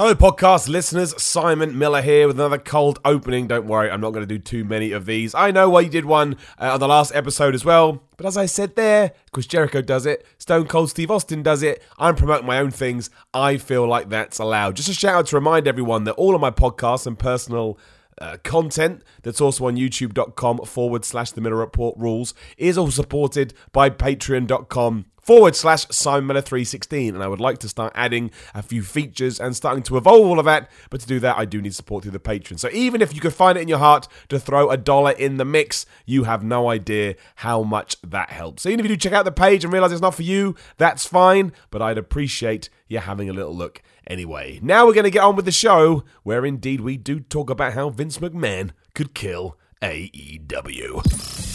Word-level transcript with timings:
Hello, 0.00 0.14
podcast 0.14 0.66
listeners. 0.66 1.14
Simon 1.22 1.76
Miller 1.76 2.00
here 2.00 2.26
with 2.26 2.40
another 2.40 2.56
cold 2.56 2.98
opening. 3.04 3.46
Don't 3.46 3.66
worry, 3.66 3.90
I'm 3.90 4.00
not 4.00 4.14
going 4.14 4.26
to 4.26 4.34
do 4.34 4.38
too 4.38 4.64
many 4.64 4.92
of 4.92 5.04
these. 5.04 5.34
I 5.34 5.50
know 5.50 5.68
why 5.68 5.82
you 5.82 5.90
did 5.90 6.06
one 6.06 6.38
uh, 6.58 6.72
on 6.72 6.80
the 6.80 6.88
last 6.88 7.14
episode 7.14 7.54
as 7.54 7.66
well, 7.66 8.02
but 8.16 8.24
as 8.24 8.34
I 8.34 8.46
said 8.46 8.76
there, 8.76 9.12
because 9.26 9.46
Jericho 9.46 9.82
does 9.82 10.06
it, 10.06 10.24
Stone 10.38 10.68
Cold 10.68 10.88
Steve 10.88 11.10
Austin 11.10 11.42
does 11.42 11.62
it, 11.62 11.82
I'm 11.98 12.16
promoting 12.16 12.46
my 12.46 12.60
own 12.60 12.70
things. 12.70 13.10
I 13.34 13.58
feel 13.58 13.86
like 13.86 14.08
that's 14.08 14.38
allowed. 14.38 14.76
Just 14.76 14.88
a 14.88 14.94
shout 14.94 15.16
out 15.16 15.26
to 15.26 15.36
remind 15.36 15.68
everyone 15.68 16.04
that 16.04 16.12
all 16.12 16.34
of 16.34 16.40
my 16.40 16.50
podcasts 16.50 17.06
and 17.06 17.18
personal 17.18 17.78
uh, 18.22 18.38
content 18.42 19.02
that's 19.22 19.40
also 19.40 19.66
on 19.66 19.76
youtube.com 19.76 20.60
forward 20.64 21.04
slash 21.04 21.32
the 21.32 21.42
Miller 21.42 21.56
Report 21.56 21.96
rules 21.98 22.32
is 22.56 22.78
all 22.78 22.90
supported 22.90 23.52
by 23.72 23.90
patreon.com 23.90 25.06
forward 25.20 25.56
slash 25.56 25.86
Simon 25.90 26.26
Miller 26.26 26.40
316. 26.40 27.14
And 27.14 27.22
I 27.22 27.28
would 27.28 27.40
like 27.40 27.58
to 27.58 27.68
start 27.68 27.92
adding 27.94 28.30
a 28.54 28.62
few 28.62 28.82
features 28.82 29.40
and 29.40 29.54
starting 29.54 29.82
to 29.84 29.96
evolve 29.96 30.26
all 30.26 30.38
of 30.38 30.44
that. 30.46 30.70
But 30.90 31.00
to 31.00 31.06
do 31.06 31.20
that, 31.20 31.38
I 31.38 31.44
do 31.44 31.60
need 31.60 31.74
support 31.74 32.02
through 32.02 32.12
the 32.12 32.18
Patreon. 32.18 32.58
So 32.58 32.68
even 32.72 33.02
if 33.02 33.14
you 33.14 33.20
could 33.20 33.34
find 33.34 33.56
it 33.56 33.62
in 33.62 33.68
your 33.68 33.78
heart 33.78 34.08
to 34.28 34.38
throw 34.38 34.70
a 34.70 34.76
dollar 34.76 35.12
in 35.12 35.36
the 35.36 35.44
mix, 35.44 35.86
you 36.06 36.24
have 36.24 36.42
no 36.42 36.68
idea 36.70 37.14
how 37.36 37.62
much 37.62 37.96
that 38.02 38.30
helps. 38.30 38.62
So 38.62 38.68
even 38.68 38.80
if 38.80 38.90
you 38.90 38.96
do 38.96 39.00
check 39.00 39.12
out 39.12 39.24
the 39.24 39.32
page 39.32 39.64
and 39.64 39.72
realize 39.72 39.92
it's 39.92 40.00
not 40.00 40.14
for 40.14 40.22
you, 40.22 40.56
that's 40.76 41.06
fine. 41.06 41.52
But 41.70 41.82
I'd 41.82 41.98
appreciate 41.98 42.68
you 42.88 42.98
having 42.98 43.28
a 43.28 43.32
little 43.32 43.54
look 43.54 43.82
anyway. 44.06 44.58
Now 44.62 44.86
we're 44.86 44.94
going 44.94 45.04
to 45.04 45.10
get 45.10 45.22
on 45.22 45.36
with 45.36 45.44
the 45.44 45.52
show, 45.52 46.04
where 46.22 46.44
indeed 46.44 46.80
we 46.80 46.96
do 46.96 47.20
talk 47.20 47.50
about 47.50 47.74
how 47.74 47.90
Vince 47.90 48.18
McMahon 48.18 48.72
could 48.94 49.14
kill 49.14 49.56
AEW. 49.82 51.49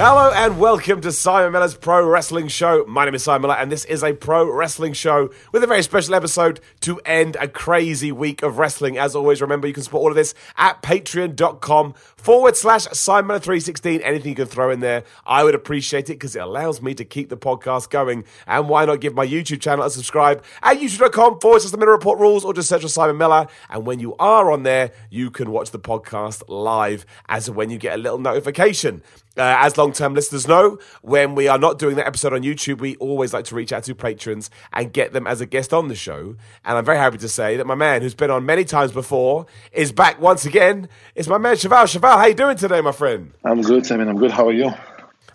Hello 0.00 0.30
and 0.32 0.60
welcome 0.60 1.00
to 1.00 1.10
Simon 1.10 1.50
Miller's 1.50 1.74
Pro 1.74 2.06
Wrestling 2.06 2.46
Show. 2.46 2.84
My 2.86 3.04
name 3.04 3.16
is 3.16 3.24
Simon 3.24 3.42
Miller, 3.42 3.56
and 3.56 3.72
this 3.72 3.84
is 3.86 4.04
a 4.04 4.12
pro 4.12 4.48
wrestling 4.48 4.92
show 4.92 5.30
with 5.50 5.64
a 5.64 5.66
very 5.66 5.82
special 5.82 6.14
episode 6.14 6.60
to 6.82 7.00
end 7.00 7.36
a 7.40 7.48
crazy 7.48 8.12
week 8.12 8.44
of 8.44 8.58
wrestling. 8.58 8.96
As 8.96 9.16
always, 9.16 9.40
remember 9.42 9.66
you 9.66 9.74
can 9.74 9.82
support 9.82 10.02
all 10.02 10.10
of 10.10 10.14
this 10.14 10.34
at 10.56 10.82
patreon.com 10.82 11.94
forward 12.16 12.56
slash 12.56 12.84
Simon 12.92 13.26
Miller 13.26 13.40
316. 13.40 14.00
Anything 14.02 14.28
you 14.28 14.36
can 14.36 14.46
throw 14.46 14.70
in 14.70 14.78
there, 14.78 15.02
I 15.26 15.42
would 15.42 15.56
appreciate 15.56 16.08
it 16.10 16.14
because 16.14 16.36
it 16.36 16.42
allows 16.42 16.80
me 16.80 16.94
to 16.94 17.04
keep 17.04 17.28
the 17.28 17.36
podcast 17.36 17.90
going. 17.90 18.24
And 18.46 18.68
why 18.68 18.84
not 18.84 19.00
give 19.00 19.16
my 19.16 19.26
YouTube 19.26 19.60
channel 19.60 19.84
a 19.84 19.90
subscribe 19.90 20.44
at 20.62 20.78
youtube.com 20.78 21.40
forward 21.40 21.62
slash 21.62 21.72
the 21.72 21.76
Miller 21.76 21.90
Report 21.90 22.20
rules 22.20 22.44
or 22.44 22.54
just 22.54 22.68
search 22.68 22.82
for 22.82 22.88
Simon 22.88 23.18
Miller. 23.18 23.48
And 23.68 23.84
when 23.84 23.98
you 23.98 24.14
are 24.20 24.52
on 24.52 24.62
there, 24.62 24.92
you 25.10 25.32
can 25.32 25.50
watch 25.50 25.72
the 25.72 25.80
podcast 25.80 26.44
live 26.46 27.04
as 27.28 27.50
when 27.50 27.70
you 27.70 27.78
get 27.78 27.98
a 27.98 28.00
little 28.00 28.18
notification. 28.18 29.02
Uh, 29.38 29.56
as 29.60 29.76
long 29.78 29.92
term 29.92 30.14
listeners 30.14 30.48
know, 30.48 30.78
when 31.02 31.34
we 31.34 31.46
are 31.46 31.58
not 31.58 31.78
doing 31.78 31.96
that 31.96 32.06
episode 32.06 32.32
on 32.32 32.42
YouTube, 32.42 32.80
we 32.80 32.96
always 32.96 33.32
like 33.32 33.44
to 33.44 33.54
reach 33.54 33.72
out 33.72 33.84
to 33.84 33.94
patrons 33.94 34.50
and 34.72 34.92
get 34.92 35.12
them 35.12 35.26
as 35.26 35.40
a 35.40 35.46
guest 35.46 35.72
on 35.72 35.88
the 35.88 35.94
show. 35.94 36.34
And 36.64 36.76
I'm 36.76 36.84
very 36.84 36.98
happy 36.98 37.18
to 37.18 37.28
say 37.28 37.56
that 37.56 37.66
my 37.66 37.76
man, 37.76 38.02
who's 38.02 38.14
been 38.14 38.30
on 38.30 38.44
many 38.44 38.64
times 38.64 38.90
before, 38.90 39.46
is 39.72 39.92
back 39.92 40.20
once 40.20 40.44
again. 40.44 40.88
It's 41.14 41.28
my 41.28 41.38
man, 41.38 41.56
Cheval. 41.56 41.86
Cheval, 41.86 42.18
how 42.18 42.26
you 42.26 42.34
doing 42.34 42.56
today, 42.56 42.80
my 42.80 42.92
friend? 42.92 43.32
I'm 43.44 43.62
good, 43.62 43.86
Simon. 43.86 44.08
I'm 44.08 44.18
good. 44.18 44.32
How 44.32 44.48
are 44.48 44.52
you? 44.52 44.72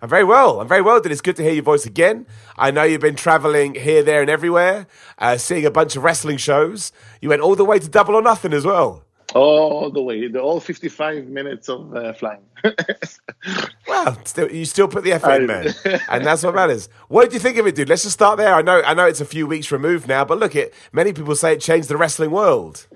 I'm 0.02 0.10
very 0.10 0.26
well. 0.26 0.60
I'm 0.60 0.68
very 0.68 0.82
well. 0.82 1.00
Dude. 1.00 1.14
It's 1.14 1.22
good 1.22 1.38
to 1.38 1.44
hear 1.44 1.54
your 1.54 1.64
voice 1.64 1.86
again. 1.86 2.28
I 2.58 2.72
know 2.72 2.84
you've 2.84 3.00
been 3.00 3.16
traveling 3.16 3.76
here, 3.76 4.04
there, 4.04 4.20
and 4.20 4.30
everywhere, 4.30 4.86
uh, 5.18 5.38
seeing 5.38 5.66
a 5.66 5.72
bunch 5.72 5.96
of 5.96 6.04
wrestling 6.04 6.36
shows. 6.36 6.92
You 7.22 7.30
went 7.30 7.42
all 7.42 7.56
the 7.56 7.64
way 7.64 7.80
to 7.80 7.88
Double 7.88 8.16
or 8.16 8.22
Nothing 8.22 8.52
as 8.52 8.66
well. 8.66 9.06
All 9.34 9.90
the 9.90 10.02
way, 10.02 10.28
the 10.28 10.40
all 10.40 10.60
55 10.60 11.28
minutes 11.28 11.70
of 11.70 11.96
uh, 11.96 12.14
flying. 12.14 12.42
well, 13.88 14.18
still, 14.26 14.52
you 14.52 14.66
still 14.66 14.88
put 14.88 15.04
the 15.04 15.14
effort 15.14 15.42
in, 15.42 15.48
man, 15.48 15.74
and 16.10 16.26
that's 16.26 16.44
what 16.44 16.56
matters. 16.56 16.88
What 17.08 17.30
do 17.30 17.34
you 17.34 17.40
think 17.40 17.58
of 17.58 17.68
it, 17.68 17.76
dude? 17.76 17.90
Let's 17.90 18.04
just 18.04 18.14
start 18.14 18.38
there. 18.38 18.54
I 18.54 18.62
know, 18.62 18.82
I 18.84 18.94
know, 18.94 19.06
it's 19.06 19.22
a 19.22 19.26
few 19.26 19.48
weeks 19.48 19.72
removed 19.72 20.08
now, 20.08 20.24
but 20.24 20.40
look, 20.40 20.56
it. 20.56 20.74
Many 20.92 21.14
people 21.14 21.36
say 21.36 21.54
it 21.54 21.62
changed 21.62 21.90
the 21.90 21.98
wrestling 21.98 22.32
world. 22.32 22.88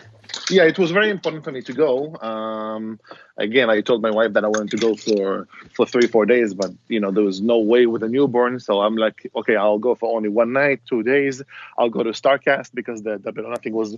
Yeah, 0.50 0.64
it 0.64 0.78
was 0.78 0.92
very 0.92 1.10
important 1.10 1.44
for 1.44 1.52
me 1.52 1.62
to 1.62 1.74
go. 1.74 2.16
Um, 2.18 3.00
again, 3.38 3.70
I 3.70 3.82
told 3.82 4.02
my 4.02 4.12
wife 4.12 4.34
that 4.34 4.44
I 4.44 4.48
wanted 4.48 4.72
to 4.72 4.78
go 4.78 4.96
for 4.96 5.48
for 5.74 5.86
three, 5.86 6.08
four 6.08 6.26
days, 6.26 6.54
but 6.54 6.72
you 6.88 7.00
know 7.00 7.12
there 7.12 7.24
was 7.24 7.42
no 7.42 7.60
way 7.60 7.86
with 7.86 8.04
a 8.04 8.10
newborn. 8.10 8.60
So 8.60 8.82
I'm 8.82 8.96
like, 8.96 9.30
okay, 9.36 9.56
I'll 9.56 9.80
go 9.80 9.96
for 9.96 10.16
only 10.16 10.30
one 10.30 10.54
night, 10.54 10.82
two 10.88 11.04
days. 11.04 11.42
I'll 11.78 11.90
go 11.90 12.04
to 12.04 12.12
Starcast 12.12 12.72
because 12.74 13.04
the 13.04 13.18
the 13.18 13.32
nothing 13.32 13.74
was 13.74 13.98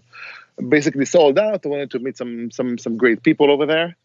basically 0.68 1.06
sold 1.06 1.40
out. 1.40 1.66
I 1.66 1.70
wanted 1.70 1.92
to 1.92 2.00
meet 2.00 2.18
some 2.18 2.52
some 2.52 2.78
some 2.78 2.98
great 2.98 3.24
people 3.24 3.50
over 3.50 3.66
there, 3.66 3.96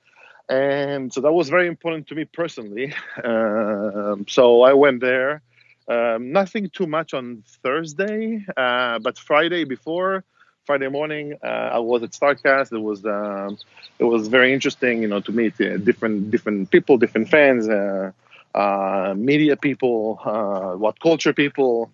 and 0.49 1.13
so 1.13 1.21
that 1.21 1.33
was 1.33 1.49
very 1.49 1.67
important 1.67 2.09
to 2.09 2.15
me 2.15 2.25
personally. 2.25 2.95
Um, 3.25 4.27
so 4.29 4.63
I 4.63 4.75
went 4.75 5.01
there. 5.01 5.43
Um, 5.89 6.33
nothing 6.33 6.71
too 6.71 6.87
much 6.87 7.15
on 7.15 7.45
Thursday, 7.63 8.45
uh, 8.57 8.99
but 9.01 9.19
Friday 9.19 9.65
before 9.65 10.25
Friday 10.65 10.89
morning, 10.89 11.35
uh, 11.43 11.47
I 11.47 11.79
was 11.79 12.03
at 12.03 12.13
Starcast. 12.13 12.73
It 12.73 12.79
was 12.79 13.05
um, 13.05 13.59
it 13.99 14.05
was 14.05 14.29
very 14.29 14.55
interesting, 14.55 15.03
you 15.03 15.09
know, 15.09 15.21
to 15.21 15.33
meet 15.33 15.61
uh, 15.61 15.77
different 15.77 16.31
different 16.31 16.71
people, 16.71 16.97
different 16.97 17.29
fans, 17.29 17.69
uh, 17.69 18.13
uh 18.55 19.15
media 19.17 19.57
people, 19.57 20.21
uh, 20.25 20.77
what 20.77 20.99
culture 21.01 21.35
people. 21.35 21.91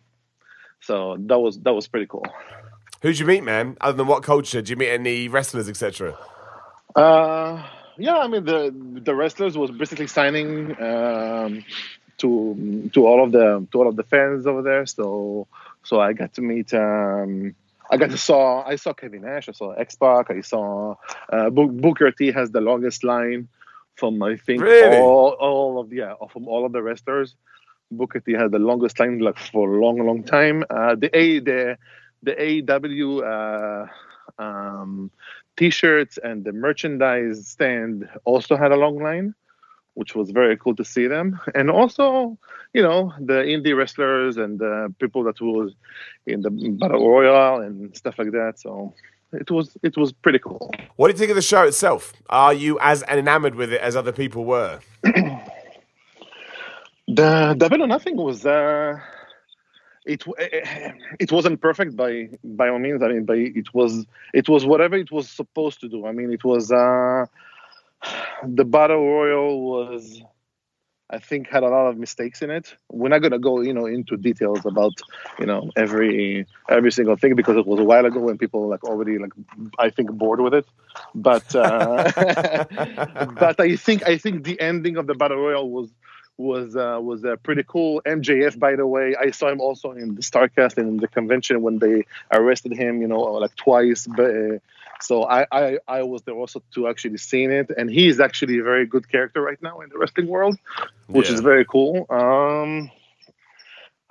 So 0.80 1.16
that 1.18 1.38
was 1.38 1.58
that 1.60 1.74
was 1.74 1.88
pretty 1.88 2.06
cool. 2.06 2.26
Who'd 3.02 3.18
you 3.18 3.26
meet, 3.26 3.42
man? 3.42 3.76
Other 3.80 3.96
than 3.96 4.06
what 4.06 4.22
culture? 4.22 4.60
Did 4.60 4.68
you 4.68 4.76
meet 4.76 4.90
any 4.90 5.26
wrestlers, 5.26 5.68
etc.? 5.68 6.16
Uh, 6.94 7.66
yeah, 7.98 8.18
I 8.18 8.28
mean 8.28 8.44
the 8.44 8.72
the 9.02 9.14
wrestlers 9.16 9.58
was 9.58 9.72
basically 9.72 10.06
signing 10.06 10.80
um, 10.80 11.64
to 12.18 12.88
to 12.92 13.06
all 13.06 13.24
of 13.24 13.32
the 13.32 13.66
to 13.72 13.78
all 13.78 13.88
of 13.88 13.96
the 13.96 14.04
fans 14.04 14.46
over 14.46 14.62
there. 14.62 14.86
So 14.86 15.48
so 15.82 16.00
I 16.00 16.12
got 16.12 16.34
to 16.34 16.40
meet. 16.40 16.72
Um, 16.72 17.56
I 17.90 17.96
got 17.96 18.10
to 18.10 18.18
saw 18.18 18.62
I 18.66 18.76
saw 18.76 18.92
Kevin 18.92 19.22
Nash, 19.22 19.48
I 19.48 19.52
saw 19.52 19.72
X 19.72 19.96
Pac, 19.96 20.30
I 20.30 20.40
saw 20.40 20.94
uh, 21.32 21.50
Booker 21.50 22.10
T 22.12 22.30
has 22.30 22.50
the 22.52 22.60
longest 22.60 23.02
line 23.02 23.48
from 23.96 24.22
I 24.22 24.36
think 24.36 24.62
really? 24.62 24.96
all 24.96 25.30
all 25.40 25.80
of 25.80 25.92
yeah 25.92 26.14
from 26.32 26.46
all 26.48 26.64
of 26.64 26.72
the 26.72 26.82
wrestlers. 26.82 27.34
Booker 27.90 28.20
T 28.20 28.32
had 28.32 28.52
the 28.52 28.60
longest 28.60 29.00
line 29.00 29.18
like 29.18 29.38
for 29.38 29.74
a 29.74 29.80
long 29.80 29.98
long 30.06 30.22
time. 30.22 30.64
Uh, 30.70 30.94
the 30.94 31.10
A 31.16 31.40
the 31.40 31.76
the 32.22 32.32
AEW 32.32 33.10
uh, 33.24 34.42
um, 34.42 35.10
t-shirts 35.56 36.18
and 36.22 36.44
the 36.44 36.52
merchandise 36.52 37.48
stand 37.48 38.08
also 38.24 38.56
had 38.56 38.72
a 38.72 38.76
long 38.76 39.02
line 39.02 39.34
which 39.94 40.14
was 40.14 40.30
very 40.30 40.56
cool 40.56 40.74
to 40.76 40.84
see 40.84 41.06
them. 41.06 41.40
And 41.54 41.70
also, 41.70 42.38
you 42.72 42.82
know, 42.82 43.12
the 43.20 43.42
indie 43.42 43.76
wrestlers 43.76 44.36
and 44.36 44.58
the 44.58 44.94
people 44.98 45.24
that 45.24 45.40
was 45.40 45.74
in 46.26 46.42
the 46.42 46.50
battle 46.50 47.08
royal 47.08 47.60
and 47.60 47.96
stuff 47.96 48.18
like 48.18 48.32
that. 48.32 48.58
So 48.58 48.94
it 49.32 49.50
was 49.50 49.76
it 49.82 49.96
was 49.96 50.12
pretty 50.12 50.38
cool. 50.38 50.70
What 50.96 51.08
do 51.08 51.12
you 51.12 51.18
think 51.18 51.30
of 51.30 51.36
the 51.36 51.42
show 51.42 51.64
itself? 51.64 52.12
Are 52.28 52.52
you 52.54 52.78
as 52.80 53.02
enamored 53.04 53.54
with 53.54 53.72
it 53.72 53.80
as 53.80 53.96
other 53.96 54.12
people 54.12 54.44
were? 54.44 54.80
the 57.08 57.54
Double 57.56 57.82
or 57.82 57.86
Nothing 57.86 58.16
was. 58.16 58.44
Uh, 58.46 58.98
it, 60.06 60.24
it 60.38 60.94
it 61.20 61.32
wasn't 61.32 61.60
perfect 61.60 61.94
by 61.94 62.30
by 62.42 62.68
all 62.68 62.78
means. 62.78 63.02
I 63.02 63.08
mean, 63.08 63.24
by 63.24 63.34
it 63.36 63.72
was 63.74 64.06
it 64.32 64.48
was 64.48 64.64
whatever 64.64 64.96
it 64.96 65.12
was 65.12 65.28
supposed 65.28 65.80
to 65.80 65.88
do. 65.88 66.06
I 66.06 66.12
mean, 66.12 66.32
it 66.32 66.42
was 66.42 66.72
uh, 66.72 67.26
the 68.42 68.64
battle 68.64 69.04
royal 69.04 69.60
was 69.62 70.22
I 71.12 71.18
think 71.18 71.48
had 71.48 71.64
a 71.64 71.68
lot 71.68 71.88
of 71.88 71.98
mistakes 71.98 72.40
in 72.40 72.50
it. 72.50 72.74
We're 72.88 73.08
not 73.08 73.18
gonna 73.18 73.38
go, 73.38 73.60
you 73.60 73.74
know, 73.74 73.86
into 73.86 74.16
details 74.16 74.64
about, 74.64 74.92
you 75.40 75.46
know, 75.46 75.70
every 75.76 76.46
every 76.68 76.92
single 76.92 77.16
thing 77.16 77.34
because 77.34 77.56
it 77.56 77.66
was 77.66 77.80
a 77.80 77.84
while 77.84 78.06
ago 78.06 78.20
when 78.20 78.38
people 78.38 78.68
like 78.68 78.84
already 78.84 79.18
like 79.18 79.32
I 79.78 79.90
think 79.90 80.12
bored 80.12 80.40
with 80.40 80.54
it. 80.54 80.66
But 81.14 81.52
uh, 81.54 82.12
but 83.40 83.58
I 83.58 83.74
think 83.76 84.06
I 84.06 84.18
think 84.18 84.44
the 84.44 84.60
ending 84.60 84.96
of 84.96 85.08
the 85.08 85.14
battle 85.14 85.38
royal 85.38 85.68
was 85.68 85.90
was 86.36 86.76
uh, 86.76 86.98
was 87.02 87.24
uh, 87.24 87.36
pretty 87.42 87.64
cool. 87.66 88.00
MJF, 88.06 88.58
by 88.58 88.76
the 88.76 88.86
way, 88.86 89.16
I 89.20 89.30
saw 89.32 89.48
him 89.48 89.60
also 89.60 89.90
in 89.92 90.14
the 90.14 90.22
Starcast 90.22 90.78
and 90.78 90.88
in 90.88 90.96
the 90.98 91.08
convention 91.08 91.60
when 91.62 91.78
they 91.78 92.04
arrested 92.32 92.72
him, 92.72 93.02
you 93.02 93.08
know, 93.08 93.20
like 93.20 93.54
twice. 93.56 94.06
But 94.06 94.30
uh, 94.30 94.58
so 95.02 95.24
I, 95.24 95.46
I, 95.50 95.78
I 95.88 96.02
was 96.02 96.22
there 96.22 96.34
also 96.34 96.62
to 96.74 96.88
actually 96.88 97.18
seeing 97.18 97.50
it, 97.50 97.70
and 97.76 97.90
he 97.90 98.08
is 98.08 98.20
actually 98.20 98.58
a 98.58 98.62
very 98.62 98.86
good 98.86 99.08
character 99.08 99.40
right 99.40 99.60
now 99.62 99.80
in 99.80 99.88
the 99.88 99.98
wrestling 99.98 100.28
world, 100.28 100.56
which 101.06 101.28
yeah. 101.28 101.34
is 101.34 101.40
very 101.40 101.64
cool. 101.64 102.06
Um, 102.10 102.90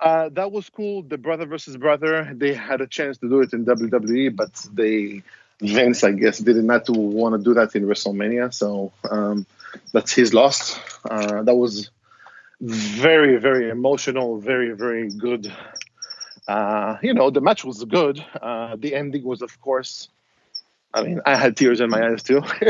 uh, 0.00 0.30
that 0.30 0.50
was 0.50 0.68
cool. 0.70 1.02
The 1.02 1.18
brother 1.18 1.46
versus 1.46 1.76
brother, 1.76 2.32
they 2.34 2.54
had 2.54 2.80
a 2.80 2.86
chance 2.86 3.18
to 3.18 3.28
do 3.28 3.40
it 3.40 3.52
in 3.52 3.66
WWE, 3.66 4.34
but 4.34 4.66
they 4.72 5.22
Vince, 5.60 6.04
I 6.04 6.12
guess, 6.12 6.38
did 6.38 6.56
not 6.56 6.88
want 6.88 7.36
to 7.36 7.44
do 7.44 7.54
that 7.54 7.74
in 7.74 7.84
WrestleMania. 7.84 8.52
So 8.52 8.92
um, 9.10 9.46
that's 9.92 10.12
his 10.12 10.32
loss. 10.32 10.78
Uh, 11.08 11.42
that 11.42 11.54
was 11.54 11.90
very 12.60 13.36
very 13.36 13.70
emotional, 13.70 14.38
very 14.38 14.72
very 14.72 15.10
good. 15.10 15.52
Uh, 16.48 16.96
you 17.02 17.14
know, 17.14 17.30
the 17.30 17.40
match 17.40 17.64
was 17.64 17.84
good. 17.84 18.24
Uh, 18.40 18.76
the 18.76 18.94
ending 18.94 19.22
was, 19.22 19.42
of 19.42 19.60
course. 19.60 20.08
I 20.92 21.02
mean, 21.02 21.20
I 21.24 21.36
had 21.36 21.56
tears 21.56 21.80
in 21.80 21.90
my 21.90 22.04
eyes 22.04 22.22
too. 22.22 22.42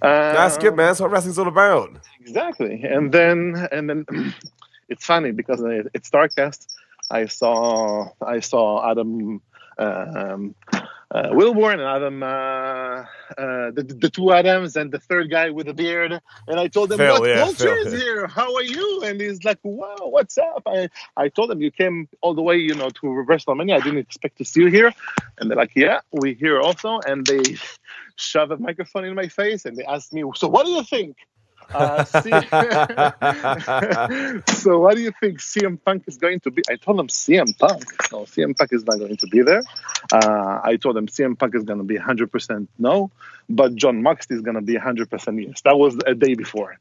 That's 0.00 0.58
good, 0.58 0.76
man. 0.76 0.86
That's 0.88 1.00
what 1.00 1.10
wrestling's 1.10 1.38
all 1.38 1.48
about. 1.48 1.90
Exactly. 2.20 2.82
And 2.84 3.10
then, 3.12 3.68
and 3.72 3.90
then, 3.90 4.34
it's 4.88 5.04
funny 5.04 5.32
because 5.32 5.60
it's 5.92 6.08
Starcast. 6.08 6.66
I 7.10 7.26
saw, 7.26 8.10
I 8.24 8.40
saw 8.40 8.90
Adam 8.90 9.42
um, 9.78 10.54
uh, 11.12 11.28
Wilborn 11.28 11.74
and 11.74 11.82
Adam, 11.82 12.22
uh, 12.22 12.26
uh, 12.26 13.70
the, 13.70 13.82
the 14.00 14.08
two 14.08 14.32
Adams 14.32 14.76
and 14.76 14.90
the 14.90 14.98
third 14.98 15.30
guy 15.30 15.50
with 15.50 15.66
the 15.66 15.74
beard. 15.74 16.18
And 16.48 16.58
I 16.58 16.68
told 16.68 16.90
him, 16.90 16.98
Phil, 16.98 17.20
what 17.20 17.28
yeah, 17.28 17.36
culture 17.36 17.74
Phil, 17.74 17.86
is 17.86 17.92
yeah. 17.92 17.98
here? 17.98 18.26
How 18.26 18.54
are 18.54 18.62
you? 18.62 19.02
And 19.04 19.20
he's 19.20 19.44
like, 19.44 19.58
wow, 19.62 19.96
what's 20.00 20.38
up? 20.38 20.62
I, 20.66 20.88
I 21.16 21.28
told 21.28 21.50
him 21.50 21.60
you 21.60 21.70
came 21.70 22.08
all 22.22 22.34
the 22.34 22.42
way, 22.42 22.56
you 22.56 22.74
know, 22.74 22.88
to 22.88 23.06
WrestleMania. 23.28 23.76
I 23.76 23.80
didn't 23.80 23.98
expect 23.98 24.38
to 24.38 24.44
see 24.44 24.60
you 24.60 24.68
here. 24.68 24.92
And 25.38 25.50
they're 25.50 25.58
like, 25.58 25.72
yeah, 25.76 26.00
we're 26.12 26.34
here 26.34 26.60
also. 26.60 27.00
And 27.06 27.26
they 27.26 27.42
shove 28.16 28.50
a 28.50 28.56
microphone 28.56 29.04
in 29.04 29.14
my 29.14 29.28
face 29.28 29.66
and 29.66 29.76
they 29.76 29.84
asked 29.84 30.14
me, 30.14 30.24
so 30.34 30.48
what 30.48 30.64
do 30.64 30.72
you 30.72 30.82
think? 30.82 31.16
Uh, 31.70 32.04
so 34.54 34.78
what 34.78 34.96
do 34.96 35.02
you 35.02 35.12
think 35.20 35.38
CM 35.40 35.78
Punk 35.84 36.04
is 36.06 36.16
going 36.18 36.40
to 36.40 36.50
be? 36.50 36.62
I 36.70 36.76
told 36.76 37.00
him 37.00 37.08
CM 37.08 37.56
Punk. 37.58 37.84
No, 38.12 38.20
CM 38.20 38.56
Punk 38.56 38.72
is 38.72 38.84
not 38.84 38.98
going 38.98 39.16
to 39.16 39.26
be 39.26 39.42
there. 39.42 39.62
Uh, 40.12 40.60
I 40.62 40.76
told 40.76 40.96
him 40.96 41.06
CM 41.06 41.38
Punk 41.38 41.54
is 41.54 41.64
going 41.64 41.78
to 41.78 41.84
be 41.84 41.98
100% 41.98 42.68
no, 42.78 43.10
but 43.48 43.74
Jon 43.74 44.02
Moxley 44.02 44.36
is 44.36 44.42
going 44.42 44.56
to 44.56 44.62
be 44.62 44.74
100% 44.74 45.46
yes. 45.46 45.60
That 45.62 45.78
was 45.78 45.96
a 46.06 46.14
day 46.14 46.34
before. 46.34 46.78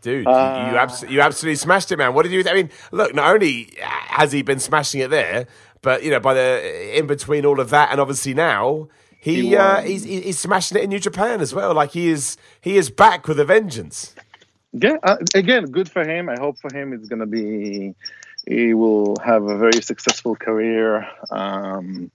Dude, 0.00 0.26
Uh, 0.26 0.64
you, 0.66 0.72
you, 0.72 0.78
abs- 0.78 1.04
you 1.08 1.20
absolutely 1.20 1.56
smashed 1.56 1.90
it, 1.90 1.96
man. 1.96 2.14
What 2.14 2.22
did 2.22 2.32
you? 2.32 2.44
I 2.48 2.54
mean, 2.54 2.70
look, 2.92 3.14
not 3.14 3.34
only 3.34 3.74
has 3.80 4.30
he 4.30 4.42
been 4.42 4.60
smashing 4.60 5.00
it 5.00 5.10
there, 5.10 5.46
but 5.82 6.04
you 6.04 6.10
know, 6.10 6.20
by 6.20 6.34
the 6.34 6.98
in 6.98 7.06
between 7.06 7.44
all 7.44 7.58
of 7.58 7.70
that, 7.70 7.90
and 7.90 8.00
obviously 8.00 8.32
now 8.32 8.88
he, 9.18 9.48
He 9.48 9.56
uh, 9.56 9.82
he's 9.82 10.04
he's 10.04 10.38
smashing 10.38 10.78
it 10.78 10.84
in 10.84 10.90
New 10.90 11.00
Japan 11.00 11.40
as 11.40 11.54
well. 11.54 11.74
Like 11.74 11.92
he 11.92 12.08
is 12.08 12.36
he 12.60 12.76
is 12.76 12.90
back 12.90 13.26
with 13.26 13.40
a 13.40 13.44
vengeance. 13.44 14.14
Yeah, 14.72 14.96
uh, 15.02 15.16
again, 15.34 15.66
good 15.66 15.90
for 15.90 16.06
him. 16.06 16.28
I 16.28 16.38
hope 16.38 16.58
for 16.58 16.72
him 16.74 16.92
it's 16.92 17.08
going 17.08 17.20
to 17.20 17.26
be, 17.26 17.94
he 18.46 18.74
will 18.74 19.16
have 19.24 19.44
a 19.44 19.56
very 19.56 19.80
successful 19.80 20.36
career 20.36 21.08
um, 21.30 22.10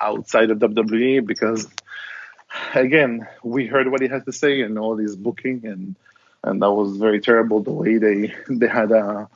outside 0.00 0.50
of 0.50 0.58
WWE 0.58 1.26
because, 1.26 1.66
again, 2.74 3.26
we 3.42 3.66
heard 3.66 3.90
what 3.90 4.00
he 4.00 4.08
had 4.08 4.24
to 4.26 4.32
say 4.32 4.62
and 4.62 4.78
all 4.78 4.96
his 4.96 5.16
booking 5.16 5.66
and 5.66 5.96
and 6.44 6.62
that 6.62 6.70
was 6.70 6.96
very 6.96 7.20
terrible 7.20 7.60
the 7.60 7.72
way 7.72 7.98
they 7.98 8.32
they 8.48 8.68
had 8.68 8.92
uh 8.92 9.26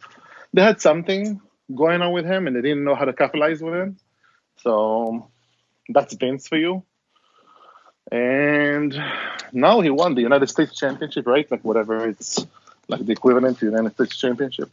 they 0.54 0.62
had 0.62 0.80
something 0.80 1.40
going 1.74 2.00
on 2.00 2.12
with 2.12 2.24
him 2.24 2.46
and 2.46 2.54
they 2.54 2.62
didn't 2.62 2.84
know 2.84 2.94
how 2.94 3.04
to 3.04 3.12
capitalize 3.12 3.60
with 3.60 3.74
him. 3.74 3.96
So 4.58 5.28
that's 5.88 6.14
Vince 6.14 6.46
for 6.46 6.56
you. 6.56 6.84
And 8.12 8.94
now 9.54 9.80
he 9.80 9.88
won 9.88 10.14
the 10.14 10.20
United 10.20 10.50
States 10.50 10.78
Championship, 10.78 11.26
right? 11.26 11.50
Like 11.50 11.64
whatever 11.64 12.06
it's 12.06 12.46
like 12.86 13.06
the 13.06 13.12
equivalent 13.12 13.58
to 13.60 13.64
the 13.64 13.70
United 13.70 13.94
States 13.94 14.18
Championship. 14.18 14.70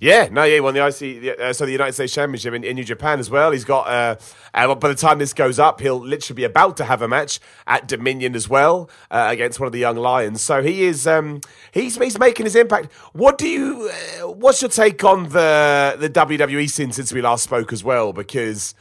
Yeah, 0.00 0.28
no, 0.30 0.44
yeah, 0.44 0.56
he 0.56 0.60
won 0.60 0.74
the 0.74 0.86
IC, 0.86 1.40
uh, 1.40 1.52
so 1.54 1.64
the 1.64 1.72
United 1.72 1.94
States 1.94 2.12
Championship 2.12 2.52
in, 2.52 2.62
in 2.62 2.76
New 2.76 2.84
Japan 2.84 3.20
as 3.20 3.30
well. 3.30 3.52
He's 3.52 3.64
got, 3.64 3.86
uh, 3.86 4.16
uh, 4.52 4.74
by 4.74 4.88
the 4.88 4.94
time 4.94 5.18
this 5.18 5.32
goes 5.32 5.58
up, 5.58 5.80
he'll 5.80 5.98
literally 5.98 6.36
be 6.36 6.44
about 6.44 6.76
to 6.76 6.84
have 6.84 7.00
a 7.00 7.08
match 7.08 7.40
at 7.66 7.88
Dominion 7.88 8.34
as 8.34 8.46
well 8.46 8.90
uh, 9.10 9.28
against 9.30 9.58
one 9.58 9.66
of 9.66 9.72
the 9.72 9.78
young 9.78 9.96
Lions. 9.96 10.42
So 10.42 10.62
he 10.62 10.84
is, 10.84 11.06
um, 11.06 11.40
he's 11.72 11.96
he's 11.96 12.18
making 12.18 12.44
his 12.44 12.54
impact. 12.54 12.92
What 13.14 13.38
do 13.38 13.48
you, 13.48 13.90
uh, 14.20 14.30
what's 14.30 14.60
your 14.60 14.68
take 14.68 15.02
on 15.04 15.30
the 15.30 15.96
the 15.98 16.10
WWE 16.10 16.68
scene 16.68 16.92
since 16.92 17.10
we 17.10 17.22
last 17.22 17.44
spoke 17.44 17.72
as 17.72 17.82
well? 17.82 18.12
Because 18.12 18.74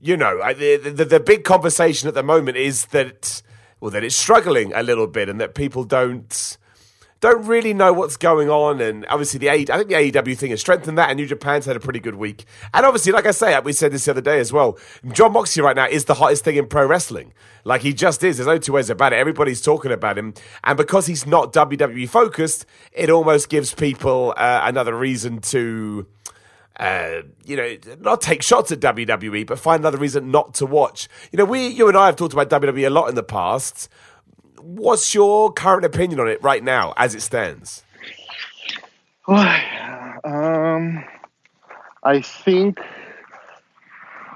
you 0.00 0.16
know, 0.16 0.38
the, 0.54 0.76
the 0.76 1.04
the 1.04 1.20
big 1.20 1.44
conversation 1.44 2.08
at 2.08 2.14
the 2.14 2.22
moment 2.22 2.56
is 2.56 2.86
that 2.86 3.42
well, 3.80 3.90
that 3.90 4.04
it's 4.04 4.16
struggling 4.16 4.72
a 4.74 4.82
little 4.82 5.06
bit, 5.06 5.28
and 5.28 5.40
that 5.40 5.54
people 5.54 5.84
don't 5.84 6.58
don't 7.20 7.46
really 7.46 7.74
know 7.74 7.92
what's 7.92 8.16
going 8.16 8.48
on. 8.48 8.80
And 8.80 9.06
obviously, 9.08 9.38
the 9.38 9.48
A, 9.48 9.52
I 9.52 9.64
think 9.64 9.88
the 9.88 9.94
AEW 9.94 10.36
thing 10.36 10.50
has 10.50 10.60
strengthened 10.60 10.96
that, 10.98 11.10
and 11.10 11.18
New 11.18 11.26
Japan's 11.26 11.66
had 11.66 11.76
a 11.76 11.80
pretty 11.80 12.00
good 12.00 12.14
week. 12.14 12.44
And 12.72 12.86
obviously, 12.86 13.12
like 13.12 13.26
I 13.26 13.30
say, 13.30 13.58
we 13.60 13.72
said 13.72 13.92
this 13.92 14.06
the 14.06 14.12
other 14.12 14.20
day 14.20 14.38
as 14.38 14.52
well. 14.52 14.78
Jon 15.12 15.32
Moxley 15.32 15.62
right 15.62 15.76
now 15.76 15.86
is 15.86 16.06
the 16.06 16.14
hottest 16.14 16.44
thing 16.44 16.56
in 16.56 16.66
pro 16.66 16.86
wrestling. 16.86 17.32
Like 17.64 17.82
he 17.82 17.92
just 17.92 18.24
is. 18.24 18.38
There's 18.38 18.46
no 18.46 18.58
two 18.58 18.72
ways 18.72 18.88
about 18.88 19.12
it. 19.12 19.16
Everybody's 19.16 19.60
talking 19.60 19.92
about 19.92 20.16
him, 20.16 20.34
and 20.64 20.76
because 20.76 21.06
he's 21.06 21.26
not 21.26 21.52
WWE 21.52 22.08
focused, 22.08 22.64
it 22.92 23.10
almost 23.10 23.50
gives 23.50 23.74
people 23.74 24.32
uh, 24.36 24.62
another 24.64 24.96
reason 24.96 25.40
to 25.40 26.06
uh, 26.80 27.20
you 27.44 27.56
know, 27.56 27.76
not 28.00 28.22
take 28.22 28.42
shots 28.42 28.72
at 28.72 28.80
WWE, 28.80 29.46
but 29.46 29.58
find 29.58 29.80
another 29.82 29.98
reason 29.98 30.30
not 30.30 30.54
to 30.54 30.64
watch. 30.64 31.08
You 31.30 31.36
know, 31.36 31.44
we, 31.44 31.66
you 31.68 31.88
and 31.88 31.96
I 31.96 32.06
have 32.06 32.16
talked 32.16 32.32
about 32.32 32.48
WWE 32.48 32.86
a 32.86 32.90
lot 32.90 33.10
in 33.10 33.14
the 33.14 33.22
past. 33.22 33.90
What's 34.58 35.14
your 35.14 35.52
current 35.52 35.84
opinion 35.84 36.20
on 36.20 36.28
it 36.28 36.42
right 36.42 36.64
now, 36.64 36.94
as 36.96 37.14
it 37.14 37.20
stands? 37.20 37.84
um, 40.24 41.04
I 42.02 42.22
think. 42.22 42.78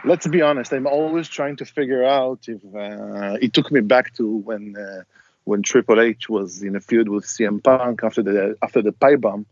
Let's 0.05 0.27
be 0.27 0.43
honest. 0.43 0.71
I'm 0.75 0.87
always 0.87 1.29
trying 1.29 1.57
to 1.57 1.65
figure 1.65 2.05
out 2.05 2.41
if 2.47 2.63
uh, 2.75 3.39
it 3.41 3.55
took 3.55 3.73
me 3.73 3.81
back 3.81 4.15
to 4.17 4.29
when 4.29 4.77
uh, 4.77 5.05
when 5.45 5.63
Triple 5.63 5.99
H 5.99 6.29
was 6.29 6.63
in 6.63 6.77
a 6.77 6.81
feud 6.81 7.09
with 7.09 7.25
CM 7.25 7.63
Punk 7.63 8.05
after 8.05 8.23
the 8.23 8.55
after 8.61 8.83
the 8.83 8.93
pipe 8.93 9.23
bomb, 9.23 9.47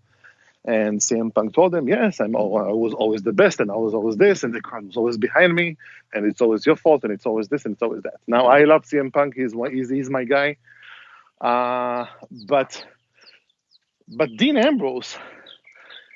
and 0.65 1.01
CM 1.01 1.35
Punk 1.35 1.55
told 1.55 1.75
him, 1.75 1.89
"Yes, 1.89 2.21
I'm. 2.21 2.37
al- 2.37 2.57
I 2.57 2.73
was 2.73 2.95
always 2.95 3.23
the 3.23 3.33
best, 3.33 3.61
and 3.61 3.71
I 3.71 3.77
was 3.77 3.95
always 3.95 4.17
this, 4.17 4.45
and 4.45 4.55
the 4.55 4.61
crowd 4.61 4.87
was 4.87 4.97
always 4.97 5.19
behind 5.19 5.55
me, 5.55 5.77
and 6.15 6.25
it's 6.25 6.41
always 6.41 6.65
your 6.65 6.77
fault, 6.77 7.03
and 7.05 7.13
it's 7.13 7.27
always 7.27 7.49
this, 7.49 7.65
and 7.65 7.75
it's 7.75 7.83
always 7.83 8.03
that." 8.03 8.21
Now 8.27 8.47
I 8.47 8.65
love 8.65 8.85
CM 8.85 9.13
Punk. 9.13 9.35
He's. 9.35 9.53
He's, 9.71 9.91
he's 9.91 10.11
my 10.11 10.25
guy. 10.25 10.57
Uh, 11.41 12.07
but 12.47 12.85
but 14.09 14.31
Dean 14.37 14.57
Ambrose, 14.57 15.17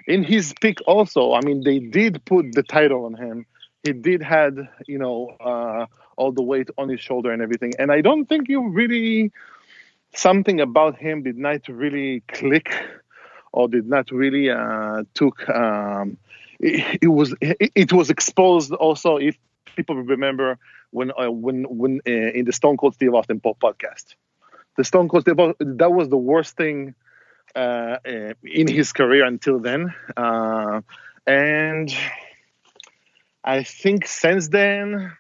in 0.07 0.23
his 0.23 0.55
pick 0.61 0.79
also, 0.87 1.33
I 1.33 1.41
mean, 1.41 1.65
they 1.65 1.81
did 1.81 2.25
put 2.25 2.53
the 2.53 2.63
title 2.63 3.07
on 3.07 3.15
him. 3.15 3.47
He 3.83 3.93
did 3.93 4.23
had 4.23 4.57
you 4.87 4.99
know 4.99 5.31
uh, 5.41 5.87
all 6.17 6.33
the 6.33 6.43
weight 6.43 6.69
on 6.79 6.89
his 6.89 7.01
shoulder 7.01 7.33
and 7.33 7.43
everything, 7.43 7.73
and 7.79 7.91
I 7.91 8.01
don't 8.01 8.27
think 8.27 8.49
you 8.49 8.69
really 8.69 9.33
something 10.15 10.61
about 10.61 10.97
him 10.97 11.23
did 11.23 11.37
not 11.37 11.67
really 11.69 12.21
click 12.29 12.73
or 13.53 13.69
did 13.69 13.87
not 13.87 14.11
really 14.11 14.51
uh, 14.51 15.03
took 15.15 15.49
um, 15.49 16.19
it, 16.61 16.99
it 17.03 17.09
was 17.09 17.35
it, 17.41 17.73
it 17.75 17.93
was 17.93 18.11
exposed 18.11 18.73
also 18.73 19.17
if 19.17 19.37
people 19.77 19.97
remember 19.97 20.59
when 20.91 21.13
uh, 21.19 21.31
when 21.31 21.65
when 21.69 22.01
uh, 22.07 22.11
in 22.11 22.45
the 22.45 22.53
Stone 22.53 22.77
Cold 22.77 22.95
Steve 22.95 23.15
Austin 23.15 23.41
po- 23.41 23.57
podcast. 23.61 24.15
The 24.77 24.85
Stone 24.85 25.09
Cold 25.09 25.23
Steve 25.23 25.39
Austin, 25.39 25.77
that 25.79 25.93
was 25.93 26.09
the 26.09 26.17
worst 26.19 26.57
thing 26.57 26.95
uh, 27.55 27.97
uh, 28.07 28.35
in 28.45 28.69
his 28.69 28.93
career 28.93 29.25
until 29.25 29.59
then 29.59 29.95
uh, 30.17 30.83
and 31.27 31.95
I 33.43 33.63
think 33.63 34.07
since 34.07 34.49
then 34.49 35.13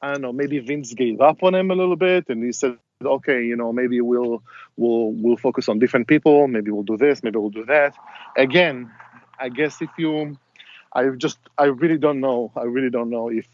I 0.00 0.12
don't 0.12 0.22
know 0.22 0.32
maybe 0.32 0.58
Vince 0.60 0.94
gave 0.94 1.20
up 1.20 1.42
on 1.42 1.54
him 1.54 1.70
a 1.70 1.74
little 1.74 1.96
bit 1.96 2.28
and 2.28 2.44
he 2.44 2.52
said 2.52 2.78
okay 3.04 3.44
you 3.44 3.54
know 3.54 3.72
maybe 3.72 4.00
we'll 4.00 4.42
we'll 4.76 5.12
we'll 5.12 5.36
focus 5.36 5.68
on 5.68 5.78
different 5.78 6.08
people. 6.08 6.48
Maybe 6.48 6.70
we'll 6.70 6.82
do 6.82 6.96
this 6.96 7.22
maybe 7.22 7.38
we'll 7.38 7.50
do 7.50 7.64
that. 7.66 7.94
Again 8.36 8.90
i 9.40 9.48
guess 9.48 9.80
if 9.80 9.90
you 9.96 10.36
i 10.94 11.08
just 11.10 11.38
i 11.58 11.64
really 11.64 11.98
don't 11.98 12.20
know. 12.20 12.52
I 12.56 12.62
really 12.64 12.90
don't 12.90 13.10
know 13.10 13.28
if 13.28 13.46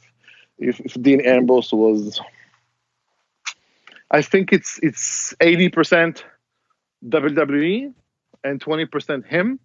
if, 0.58 0.80
if 0.80 0.94
dean 0.94 1.20
ambrose 1.20 1.72
was 1.72 2.20
i 4.10 4.22
think 4.22 4.52
it's 4.52 4.78
it's 4.82 5.34
80% 5.40 6.22
wwe 7.06 7.92
and 8.44 8.60
20% 8.60 9.26
him 9.26 9.58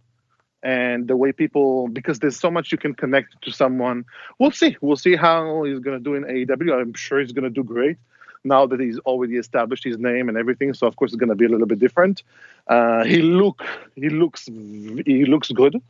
and 0.63 1.07
the 1.07 1.15
way 1.15 1.31
people 1.31 1.87
because 1.87 2.19
there's 2.19 2.37
so 2.37 2.51
much 2.51 2.71
you 2.71 2.77
can 2.77 2.93
connect 2.93 3.41
to 3.43 3.51
someone. 3.51 4.03
We'll 4.39 4.51
see. 4.51 4.75
We'll 4.81 4.97
see 4.97 5.15
how 5.15 5.63
he's 5.63 5.79
going 5.79 5.97
to 5.97 6.03
do 6.03 6.15
in 6.15 6.23
aew 6.23 6.81
i'm 6.81 6.93
sure 6.93 7.21
he's 7.21 7.31
going 7.31 7.45
to 7.45 7.49
do 7.49 7.63
great 7.63 7.97
now 8.43 8.65
that 8.65 8.79
he's 8.79 8.99
already 8.99 9.35
established 9.37 9.83
his 9.83 9.97
name 9.97 10.29
and 10.29 10.37
everything 10.37 10.73
so 10.73 10.87
of 10.87 10.95
course 10.95 11.11
it's 11.11 11.19
going 11.19 11.29
to 11.29 11.35
be 11.35 11.45
a 11.45 11.49
little 11.49 11.67
bit 11.67 11.79
different. 11.79 12.23
Uh, 12.67 13.03
he 13.03 13.21
look 13.21 13.63
he 13.95 14.09
looks 14.09 14.45
he 14.45 15.25
looks 15.25 15.51
good. 15.51 15.81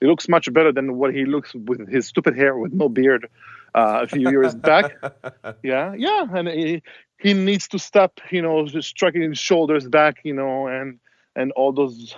He 0.00 0.06
looks 0.06 0.28
much 0.28 0.52
better 0.52 0.72
than 0.72 0.96
what 0.98 1.14
he 1.14 1.24
looks 1.24 1.54
with 1.54 1.88
his 1.88 2.06
stupid 2.06 2.36
hair 2.36 2.56
with 2.58 2.72
no 2.72 2.88
beard 2.88 3.28
uh, 3.74 4.00
a 4.02 4.06
few 4.06 4.28
years 4.30 4.54
back. 4.54 4.96
Yeah 5.62 5.94
yeah 5.96 6.26
and 6.34 6.48
he, 6.48 6.82
he 7.18 7.32
needs 7.34 7.68
to 7.68 7.78
stop 7.78 8.20
you 8.30 8.42
know 8.42 8.66
just 8.66 8.88
striking 8.88 9.22
his 9.22 9.38
shoulders 9.38 9.88
back 9.88 10.18
you 10.24 10.34
know 10.34 10.66
and 10.66 10.98
and 11.36 11.52
all 11.52 11.72
those 11.72 12.16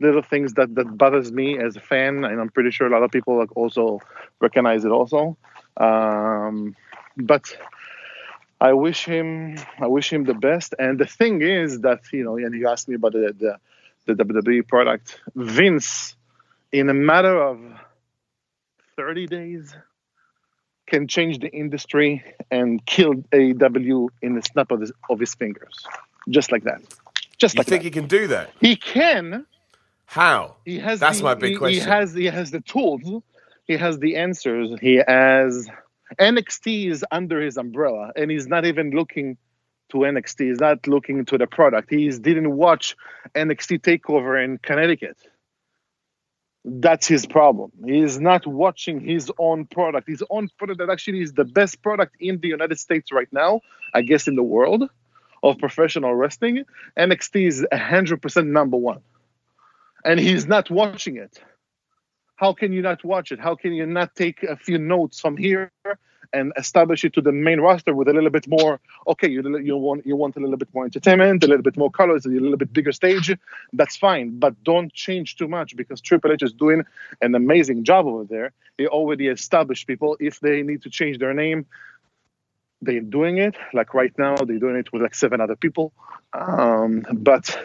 little 0.00 0.22
things 0.22 0.54
that 0.54 0.74
that 0.74 0.98
bothers 0.98 1.32
me 1.32 1.58
as 1.58 1.76
a 1.76 1.80
fan 1.80 2.24
and 2.24 2.40
i'm 2.40 2.50
pretty 2.50 2.70
sure 2.70 2.86
a 2.86 2.90
lot 2.90 3.02
of 3.02 3.10
people 3.10 3.38
like 3.38 3.56
also 3.56 4.00
recognize 4.40 4.84
it 4.84 4.90
also. 4.90 5.36
Um 5.76 6.76
but 7.16 7.56
I 8.64 8.72
wish 8.72 9.04
him 9.04 9.58
I 9.78 9.88
wish 9.96 10.10
him 10.10 10.24
the 10.24 10.38
best. 10.48 10.74
And 10.78 10.98
the 10.98 11.06
thing 11.18 11.42
is 11.42 11.80
that 11.80 12.00
you 12.12 12.24
know, 12.24 12.36
and 12.36 12.54
you 12.58 12.66
asked 12.66 12.88
me 12.88 12.94
about 12.94 13.12
the 13.12 13.26
the, 13.42 14.14
the 14.14 14.24
WWE 14.24 14.66
product. 14.66 15.20
Vince, 15.34 16.16
in 16.72 16.88
a 16.88 16.94
matter 16.94 17.36
of 17.50 17.58
30 18.96 19.26
days, 19.26 19.76
can 20.86 21.08
change 21.08 21.40
the 21.40 21.50
industry 21.52 22.24
and 22.50 22.84
kill 22.86 23.14
AEW 23.38 24.08
in 24.22 24.34
the 24.34 24.42
snap 24.42 24.70
of 24.70 24.80
his, 24.80 24.92
of 25.10 25.20
his 25.20 25.34
fingers, 25.34 25.74
just 26.30 26.50
like 26.50 26.64
that. 26.64 26.80
Just 27.36 27.58
like 27.58 27.66
that. 27.66 27.72
You 27.72 27.76
like 27.76 27.82
think 27.82 27.82
that. 27.82 27.84
he 27.84 27.90
can 27.90 28.06
do 28.06 28.26
that? 28.28 28.50
He 28.60 28.76
can. 28.76 29.46
How? 30.06 30.56
He 30.64 30.78
has. 30.78 31.00
That's 31.00 31.18
the, 31.18 31.24
my 31.24 31.34
big 31.34 31.52
he, 31.52 31.56
question. 31.56 31.84
He 31.84 31.90
has. 31.90 32.14
He 32.14 32.26
has 32.26 32.50
the 32.50 32.60
tools. 32.60 33.22
He 33.66 33.76
has 33.76 33.98
the 33.98 34.16
answers. 34.16 34.78
He 34.80 35.02
has. 35.06 35.68
NXT 36.18 36.90
is 36.90 37.04
under 37.10 37.40
his 37.40 37.56
umbrella, 37.56 38.12
and 38.16 38.30
he's 38.30 38.46
not 38.46 38.64
even 38.64 38.90
looking 38.90 39.36
to 39.90 39.98
NXT. 39.98 40.48
He's 40.48 40.60
not 40.60 40.86
looking 40.86 41.24
to 41.26 41.38
the 41.38 41.46
product. 41.46 41.90
He 41.90 42.08
didn't 42.10 42.54
watch 42.56 42.96
NXT 43.34 43.80
Takeover 43.80 44.42
in 44.42 44.58
Connecticut. 44.58 45.16
That's 46.64 47.06
his 47.06 47.26
problem. 47.26 47.72
He 47.84 48.00
is 48.00 48.18
not 48.18 48.46
watching 48.46 49.00
his 49.00 49.30
own 49.38 49.66
product. 49.66 50.08
His 50.08 50.22
own 50.30 50.48
product 50.56 50.78
that 50.78 50.88
actually 50.88 51.20
is 51.20 51.34
the 51.34 51.44
best 51.44 51.82
product 51.82 52.16
in 52.20 52.40
the 52.40 52.48
United 52.48 52.78
States 52.78 53.12
right 53.12 53.28
now, 53.32 53.60
I 53.92 54.00
guess, 54.00 54.26
in 54.26 54.34
the 54.34 54.42
world 54.42 54.88
of 55.42 55.58
professional 55.58 56.14
wrestling. 56.14 56.64
NXT 56.98 57.46
is 57.46 57.66
100% 57.70 58.46
number 58.46 58.78
one. 58.78 59.00
And 60.06 60.18
he's 60.18 60.46
not 60.46 60.70
watching 60.70 61.16
it. 61.16 61.38
How 62.36 62.52
can 62.52 62.72
you 62.72 62.82
not 62.82 63.04
watch 63.04 63.32
it? 63.32 63.38
How 63.38 63.54
can 63.54 63.72
you 63.72 63.86
not 63.86 64.14
take 64.14 64.42
a 64.42 64.56
few 64.56 64.78
notes 64.78 65.20
from 65.20 65.36
here 65.36 65.70
and 66.32 66.52
establish 66.56 67.04
it 67.04 67.12
to 67.12 67.20
the 67.20 67.30
main 67.30 67.60
roster 67.60 67.94
with 67.94 68.08
a 68.08 68.12
little 68.12 68.30
bit 68.30 68.48
more? 68.48 68.80
Okay, 69.06 69.28
you 69.28 69.58
you 69.58 69.76
want 69.76 70.04
you 70.04 70.16
want 70.16 70.36
a 70.36 70.40
little 70.40 70.56
bit 70.56 70.68
more 70.74 70.84
entertainment, 70.84 71.44
a 71.44 71.46
little 71.46 71.62
bit 71.62 71.76
more 71.76 71.90
colors, 71.90 72.26
a 72.26 72.30
little 72.30 72.56
bit 72.56 72.72
bigger 72.72 72.92
stage. 72.92 73.36
That's 73.72 73.96
fine, 73.96 74.38
but 74.38 74.62
don't 74.64 74.92
change 74.92 75.36
too 75.36 75.46
much 75.46 75.76
because 75.76 76.00
Triple 76.00 76.32
H 76.32 76.42
is 76.42 76.52
doing 76.52 76.82
an 77.20 77.34
amazing 77.34 77.84
job 77.84 78.06
over 78.06 78.24
there. 78.24 78.52
He 78.78 78.88
already 78.88 79.28
established 79.28 79.86
people. 79.86 80.16
If 80.18 80.40
they 80.40 80.62
need 80.62 80.82
to 80.82 80.90
change 80.90 81.18
their 81.18 81.34
name, 81.34 81.66
they're 82.82 83.00
doing 83.00 83.38
it. 83.38 83.54
Like 83.72 83.94
right 83.94 84.12
now, 84.18 84.34
they're 84.36 84.58
doing 84.58 84.76
it 84.76 84.92
with 84.92 85.02
like 85.02 85.14
seven 85.14 85.40
other 85.40 85.56
people. 85.56 85.92
Um, 86.32 87.06
but 87.12 87.56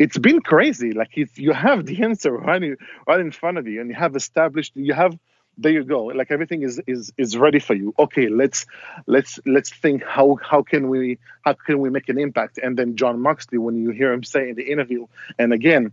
it's 0.00 0.16
been 0.16 0.40
crazy. 0.40 0.92
Like 0.92 1.18
if 1.18 1.38
you 1.38 1.52
have 1.52 1.84
the 1.84 2.02
answer 2.02 2.32
right 2.32 2.62
in, 2.62 2.76
right 3.06 3.20
in 3.20 3.30
front 3.30 3.58
of 3.58 3.68
you, 3.68 3.82
and 3.82 3.90
you 3.90 3.96
have 3.96 4.16
established, 4.16 4.72
you 4.74 4.94
have 4.94 5.16
there 5.58 5.72
you 5.72 5.84
go. 5.84 6.04
Like 6.06 6.30
everything 6.30 6.62
is 6.62 6.80
is 6.86 7.12
is 7.18 7.36
ready 7.36 7.58
for 7.58 7.74
you. 7.74 7.94
Okay, 7.98 8.28
let's 8.28 8.64
let's 9.06 9.38
let's 9.44 9.70
think 9.70 10.02
how 10.02 10.38
how 10.42 10.62
can 10.62 10.88
we 10.88 11.18
how 11.44 11.52
can 11.52 11.80
we 11.80 11.90
make 11.90 12.08
an 12.08 12.18
impact? 12.18 12.58
And 12.62 12.78
then 12.78 12.96
Jon 12.96 13.20
Moxley, 13.20 13.58
when 13.58 13.76
you 13.76 13.90
hear 13.90 14.10
him 14.10 14.24
say 14.24 14.48
in 14.48 14.56
the 14.56 14.72
interview, 14.72 15.06
and 15.38 15.52
again, 15.52 15.92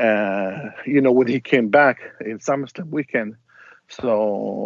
uh, 0.00 0.70
you 0.84 1.00
know 1.00 1.12
when 1.12 1.28
he 1.28 1.38
came 1.38 1.68
back 1.68 2.00
in 2.20 2.40
SummerSlam 2.40 2.88
weekend. 2.90 3.36
So, 3.88 4.10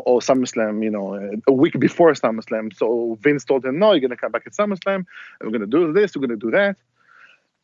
or 0.07 0.21
SummerSlam, 0.21 0.83
you 0.83 0.91
know, 0.91 1.39
a 1.47 1.53
week 1.53 1.79
before 1.79 2.11
SummerSlam. 2.15 2.75
So 2.75 3.19
Vince 3.21 3.45
told 3.45 3.67
him, 3.67 3.79
"No, 3.79 3.93
you're 3.93 4.01
gonna 4.01 4.17
come 4.17 4.33
back 4.33 4.45
at 4.47 4.55
SummerSlam. 4.55 5.05
We're 5.43 5.51
gonna 5.51 5.67
do 5.67 5.93
this. 5.93 6.17
We're 6.17 6.27
gonna 6.27 6.39
do 6.49 6.53
that." 6.53 6.79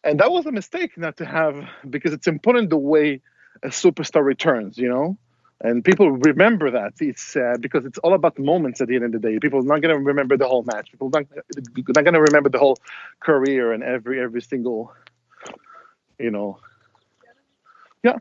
And 0.06 0.20
that 0.20 0.30
was 0.30 0.46
a 0.46 0.52
mistake 0.52 0.96
not 0.96 1.16
to 1.18 1.25
have 1.26 1.68
because 1.90 2.12
it's 2.12 2.26
important 2.26 2.70
the 2.70 2.76
way 2.76 3.20
a 3.62 3.68
superstar 3.68 4.25
returns 4.25 4.78
you 4.78 4.88
know? 4.88 5.18
And 5.62 5.82
people 5.82 6.10
remember 6.10 6.70
that. 6.72 6.92
It's 7.00 7.34
uh, 7.34 7.56
because 7.58 7.86
it's 7.86 7.98
all 7.98 8.12
about 8.12 8.36
the 8.36 8.42
moments 8.42 8.80
at 8.82 8.88
the 8.88 8.94
end 8.96 9.04
of 9.04 9.12
the 9.12 9.18
day. 9.18 9.38
People 9.38 9.60
are 9.60 9.62
not 9.62 9.80
going 9.80 9.96
to 9.96 9.98
remember 9.98 10.36
the 10.36 10.46
whole 10.46 10.64
match. 10.64 10.90
People 10.90 11.10
are 11.14 11.25
not, 11.25 12.04
going 12.04 12.12
to 12.12 12.20
remember 12.20 12.50
the 12.50 12.58
whole 12.58 12.76
career 13.20 13.72
and 13.72 13.82
every 13.82 14.20
every 14.20 14.42
single 14.42 14.92
you 16.18 16.30
know? 16.30 16.58
Yeah. 18.02 18.18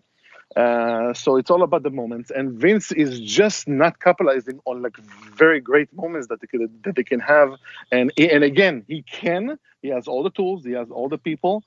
Uh, 0.55 1.13
so 1.13 1.35
it's 1.35 1.51
all 1.51 1.63
about 1.63 1.83
the 1.83 1.89
moments. 1.89 2.31
And 2.31 2.53
vince 2.53 2.93
is 2.93 3.19
just 3.19 3.67
not 3.67 3.99
capitalizing 3.99 4.59
on 4.65 4.81
like 4.81 4.97
very 4.97 5.59
great 5.59 5.91
moments 5.93 6.27
that 6.29 6.39
they, 6.39 6.47
could, 6.47 6.83
that 6.83 6.95
they 6.95 7.03
can 7.03 7.19
have. 7.19 7.53
And 7.91 8.13
and 8.17 8.43
again 8.45 8.85
he 8.87 9.01
can. 9.01 9.59
He 9.81 9.89
has 9.89 10.07
all 10.07 10.23
the 10.23 10.29
tools. 10.29 10.63
He 10.63 10.71
has 10.71 10.89
all 10.89 11.09
the 11.09 11.17
people 11.17 11.63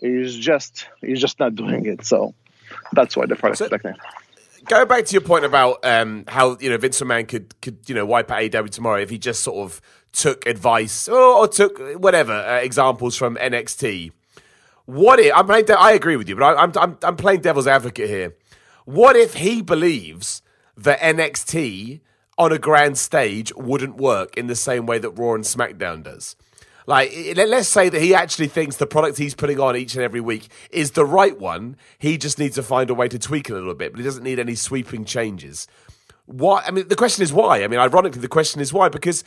he's 0.00 0.36
just 0.36 0.86
he's 1.00 1.20
just 1.20 1.38
not 1.38 1.54
doing 1.54 1.86
it 1.86 2.04
so 2.04 2.34
that's 2.92 3.16
why 3.16 3.26
the 3.26 3.36
product 3.36 3.58
So- 3.58 3.66
is 3.66 3.72
like 3.72 3.82
that 3.82 3.98
Go 4.66 4.84
back 4.84 5.06
to 5.06 5.12
your 5.14 5.22
point 5.22 5.46
about 5.46 5.82
um, 5.86 6.24
how 6.28 6.58
you 6.60 6.68
know 6.68 6.76
Vince 6.76 7.00
McMahon 7.00 7.26
could 7.26 7.58
could 7.62 7.78
you 7.88 7.94
know 7.94 8.04
wipe 8.04 8.30
out 8.30 8.42
AEW 8.42 8.68
tomorrow 8.68 9.00
if 9.00 9.08
he 9.08 9.16
just 9.16 9.42
sort 9.42 9.56
of 9.64 9.80
took 10.12 10.44
advice 10.46 11.08
or, 11.08 11.16
or 11.18 11.48
took 11.48 11.78
whatever 11.98 12.34
uh, 12.34 12.58
examples 12.58 13.16
from 13.16 13.36
NXT. 13.36 14.12
What 14.84 15.18
if 15.18 15.32
I'm 15.34 15.46
playing, 15.46 15.64
de- 15.64 15.80
I 15.80 15.92
agree 15.92 16.16
with 16.16 16.28
you, 16.28 16.36
but 16.36 16.44
I, 16.44 16.62
I'm 16.62 16.72
I'm 16.76 16.98
I'm 17.02 17.16
playing 17.16 17.40
devil's 17.40 17.66
advocate 17.66 18.10
here. 18.10 18.36
What 18.84 19.16
if 19.16 19.32
he 19.34 19.62
believes 19.62 20.42
that 20.76 21.00
NXT 21.00 22.00
on 22.36 22.52
a 22.52 22.58
grand 22.58 22.98
stage 22.98 23.54
wouldn't 23.56 23.96
work 23.96 24.36
in 24.36 24.46
the 24.46 24.54
same 24.56 24.84
way 24.84 24.98
that 24.98 25.10
Raw 25.10 25.34
and 25.34 25.44
SmackDown 25.44 26.02
does? 26.02 26.36
Like, 26.86 27.12
let- 27.36 27.48
let's 27.48 27.68
say 27.68 27.88
that 27.88 28.00
he 28.00 28.14
actually 28.14 28.48
thinks 28.48 28.76
the 28.76 28.86
product 28.86 29.18
he's 29.18 29.34
putting 29.34 29.60
on 29.60 29.76
each 29.76 29.94
and 29.94 30.02
every 30.02 30.20
week 30.20 30.48
is 30.70 30.92
the 30.92 31.04
right 31.04 31.38
one. 31.38 31.76
He 31.98 32.16
just 32.18 32.38
needs 32.38 32.54
to 32.56 32.62
find 32.62 32.90
a 32.90 32.94
way 32.94 33.08
to 33.08 33.18
tweak 33.18 33.48
it 33.50 33.52
a 33.52 33.56
little 33.56 33.74
bit, 33.74 33.92
but 33.92 33.98
he 33.98 34.04
doesn't 34.04 34.24
need 34.24 34.38
any 34.38 34.54
sweeping 34.54 35.04
changes. 35.04 35.68
Why? 36.26 36.62
I 36.66 36.70
mean, 36.70 36.88
the 36.88 36.96
question 36.96 37.22
is 37.22 37.32
why. 37.32 37.62
I 37.62 37.68
mean, 37.68 37.80
ironically, 37.80 38.20
the 38.20 38.28
question 38.28 38.60
is 38.60 38.72
why 38.72 38.88
because 38.88 39.24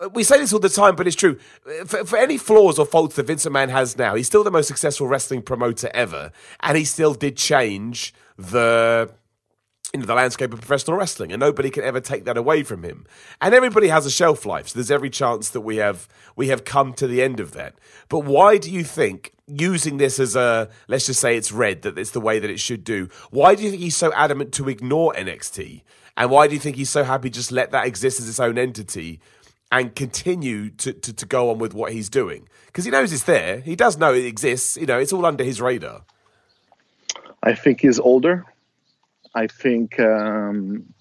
uh, 0.00 0.08
we 0.10 0.22
say 0.24 0.38
this 0.38 0.52
all 0.52 0.60
the 0.60 0.68
time, 0.68 0.96
but 0.96 1.06
it's 1.06 1.16
true. 1.16 1.38
Uh, 1.66 1.84
For, 1.84 2.04
for 2.04 2.16
any 2.16 2.38
flaws 2.38 2.78
or 2.78 2.86
faults 2.86 3.16
that 3.16 3.26
Vince 3.26 3.44
McMahon 3.44 3.70
has 3.70 3.96
now, 3.98 4.14
he's 4.14 4.26
still 4.26 4.44
the 4.44 4.50
most 4.50 4.68
successful 4.68 5.06
wrestling 5.08 5.42
promoter 5.42 5.90
ever, 5.94 6.30
and 6.60 6.76
he 6.78 6.84
still 6.84 7.14
did 7.14 7.36
change 7.36 8.14
the 8.36 9.10
into 9.94 10.06
the 10.06 10.14
landscape 10.14 10.52
of 10.52 10.60
professional 10.60 10.96
wrestling, 10.96 11.32
and 11.32 11.38
nobody 11.38 11.70
can 11.70 11.84
ever 11.84 12.00
take 12.00 12.24
that 12.24 12.36
away 12.36 12.64
from 12.64 12.82
him. 12.82 13.06
And 13.40 13.54
everybody 13.54 13.86
has 13.88 14.04
a 14.04 14.10
shelf 14.10 14.44
life, 14.44 14.68
so 14.68 14.74
there's 14.74 14.90
every 14.90 15.08
chance 15.08 15.50
that 15.50 15.60
we 15.60 15.76
have 15.76 16.08
we 16.34 16.48
have 16.48 16.64
come 16.64 16.92
to 16.94 17.06
the 17.06 17.22
end 17.22 17.38
of 17.38 17.52
that. 17.52 17.76
But 18.08 18.20
why 18.20 18.58
do 18.58 18.70
you 18.70 18.82
think 18.82 19.32
using 19.46 19.98
this 19.98 20.18
as 20.18 20.34
a 20.34 20.68
let's 20.88 21.06
just 21.06 21.20
say 21.20 21.36
it's 21.36 21.52
red 21.52 21.82
that 21.82 21.96
it's 21.96 22.10
the 22.10 22.20
way 22.20 22.40
that 22.40 22.50
it 22.50 22.58
should 22.58 22.82
do? 22.82 23.08
Why 23.30 23.54
do 23.54 23.62
you 23.62 23.70
think 23.70 23.82
he's 23.82 23.96
so 23.96 24.12
adamant 24.14 24.52
to 24.54 24.68
ignore 24.68 25.14
NXT? 25.14 25.82
And 26.16 26.30
why 26.30 26.48
do 26.48 26.54
you 26.54 26.60
think 26.60 26.76
he's 26.76 26.90
so 26.90 27.04
happy 27.04 27.30
just 27.30 27.52
let 27.52 27.70
that 27.70 27.86
exist 27.86 28.18
as 28.18 28.28
its 28.28 28.40
own 28.40 28.58
entity 28.58 29.20
and 29.70 29.94
continue 29.94 30.70
to, 30.70 30.92
to, 30.92 31.12
to 31.12 31.26
go 31.26 31.50
on 31.50 31.58
with 31.58 31.72
what 31.72 31.92
he's 31.92 32.08
doing? 32.08 32.48
Because 32.66 32.84
he 32.84 32.90
knows 32.90 33.12
it's 33.12 33.24
there. 33.24 33.60
He 33.60 33.76
does 33.76 33.96
know 33.96 34.12
it 34.12 34.24
exists. 34.24 34.76
You 34.76 34.86
know, 34.86 34.98
it's 34.98 35.12
all 35.12 35.26
under 35.26 35.44
his 35.44 35.60
radar. 35.60 36.02
I 37.42 37.54
think 37.54 37.80
he's 37.80 37.98
older. 37.98 38.44
I 39.34 39.46
think 39.46 39.98
um, 39.98 40.94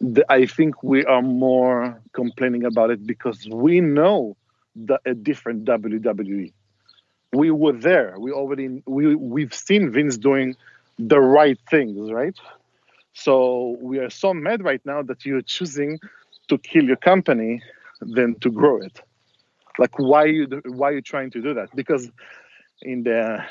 the, 0.00 0.24
I 0.30 0.46
think 0.46 0.82
we 0.82 1.04
are 1.04 1.22
more 1.22 2.00
complaining 2.12 2.64
about 2.64 2.90
it 2.90 3.06
because 3.06 3.46
we 3.48 3.80
know 3.80 4.36
the, 4.74 4.98
a 5.04 5.14
different 5.14 5.64
WWE. 5.64 6.52
We 7.32 7.50
were 7.50 7.72
there. 7.72 8.14
We 8.18 8.32
already 8.32 8.82
we 8.86 9.14
we've 9.14 9.52
seen 9.52 9.92
Vince 9.92 10.16
doing 10.16 10.56
the 10.98 11.20
right 11.20 11.58
things, 11.70 12.10
right? 12.10 12.36
So 13.12 13.76
we 13.80 13.98
are 13.98 14.10
so 14.10 14.32
mad 14.32 14.64
right 14.64 14.80
now 14.86 15.02
that 15.02 15.26
you're 15.26 15.42
choosing 15.42 15.98
to 16.48 16.56
kill 16.58 16.84
your 16.84 16.96
company 16.96 17.60
than 18.00 18.38
to 18.40 18.50
grow 18.50 18.78
it. 18.78 19.00
Like 19.78 19.98
why 19.98 20.24
you 20.24 20.46
why 20.66 20.92
you 20.92 21.02
trying 21.02 21.30
to 21.32 21.42
do 21.42 21.54
that? 21.54 21.74
Because 21.74 22.10
in 22.80 23.02
the 23.02 23.44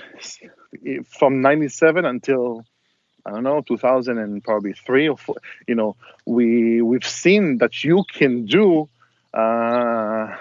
from 1.19 1.41
97 1.41 2.05
until 2.05 2.65
I 3.27 3.31
don't 3.31 3.43
know 3.43 3.61
2000 3.61 4.17
and 4.17 4.43
probably 4.43 4.73
three 4.73 5.09
or 5.09 5.17
four 5.17 5.35
you 5.67 5.75
know 5.75 5.95
we 6.25 6.81
we've 6.81 7.05
seen 7.05 7.57
that 7.57 7.83
you 7.83 8.03
can 8.13 8.45
do 8.45 8.89
uh, 9.33 10.35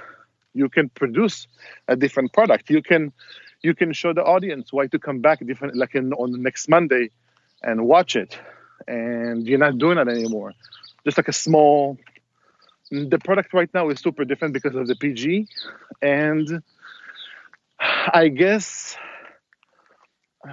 you 0.57 0.69
can 0.69 0.89
produce 0.89 1.47
a 1.87 1.97
different 1.97 2.33
product. 2.33 2.71
You 2.71 2.83
can 2.83 3.13
you 3.63 3.75
can 3.75 3.93
show 3.93 4.13
the 4.13 4.25
audience 4.25 4.73
why 4.73 4.87
to 4.89 4.99
come 4.99 5.21
back 5.21 5.45
different 5.47 5.77
like 5.77 5.95
in, 5.95 6.13
on 6.15 6.33
the 6.33 6.39
next 6.39 6.69
Monday 6.69 7.11
and 7.63 7.87
watch 7.87 8.17
it. 8.17 8.39
And 8.89 9.47
you're 9.47 9.59
not 9.59 9.79
doing 9.79 9.97
that 9.97 10.09
anymore. 10.09 10.53
Just 11.05 11.19
like 11.19 11.29
a 11.29 11.33
small 11.33 11.99
the 12.91 13.19
product 13.19 13.53
right 13.53 13.73
now 13.75 13.91
is 13.91 14.01
super 14.01 14.25
different 14.25 14.55
because 14.55 14.75
of 14.75 14.87
the 14.87 14.95
PG 14.97 15.49
and 16.01 16.63
I 17.81 18.29
guess 18.29 18.97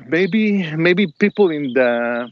maybe 0.07 0.75
maybe 0.75 1.07
people 1.07 1.49
in 1.49 1.73
the 1.73 2.29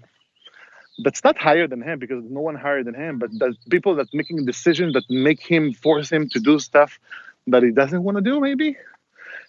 that's 1.03 1.23
not 1.23 1.37
higher 1.37 1.67
than 1.67 1.81
him 1.81 1.99
because 1.99 2.23
no 2.29 2.41
one 2.41 2.55
higher 2.55 2.83
than 2.83 2.93
him, 2.93 3.17
but 3.17 3.31
the 3.31 3.55
people 3.69 3.95
that 3.95 4.07
making 4.13 4.45
decisions 4.45 4.93
that 4.93 5.03
make 5.09 5.41
him 5.41 5.73
force 5.73 6.11
him 6.11 6.29
to 6.29 6.39
do 6.39 6.59
stuff 6.59 6.99
that 7.47 7.63
he 7.63 7.71
doesn't 7.71 8.03
want 8.03 8.17
to 8.17 8.21
do, 8.21 8.39
maybe, 8.39 8.77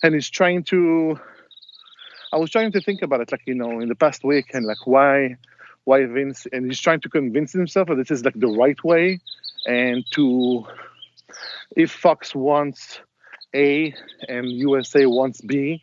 and 0.03 0.15
he's 0.15 0.31
trying 0.31 0.63
to. 0.65 1.19
I 2.33 2.39
was 2.39 2.51
trying 2.51 2.73
to 2.73 2.81
think 2.81 3.03
about 3.03 3.21
it, 3.21 3.31
like 3.31 3.43
you 3.47 3.55
know, 3.55 3.81
in 3.81 3.89
the 3.89 3.95
past 3.95 4.25
week, 4.25 4.55
and 4.55 4.65
like 4.65 4.87
why, 4.87 5.37
why 5.85 6.07
Vince, 6.07 6.47
and 6.53 6.67
he's 6.67 6.81
trying 6.81 7.01
to 7.01 7.09
convince 7.09 7.53
himself 7.53 7.89
that 7.89 7.97
this 7.97 8.11
is 8.11 8.25
like 8.25 8.39
the 8.39 8.49
right 8.49 8.83
way, 8.83 9.21
and 9.67 10.05
to 10.13 10.67
if 11.77 11.91
Fox 11.91 12.35
wants 12.35 13.01
A 13.55 13.95
and 14.29 14.51
USA 14.51 15.07
wants 15.07 15.43
B, 15.43 15.83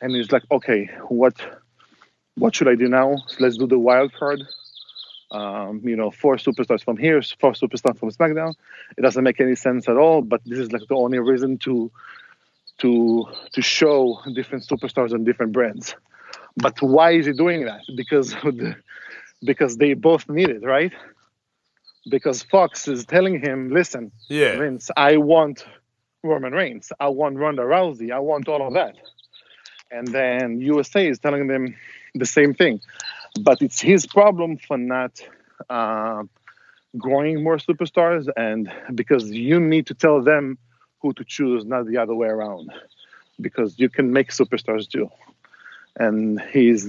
and 0.00 0.14
he's 0.14 0.32
like, 0.32 0.44
okay, 0.50 0.90
what 1.08 1.61
what 2.36 2.54
should 2.54 2.68
I 2.68 2.74
do 2.74 2.88
now? 2.88 3.16
So 3.28 3.36
let's 3.40 3.56
do 3.56 3.66
the 3.66 3.78
wild 3.78 4.12
card. 4.12 4.42
Um, 5.30 5.80
you 5.82 5.96
know, 5.96 6.10
four 6.10 6.36
superstars 6.36 6.84
from 6.84 6.98
here, 6.98 7.22
four 7.40 7.52
superstars 7.52 7.98
from 7.98 8.10
SmackDown. 8.10 8.54
It 8.98 9.02
doesn't 9.02 9.24
make 9.24 9.40
any 9.40 9.54
sense 9.54 9.88
at 9.88 9.96
all. 9.96 10.20
But 10.22 10.42
this 10.44 10.58
is 10.58 10.72
like 10.72 10.82
the 10.88 10.94
only 10.94 11.18
reason 11.18 11.58
to 11.58 11.90
to 12.78 13.26
to 13.52 13.62
show 13.62 14.18
different 14.34 14.66
superstars 14.66 15.12
and 15.12 15.24
different 15.24 15.52
brands. 15.52 15.94
But 16.56 16.82
why 16.82 17.12
is 17.12 17.26
he 17.26 17.32
doing 17.32 17.64
that? 17.64 17.80
Because 17.96 18.30
the, 18.42 18.76
because 19.42 19.76
they 19.76 19.94
both 19.94 20.28
need 20.28 20.50
it, 20.50 20.62
right? 20.62 20.92
Because 22.10 22.42
Fox 22.42 22.88
is 22.88 23.04
telling 23.06 23.40
him, 23.40 23.70
listen, 23.70 24.10
Yeah. 24.28 24.58
Vince, 24.58 24.90
I 24.96 25.16
want 25.18 25.64
Roman 26.22 26.52
Reigns, 26.52 26.92
I 26.98 27.08
want 27.08 27.36
Ronda 27.36 27.62
Rousey, 27.62 28.12
I 28.12 28.18
want 28.18 28.48
all 28.48 28.66
of 28.66 28.74
that. 28.74 28.96
And 29.90 30.08
then 30.08 30.60
USA 30.60 31.06
is 31.06 31.18
telling 31.18 31.46
them 31.46 31.76
the 32.14 32.26
same 32.26 32.54
thing. 32.54 32.80
But 33.40 33.62
it's 33.62 33.80
his 33.80 34.06
problem 34.06 34.58
for 34.58 34.76
not 34.76 35.20
uh, 35.70 36.24
growing 36.98 37.42
more 37.42 37.56
superstars, 37.56 38.28
and 38.36 38.70
because 38.94 39.30
you 39.30 39.58
need 39.60 39.86
to 39.86 39.94
tell 39.94 40.22
them 40.22 40.58
who 41.00 41.12
to 41.14 41.24
choose, 41.24 41.64
not 41.64 41.86
the 41.86 41.96
other 41.96 42.14
way 42.14 42.28
around. 42.28 42.70
Because 43.40 43.78
you 43.78 43.88
can 43.88 44.12
make 44.12 44.30
superstars 44.30 44.88
too. 44.88 45.10
And 45.96 46.40
he's 46.40 46.84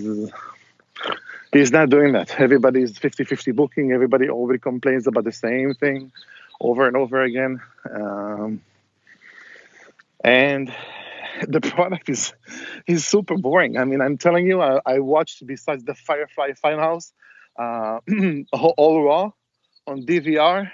he's 1.51 1.71
not 1.71 1.89
doing 1.89 2.13
that. 2.13 2.39
Everybody's 2.39 2.93
50-50 2.99 3.55
booking. 3.55 3.91
Everybody 3.91 4.29
already 4.29 4.59
complains 4.59 5.07
about 5.07 5.23
the 5.23 5.31
same 5.31 5.73
thing 5.73 6.11
over 6.59 6.87
and 6.87 6.95
over 6.95 7.21
again. 7.21 7.61
Um, 7.89 8.61
and 10.23 10.73
the 11.47 11.61
product 11.61 12.09
is 12.09 12.33
is 12.87 13.05
super 13.05 13.37
boring. 13.37 13.77
I 13.77 13.85
mean, 13.85 14.01
I'm 14.01 14.17
telling 14.17 14.47
you, 14.47 14.61
I, 14.61 14.79
I 14.85 14.99
watched 14.99 15.45
besides 15.45 15.83
the 15.83 15.95
Firefly 15.95 16.51
Funhouse, 16.63 17.11
uh, 17.57 17.99
all, 18.53 18.73
all 18.77 19.03
Raw 19.03 19.31
on 19.87 20.05
DVR, 20.05 20.71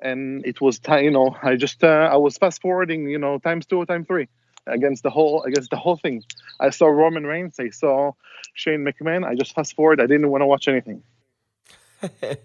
and 0.00 0.44
it 0.46 0.60
was 0.60 0.78
time. 0.78 1.04
You 1.04 1.10
know, 1.10 1.36
I 1.42 1.56
just 1.56 1.82
uh, 1.84 2.08
I 2.12 2.16
was 2.16 2.38
fast 2.38 2.62
forwarding. 2.62 3.08
You 3.08 3.18
know, 3.18 3.38
times 3.38 3.66
two, 3.66 3.84
time 3.86 4.04
three 4.04 4.28
against 4.66 5.02
the 5.02 5.10
whole 5.10 5.42
against 5.42 5.70
the 5.70 5.76
whole 5.76 5.96
thing. 5.96 6.22
I 6.58 6.70
saw 6.70 6.86
Roman 6.86 7.24
Reigns. 7.24 7.58
I 7.58 7.70
saw 7.70 8.12
Shane 8.54 8.84
McMahon. 8.84 9.24
I 9.24 9.34
just 9.34 9.54
fast 9.54 9.74
forward. 9.74 10.00
I 10.00 10.06
didn't 10.06 10.30
want 10.30 10.42
to 10.42 10.46
watch 10.46 10.68
anything. 10.68 11.02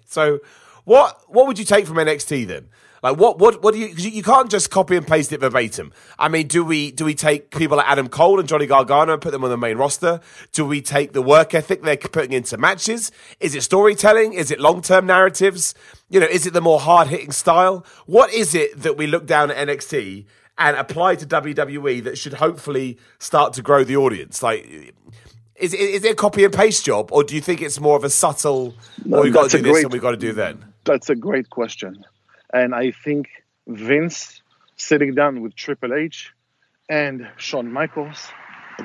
So, 0.07 0.39
what 0.85 1.19
what 1.27 1.45
would 1.47 1.59
you 1.59 1.65
take 1.65 1.85
from 1.85 1.97
NXT 1.97 2.47
then? 2.47 2.69
Like, 3.03 3.17
what 3.17 3.37
what 3.37 3.61
what 3.61 3.73
do 3.75 3.79
you? 3.79 3.89
'cause 3.89 4.03
you 4.03 4.09
you 4.11 4.23
can't 4.23 4.49
just 4.49 4.71
copy 4.71 4.95
and 4.95 5.05
paste 5.05 5.31
it 5.31 5.39
verbatim. 5.39 5.91
I 6.17 6.27
mean, 6.27 6.47
do 6.47 6.63
we 6.63 6.91
do 6.91 7.05
we 7.05 7.13
take 7.13 7.51
people 7.55 7.77
like 7.77 7.87
Adam 7.87 8.07
Cole 8.07 8.39
and 8.39 8.47
Johnny 8.49 8.65
Gargano 8.65 9.13
and 9.13 9.21
put 9.21 9.31
them 9.31 9.43
on 9.43 9.51
the 9.51 9.57
main 9.57 9.77
roster? 9.77 10.21
Do 10.53 10.65
we 10.65 10.81
take 10.81 11.13
the 11.13 11.21
work 11.21 11.53
ethic 11.53 11.83
they're 11.83 11.97
putting 11.97 12.31
into 12.31 12.57
matches? 12.57 13.11
Is 13.39 13.53
it 13.53 13.61
storytelling? 13.61 14.33
Is 14.33 14.49
it 14.49 14.59
long 14.59 14.81
term 14.81 15.05
narratives? 15.05 15.75
You 16.09 16.19
know, 16.19 16.25
is 16.25 16.47
it 16.47 16.53
the 16.53 16.61
more 16.61 16.79
hard 16.79 17.09
hitting 17.09 17.31
style? 17.31 17.85
What 18.07 18.33
is 18.33 18.55
it 18.55 18.81
that 18.81 18.97
we 18.97 19.05
look 19.05 19.27
down 19.27 19.51
at 19.51 19.67
NXT 19.67 20.25
and 20.57 20.75
apply 20.75 21.15
to 21.15 21.27
WWE 21.27 22.03
that 22.05 22.17
should 22.17 22.33
hopefully 22.35 22.97
start 23.19 23.53
to 23.53 23.61
grow 23.61 23.83
the 23.83 23.97
audience? 23.97 24.41
Like. 24.41 24.93
Is 25.57 25.73
it, 25.73 25.79
is 25.79 26.03
it 26.03 26.11
a 26.11 26.15
copy 26.15 26.43
and 26.43 26.53
paste 26.53 26.83
job, 26.83 27.13
or 27.13 27.23
do 27.23 27.33
you 27.33 27.39
think 27.39 27.61
it's 27.61 27.79
more 27.79 27.95
of 27.95 28.03
a 28.03 28.09
subtle? 28.09 28.73
Oh, 28.77 29.01
no, 29.05 29.17
oh, 29.19 29.21
we've 29.21 29.31
got 29.33 29.49
to 29.51 29.57
do 29.57 29.63
this 29.63 29.71
great- 29.71 29.83
and 29.85 29.93
we've 29.93 30.01
got 30.01 30.11
to 30.11 30.17
do 30.17 30.33
then. 30.33 30.65
That's 30.85 31.09
a 31.09 31.15
great 31.15 31.49
question. 31.49 32.05
And 32.53 32.75
I 32.75 32.91
think 32.91 33.27
Vince 33.67 34.41
sitting 34.77 35.15
down 35.15 35.41
with 35.41 35.55
Triple 35.55 35.95
H 35.95 36.31
and 36.87 37.27
Shawn 37.37 37.71
Michaels, 37.71 38.27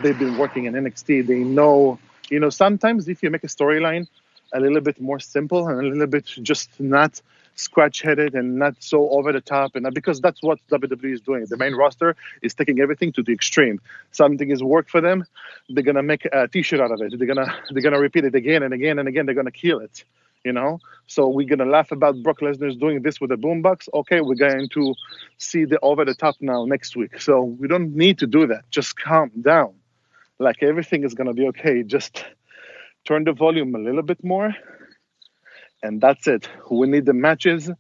they've 0.02 0.19
been 0.19 0.38
working 0.38 0.64
in 0.64 0.73
NXT. 0.73 1.26
They 1.26 1.40
know, 1.40 1.99
you 2.30 2.40
know, 2.40 2.49
sometimes 2.49 3.07
if 3.09 3.23
you 3.23 3.28
make 3.28 3.45
a 3.45 3.49
storyline 3.49 4.09
a 4.54 4.61
little 4.61 4.80
bit 4.80 4.99
more 4.99 5.20
simple 5.20 5.68
and 5.68 5.79
a 5.79 5.83
little 5.83 6.07
bit 6.07 6.25
just 6.25 6.81
not 6.81 7.20
scratch 7.55 8.01
headed 8.01 8.35
and 8.35 8.57
not 8.57 8.75
so 8.79 9.11
over 9.11 9.31
the 9.33 9.42
top 9.42 9.77
and 9.77 9.87
because 9.92 10.22
that's 10.22 10.42
what 10.42 10.59
WWE 10.72 11.12
is 11.12 11.20
doing. 11.20 11.44
The 11.44 11.59
main 11.59 11.75
roster 11.75 12.16
is 12.40 12.55
taking 12.55 12.81
everything 12.81 13.12
to 13.12 13.22
the 13.22 13.35
extreme. 13.35 13.79
Something 14.12 14.51
is 14.51 14.62
work 14.62 14.88
for 14.88 15.03
them, 15.03 15.27
they're 15.68 15.85
gonna 15.85 16.03
make 16.03 16.25
a 16.25 16.48
t-shirt 16.48 16.81
out 16.81 16.92
of 16.92 17.03
it. 17.03 17.18
They're 17.18 17.29
gonna 17.29 17.55
they're 17.70 17.83
gonna 17.83 18.01
repeat 18.01 18.25
it 18.25 18.35
again 18.35 18.62
and 18.62 18.72
again 18.72 18.98
and 18.98 19.07
again. 19.07 19.27
They're 19.27 19.35
gonna 19.35 19.51
kill 19.51 19.81
it 19.81 20.05
you 20.44 20.53
know? 20.53 20.79
So 21.07 21.29
we're 21.29 21.48
gonna 21.48 21.70
laugh 21.70 21.92
about 21.92 22.22
brock 22.22 22.40
lesnar's 22.40 22.76
doing 22.76 23.03
this 23.03 23.20
with 23.20 23.33
a 23.33 23.37
boombox? 23.37 23.88
Okay 23.92 24.20
we're 24.20 24.35
going 24.35 24.68
to 24.70 24.94
see 25.38 25.64
the 25.64 25.79
over 25.81 26.05
the 26.05 26.14
top 26.14 26.37
now 26.40 26.64
next 26.64 26.96
week. 26.96 27.20
So 27.20 27.42
we 27.42 27.68
don't 27.68 27.94
need 27.94 28.18
to 28.18 28.26
do 28.26 28.46
that. 28.48 28.70
Just 28.70 28.98
calm 28.98 29.31
down. 29.40 29.74
Like 30.38 30.62
everything 30.62 31.05
is 31.05 31.14
gonna 31.14 31.35
be 31.35 31.46
okay. 31.48 31.83
Just 31.83 32.24
turn 33.05 33.24
the 33.24 33.33
volume 33.33 33.74
a 33.74 33.79
little 33.79 34.03
bit 34.03 34.22
more 34.22 34.55
and 35.83 36.00
that's 36.00 36.26
it. 36.26 36.48
We 36.70 36.87
need 36.87 37.07
the 37.07 37.14
matches. 37.14 37.70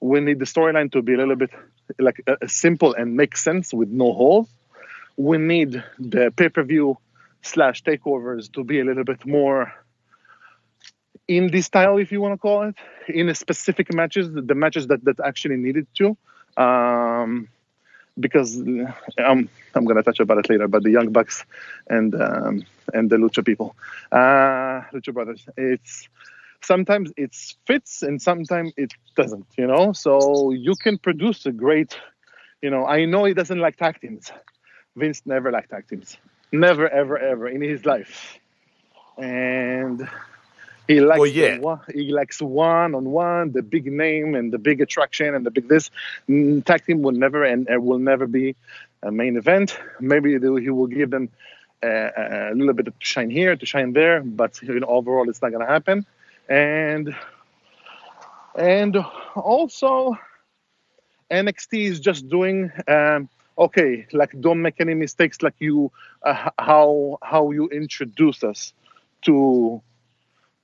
We 0.00 0.20
need 0.20 0.38
the 0.38 0.46
storyline 0.46 0.90
to 0.92 1.02
be 1.02 1.14
a 1.14 1.18
little 1.18 1.36
bit 1.36 1.50
like 1.98 2.22
uh, 2.26 2.36
simple 2.46 2.94
and 2.94 3.16
make 3.16 3.36
sense 3.36 3.74
with 3.74 3.88
no 3.88 4.12
holes 4.12 4.48
we 5.16 5.38
need 5.38 5.82
the 5.98 6.32
pay-per-view 6.36 6.96
slash 7.42 7.82
takeovers 7.82 8.52
to 8.52 8.64
be 8.64 8.80
a 8.80 8.84
little 8.84 9.04
bit 9.04 9.26
more 9.26 9.72
indie 11.38 11.64
style, 11.64 11.98
if 11.98 12.12
you 12.12 12.20
want 12.20 12.34
to 12.34 12.38
call 12.38 12.62
it, 12.62 12.76
in 13.08 13.34
specific 13.34 13.92
matches, 13.92 14.30
the 14.32 14.54
matches 14.54 14.86
that, 14.88 15.04
that 15.04 15.20
actually 15.20 15.56
needed 15.56 15.86
to. 15.94 16.16
Um, 16.56 17.48
because 18.18 18.60
um, 18.60 19.48
I'm 19.74 19.84
gonna 19.84 20.02
touch 20.02 20.20
about 20.20 20.38
it 20.38 20.50
later, 20.50 20.68
but 20.68 20.82
the 20.82 20.90
Young 20.90 21.12
Bucks 21.12 21.44
and 21.88 22.14
um, 22.14 22.64
and 22.92 23.10
the 23.10 23.16
Lucha 23.16 23.44
people, 23.44 23.74
uh, 24.10 24.82
Lucha 24.92 25.12
Brothers, 25.12 25.46
it's 25.56 26.08
sometimes 26.62 27.12
it 27.16 27.34
fits 27.66 28.02
and 28.02 28.20
sometimes 28.20 28.72
it 28.76 28.92
doesn't, 29.16 29.46
you 29.56 29.66
know. 29.66 29.92
So 29.92 30.50
you 30.50 30.74
can 30.76 30.98
produce 30.98 31.46
a 31.46 31.52
great, 31.52 31.98
you 32.60 32.70
know. 32.70 32.86
I 32.86 33.04
know 33.06 33.24
he 33.24 33.34
doesn't 33.34 33.58
like 33.58 33.76
tag 33.76 34.00
teams. 34.00 34.30
Vince 34.94 35.22
never 35.24 35.50
liked 35.50 35.70
tag 35.70 35.88
teams, 35.88 36.18
never, 36.52 36.88
ever, 36.88 37.16
ever 37.18 37.48
in 37.48 37.62
his 37.62 37.86
life, 37.86 38.38
and 39.16 40.06
he 40.88 41.00
likes 41.00 41.18
Well, 41.20 41.26
yeah. 41.28 41.58
one, 41.58 41.80
he 41.94 42.12
likes 42.12 42.40
one 42.42 42.94
on 42.94 43.04
one, 43.10 43.52
the 43.52 43.62
big 43.62 43.86
name 43.86 44.34
and 44.34 44.52
the 44.52 44.58
big 44.58 44.80
attraction 44.80 45.34
and 45.34 45.44
the 45.46 45.50
big 45.50 45.68
this. 45.68 45.90
Mm, 46.28 46.64
Tag 46.64 46.84
team 46.84 47.02
will 47.02 47.12
never 47.12 47.44
and 47.44 47.68
uh, 47.70 47.80
will 47.80 47.98
never 47.98 48.26
be 48.26 48.56
a 49.02 49.10
main 49.10 49.36
event. 49.36 49.78
Maybe 50.00 50.38
they- 50.38 50.62
he 50.62 50.70
will 50.70 50.86
give 50.86 51.10
them 51.10 51.28
uh, 51.82 52.10
a 52.16 52.50
a 52.52 52.54
little 52.54 52.74
bit 52.74 52.86
of 52.88 52.94
shine 52.98 53.30
here, 53.30 53.56
to 53.56 53.66
shine 53.66 53.92
there, 53.92 54.20
but 54.22 54.60
you 54.62 54.80
know, 54.80 54.86
overall, 54.86 55.28
it's 55.28 55.42
not 55.42 55.50
going 55.52 55.64
to 55.66 55.72
happen. 55.72 56.06
And 56.48 57.14
and 58.56 58.96
also, 59.34 60.16
NXT 61.30 61.84
is 61.86 62.00
just 62.00 62.28
doing. 62.28 62.70
Um, 62.86 63.28
okay, 63.58 64.06
like 64.12 64.38
don't 64.40 64.62
make 64.62 64.80
any 64.80 64.94
mistakes. 64.94 65.42
Like 65.42 65.54
you, 65.58 65.90
uh, 66.22 66.50
how 66.58 67.18
how 67.22 67.50
you 67.50 67.68
introduce 67.68 68.42
us 68.44 68.72
to 69.22 69.82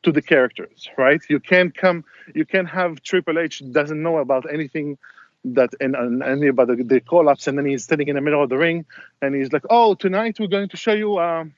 to 0.02 0.12
the 0.12 0.22
characters, 0.22 0.88
right? 0.96 1.20
You 1.28 1.40
can't 1.40 1.74
come, 1.74 2.04
you 2.34 2.44
can't 2.44 2.68
have 2.68 3.02
Triple 3.02 3.38
H 3.38 3.62
doesn't 3.72 4.02
know 4.02 4.18
about 4.18 4.52
anything 4.52 4.98
that 5.44 5.70
and, 5.80 5.94
and 5.94 6.22
any 6.22 6.48
about 6.48 6.68
the, 6.68 6.76
the 6.76 7.00
call 7.00 7.28
ups, 7.28 7.46
and 7.46 7.56
then 7.56 7.66
he's 7.66 7.84
sitting 7.84 8.08
in 8.08 8.14
the 8.16 8.20
middle 8.20 8.42
of 8.42 8.48
the 8.48 8.58
ring, 8.58 8.84
and 9.22 9.34
he's 9.34 9.52
like, 9.52 9.64
"Oh, 9.70 9.94
tonight 9.94 10.38
we're 10.38 10.48
going 10.48 10.68
to 10.68 10.76
show 10.76 10.92
you 10.92 11.18
um, 11.18 11.54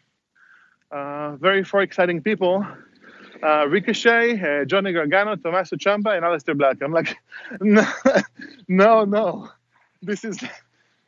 uh, 0.91 1.37
very 1.37 1.65
four 1.65 1.83
exciting 1.83 2.23
people." 2.23 2.67
Uh, 3.43 3.67
Ricochet, 3.67 4.39
uh, 4.39 4.65
Johnny 4.67 4.93
Gargano, 4.93 5.35
Tommaso 5.35 5.77
Ciampa, 5.77 6.15
and 6.15 6.25
Aleister 6.25 6.57
Black. 6.57 6.83
I'm 6.83 6.93
like, 6.93 7.17
no, 7.61 7.87
no, 8.69 9.05
no. 9.05 9.49
This 10.03 10.25
is 10.25 10.39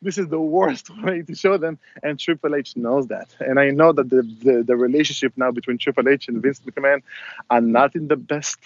this 0.02 0.18
is 0.18 0.28
the 0.28 0.40
worst 0.40 0.90
way 1.02 1.22
to 1.22 1.34
show 1.34 1.56
them, 1.56 1.78
and 2.02 2.18
Triple 2.18 2.54
H 2.54 2.76
knows 2.76 3.06
that. 3.08 3.34
And 3.40 3.58
I 3.58 3.70
know 3.70 3.92
that 3.92 4.10
the, 4.10 4.22
the, 4.22 4.62
the 4.62 4.76
relationship 4.76 5.32
now 5.36 5.50
between 5.50 5.78
Triple 5.78 6.08
H 6.08 6.28
and 6.28 6.42
Vince 6.42 6.60
McMahon 6.60 7.02
are 7.48 7.60
not 7.60 7.94
in 7.94 8.08
the 8.08 8.16
best 8.16 8.58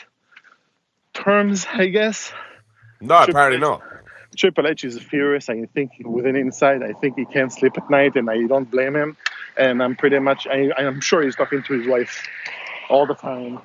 terms, 1.12 1.66
I 1.72 1.86
guess. 1.86 2.32
No, 3.00 3.18
Triple 3.18 3.30
apparently 3.30 3.56
H. 3.56 3.60
not. 3.60 3.82
Triple 4.36 4.66
H 4.66 4.84
is 4.84 4.98
furious. 4.98 5.48
I 5.48 5.64
think 5.66 5.92
within 6.04 6.36
inside, 6.36 6.82
I 6.82 6.92
think 6.92 7.16
he 7.16 7.24
can't 7.24 7.52
sleep 7.52 7.76
at 7.76 7.88
night, 7.88 8.16
and 8.16 8.28
I 8.28 8.46
don't 8.46 8.70
blame 8.70 8.96
him. 8.96 9.16
And 9.56 9.82
I'm 9.82 9.96
pretty 9.96 10.18
much, 10.18 10.46
I, 10.46 10.70
I'm 10.76 11.00
sure 11.00 11.22
he's 11.22 11.36
talking 11.36 11.62
to 11.62 11.78
his 11.78 11.86
wife 11.86 12.26
all 12.90 13.06
the 13.06 13.14
time, 13.14 13.60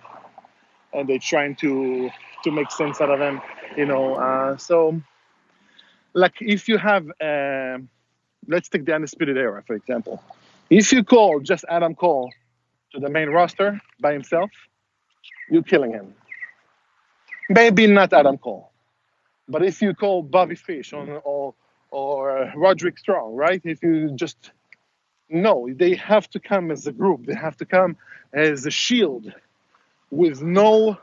and 0.93 1.07
they're 1.07 1.19
trying 1.19 1.55
to 1.57 2.09
to 2.43 2.51
make 2.51 2.71
sense 2.71 3.01
out 3.01 3.11
of 3.11 3.19
him. 3.19 3.41
You 3.77 3.85
know, 3.85 4.15
uh, 4.15 4.57
so 4.57 5.01
like 6.13 6.35
if 6.41 6.67
you 6.69 6.77
have, 6.77 7.05
um 7.21 7.89
let's 8.47 8.69
take 8.69 8.85
the 8.85 8.93
Undisputed 8.95 9.37
Era 9.37 9.63
for 9.67 9.75
example. 9.75 10.23
If 10.69 10.91
you 10.93 11.03
call 11.03 11.39
just 11.41 11.65
Adam 11.69 11.95
Cole 11.95 12.31
to 12.93 12.99
the 12.99 13.09
main 13.09 13.29
roster 13.29 13.81
by 14.01 14.13
himself, 14.13 14.51
you're 15.49 15.63
killing 15.63 15.91
him. 15.93 16.15
Maybe 17.49 17.87
not 17.87 18.13
Adam 18.13 18.37
Cole 18.37 18.71
But 19.47 19.63
if 19.63 19.81
you 19.81 19.93
call 19.95 20.23
Bobby 20.23 20.55
Fish 20.55 20.93
or 20.93 21.07
or, 21.23 21.55
or 21.91 22.51
Roderick 22.55 22.97
Strong, 22.99 23.35
right? 23.35 23.61
If 23.63 23.83
you 23.83 24.11
just 24.15 24.51
no, 25.29 25.67
they 25.73 25.95
have 25.95 26.29
to 26.31 26.39
come 26.39 26.71
as 26.71 26.87
a 26.87 26.93
group. 26.93 27.25
They 27.25 27.35
have 27.35 27.57
to 27.57 27.65
come 27.65 27.97
as 28.33 28.65
a 28.65 28.71
shield, 28.71 29.33
with 30.11 30.41
no 30.41 30.97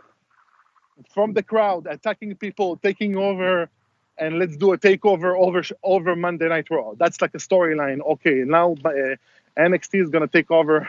from 1.15 1.35
the 1.35 1.43
crowd 1.43 1.87
attacking 1.89 2.37
people, 2.37 2.77
taking 2.79 3.17
over, 3.17 3.71
and 4.19 4.39
let's 4.39 4.57
do 4.57 4.73
a 4.73 4.79
takeover 4.79 5.37
over 5.39 5.63
over 5.83 6.17
Monday 6.17 6.49
Night 6.49 6.69
Raw. 6.71 6.95
That's 6.95 7.21
like 7.21 7.35
a 7.35 7.39
storyline. 7.39 8.01
Okay, 8.01 8.45
now 8.45 8.73
uh, 8.85 9.17
NXT 9.57 10.03
is 10.03 10.11
gonna 10.11 10.29
take 10.29 10.51
over 10.51 10.89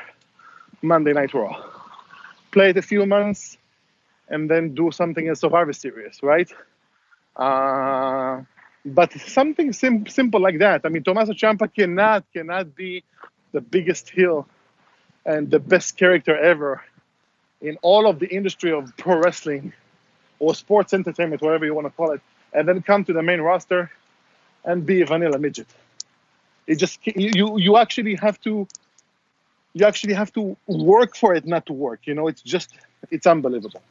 Monday 0.81 1.13
Night 1.13 1.33
Raw. 1.33 1.63
Play 2.51 2.69
it 2.71 2.77
a 2.77 2.81
few 2.81 3.05
months, 3.05 3.57
and 4.29 4.49
then 4.49 4.73
do 4.73 4.91
something 4.91 5.27
in 5.27 5.35
Survivor 5.35 5.73
Series, 5.73 6.19
right? 6.23 6.51
Uh, 7.35 8.41
but 8.85 9.11
something 9.13 9.73
sim- 9.73 10.07
simple 10.07 10.41
like 10.41 10.59
that. 10.59 10.81
I 10.85 10.89
mean, 10.89 11.03
Tommaso 11.03 11.33
Ciampa 11.33 11.73
cannot 11.73 12.25
cannot 12.33 12.75
be 12.75 13.03
the 13.51 13.61
biggest 13.61 14.09
heel 14.09 14.47
and 15.25 15.49
the 15.49 15.59
best 15.59 15.97
character 15.97 16.35
ever 16.37 16.81
in 17.61 17.77
all 17.81 18.07
of 18.07 18.19
the 18.19 18.27
industry 18.27 18.71
of 18.71 18.95
pro 18.97 19.17
wrestling 19.19 19.73
or 20.39 20.55
sports 20.55 20.93
entertainment, 20.93 21.41
whatever 21.41 21.65
you 21.65 21.73
want 21.73 21.85
to 21.85 21.91
call 21.91 22.11
it, 22.11 22.21
and 22.53 22.67
then 22.67 22.81
come 22.81 23.03
to 23.05 23.13
the 23.13 23.21
main 23.21 23.41
roster 23.41 23.91
and 24.65 24.85
be 24.85 25.01
a 25.01 25.05
vanilla 25.05 25.37
midget. 25.37 25.67
It 26.67 26.75
just 26.75 26.99
you 27.05 27.57
you 27.57 27.77
actually 27.77 28.15
have 28.15 28.39
to 28.41 28.67
you 29.73 29.85
actually 29.85 30.13
have 30.13 30.31
to 30.33 30.55
work 30.67 31.15
for 31.15 31.33
it 31.33 31.45
not 31.45 31.65
to 31.67 31.73
work. 31.73 32.01
You 32.05 32.13
know, 32.13 32.27
it's 32.27 32.41
just 32.41 32.73
it's 33.11 33.27
unbelievable. 33.27 33.81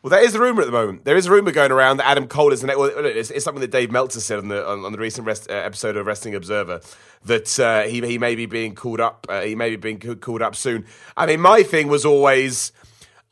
Well, 0.00 0.10
there 0.10 0.22
is 0.24 0.36
a 0.36 0.40
rumor 0.40 0.62
at 0.62 0.66
the 0.66 0.72
moment. 0.72 1.04
There 1.04 1.16
is 1.16 1.26
a 1.26 1.30
rumor 1.30 1.50
going 1.50 1.72
around 1.72 1.96
that 1.96 2.06
Adam 2.06 2.28
Cole 2.28 2.52
is 2.52 2.62
an. 2.62 2.68
Well, 2.68 2.84
it's, 3.04 3.32
it's 3.32 3.44
something 3.44 3.60
that 3.60 3.72
Dave 3.72 3.90
Meltzer 3.90 4.20
said 4.20 4.38
on 4.38 4.48
the 4.48 4.66
on, 4.66 4.84
on 4.84 4.92
the 4.92 4.98
recent 4.98 5.26
rest, 5.26 5.50
uh, 5.50 5.54
episode 5.54 5.96
of 5.96 6.06
Wrestling 6.06 6.36
Observer 6.36 6.80
that 7.24 7.58
uh, 7.58 7.82
he 7.82 8.00
he 8.06 8.16
may 8.16 8.36
be 8.36 8.46
being 8.46 8.76
called 8.76 9.00
up. 9.00 9.26
Uh, 9.28 9.42
he 9.42 9.56
may 9.56 9.70
be 9.70 9.76
being 9.76 9.98
called 9.98 10.40
up 10.40 10.54
soon. 10.54 10.86
I 11.16 11.26
mean, 11.26 11.40
my 11.40 11.64
thing 11.64 11.88
was 11.88 12.04
always, 12.04 12.70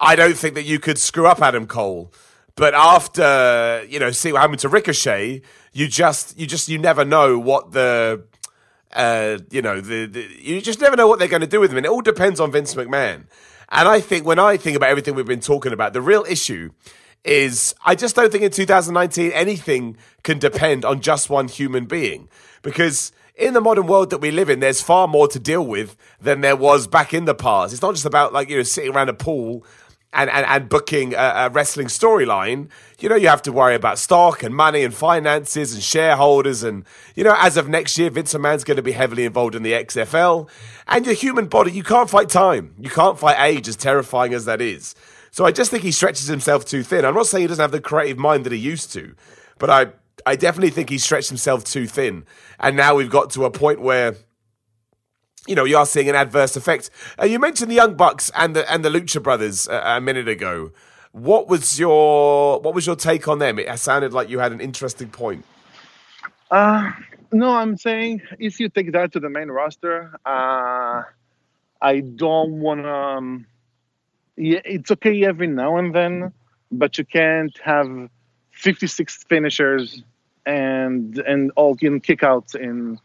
I 0.01 0.17
don't 0.17 0.37
think 0.37 0.55
that 0.57 0.65
you 0.65 0.81
could 0.81 0.99
screw 0.99 1.29
up 1.29 1.41
Adam 1.41 1.69
Cole. 1.69 2.13
But 2.57 2.75
after 2.75 3.85
you 3.89 3.99
know, 3.99 4.11
see 4.11 4.33
what 4.33 4.41
happened 4.41 4.61
to 4.61 4.69
Ricochet, 4.69 5.43
you 5.73 5.89
just 5.89 6.39
you 6.39 6.47
just 6.47 6.69
you 6.69 6.79
never 6.79 7.05
know 7.05 7.39
what 7.39 7.73
the 7.73 8.25
uh, 8.93 9.39
you 9.51 9.63
know 9.63 9.81
the, 9.81 10.07
the 10.07 10.27
you 10.41 10.61
just 10.61 10.81
never 10.81 10.97
know 10.97 11.07
what 11.07 11.19
they're 11.19 11.29
going 11.29 11.43
to 11.43 11.47
do 11.47 11.61
with 11.61 11.71
him, 11.71 11.77
and 11.77 11.87
it 11.87 11.93
all 11.93 12.01
depends 12.01 12.41
on 12.41 12.51
Vince 12.51 12.75
McMahon. 12.75 13.25
And 13.69 13.89
I 13.89 14.01
think 14.01 14.25
when 14.25 14.39
I 14.39 14.57
think 14.57 14.77
about 14.77 14.91
everything 14.91 15.15
we've 15.15 15.27
been 15.27 15.41
talking 15.41 15.73
about, 15.73 15.93
the 15.93 16.01
real 16.01 16.25
issue 16.29 16.71
is 17.25 17.75
I 17.85 17.95
just 17.95 18.17
don't 18.17 18.31
think 18.31 18.45
in 18.45 18.53
2019 18.53 19.33
anything 19.33 19.97
can 20.23 20.39
depend 20.39 20.85
on 20.85 21.01
just 21.01 21.29
one 21.29 21.49
human 21.49 21.85
being. 21.85 22.29
Because 22.63 23.13
in 23.35 23.53
the 23.53 23.61
modern 23.61 23.87
world 23.87 24.11
that 24.11 24.19
we 24.19 24.31
live 24.31 24.49
in, 24.49 24.61
there's 24.61 24.81
far 24.81 25.09
more 25.09 25.29
to 25.29 25.39
deal 25.39 25.67
with 25.67 25.97
than 26.21 26.41
there 26.41 26.57
was 26.57 26.87
back 26.87 27.13
in 27.13 27.25
the 27.25 27.35
past. 27.35 27.73
It's 27.73 27.83
not 27.83 27.95
just 27.95 28.07
about 28.07 28.33
like, 28.33 28.49
you 28.49 28.57
know, 28.57 28.63
sitting 28.63 28.95
around 28.95 29.09
a 29.09 29.15
pool 29.15 29.65
and, 30.17 30.31
and, 30.31 30.47
and 30.47 30.69
booking 30.69 31.15
a, 31.15 31.19
a 31.19 31.51
wrestling 31.51 31.89
storyline, 31.89 32.71
you 32.99 33.09
know, 33.09 33.15
you 33.15 33.29
have 33.29 33.43
to 33.43 33.53
worry 33.53 33.75
about 33.75 33.99
stock 33.99 34.43
and 34.43 34.55
money 34.55 34.83
and 34.83 34.95
finances 34.95 35.75
and 35.75 35.83
shareholders. 35.83 36.63
And, 36.63 36.85
you 37.15 37.23
know, 37.23 37.37
as 37.39 37.59
of 37.59 37.69
next 37.69 37.99
year, 37.99 38.09
Vince 38.09 38.33
McMahon's 38.33 38.65
going 38.65 38.79
to 38.79 38.83
be 38.83 38.93
heavily 38.93 39.25
involved 39.25 39.55
in 39.55 39.63
the 39.63 39.73
XFL. 39.73 40.49
And 40.89 41.05
your 41.05 41.15
human 41.15 41.49
body, 41.49 41.71
you 41.71 41.83
can't 41.83 42.09
fight 42.09 42.31
time. 42.31 42.75
You 42.79 42.89
can't 42.89 43.19
fight 43.19 43.37
age, 43.39 43.69
as 43.69 43.77
terrifying 43.77 44.33
as 44.33 44.47
that 44.47 44.63
is. 44.63 44.95
So 45.31 45.45
I 45.45 45.53
just 45.53 45.71
think 45.71 45.83
he 45.83 45.93
stretches 45.93 46.29
himself 46.29 46.65
too 46.65 46.83
thin. 46.83 47.05
I'm 47.05 47.15
not 47.15 47.27
saying 47.27 47.43
he 47.43 47.49
doesn't 47.49 47.63
have 47.63 47.71
the 47.71 47.81
creative 47.81 48.19
mind 48.19 48.45
that 48.45 48.53
he 48.53 48.59
used 48.59 48.91
to, 48.95 49.15
but 49.59 49.69
I, 49.69 49.89
I 50.25 50.35
definitely 50.35 50.71
think 50.71 50.89
he 50.89 50.97
stretched 50.97 51.29
himself 51.29 51.63
too 51.63 51.87
thin. 51.87 52.25
And 52.59 52.75
now 52.75 52.95
we've 52.95 53.11
got 53.11 53.31
to 53.33 53.45
a 53.45 53.51
point 53.51 53.83
where 53.83 54.17
you 55.47 55.55
know, 55.55 55.65
you 55.65 55.77
are 55.77 55.87
seeing 55.87 56.09
an 56.09 56.15
adverse 56.15 56.57
effect. 56.57 56.91
Uh, 57.21 57.25
you 57.25 57.39
mentioned 57.39 57.71
the 57.71 57.75
Young 57.75 57.95
Bucks 57.95 58.31
and 58.35 58.55
the 58.57 58.71
and 58.71 58.85
the 58.85 58.89
Lucha 58.89 59.23
Brothers 59.23 59.69
a 59.69 60.01
minute 60.01 60.29
ago. 60.29 60.73
What 61.13 61.49
was 61.49 61.79
your 61.79 62.61
what 62.61 62.75
was 62.75 62.87
your 62.87 62.97
take 62.97 63.29
on 63.29 63.39
them? 63.39 63.59
It 63.59 63.79
sounded 63.79 64.13
like 64.13 64.29
you 64.29 64.39
had 64.39 64.53
an 64.53 64.61
interesting 64.61 65.09
point. 65.09 65.45
Uh, 66.51 66.93
no, 67.33 67.55
I'm 67.55 67.77
saying 67.77 68.23
if 68.39 68.61
you 68.61 68.69
take 68.69 68.93
that 68.93 69.13
to 69.13 69.21
the 69.21 69.31
main 69.31 69.49
roster, 69.49 70.13
uh, 70.25 71.03
I 71.81 72.01
don't 72.01 72.61
want 72.61 72.83
to. 72.83 72.93
Um, 72.93 73.47
yeah, 74.37 74.61
it's 74.65 74.91
okay 74.91 75.25
every 75.25 75.47
now 75.47 75.79
and 75.79 75.95
then, 75.95 76.33
but 76.71 76.99
you 76.99 77.05
can't 77.05 77.57
have 77.65 78.11
56 78.51 79.25
finishers 79.25 80.03
and 80.45 81.19
and 81.19 81.51
all 81.57 81.77
know, 81.81 81.99
kickouts 81.99 82.55
in 82.55 82.99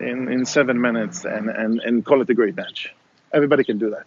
in, 0.00 0.30
in 0.30 0.46
seven 0.46 0.80
minutes 0.80 1.24
and, 1.24 1.48
and, 1.48 1.80
and 1.80 2.04
call 2.04 2.22
it 2.22 2.30
a 2.30 2.34
great 2.34 2.56
match. 2.56 2.94
Everybody 3.32 3.64
can 3.64 3.78
do 3.78 3.90
that. 3.90 4.06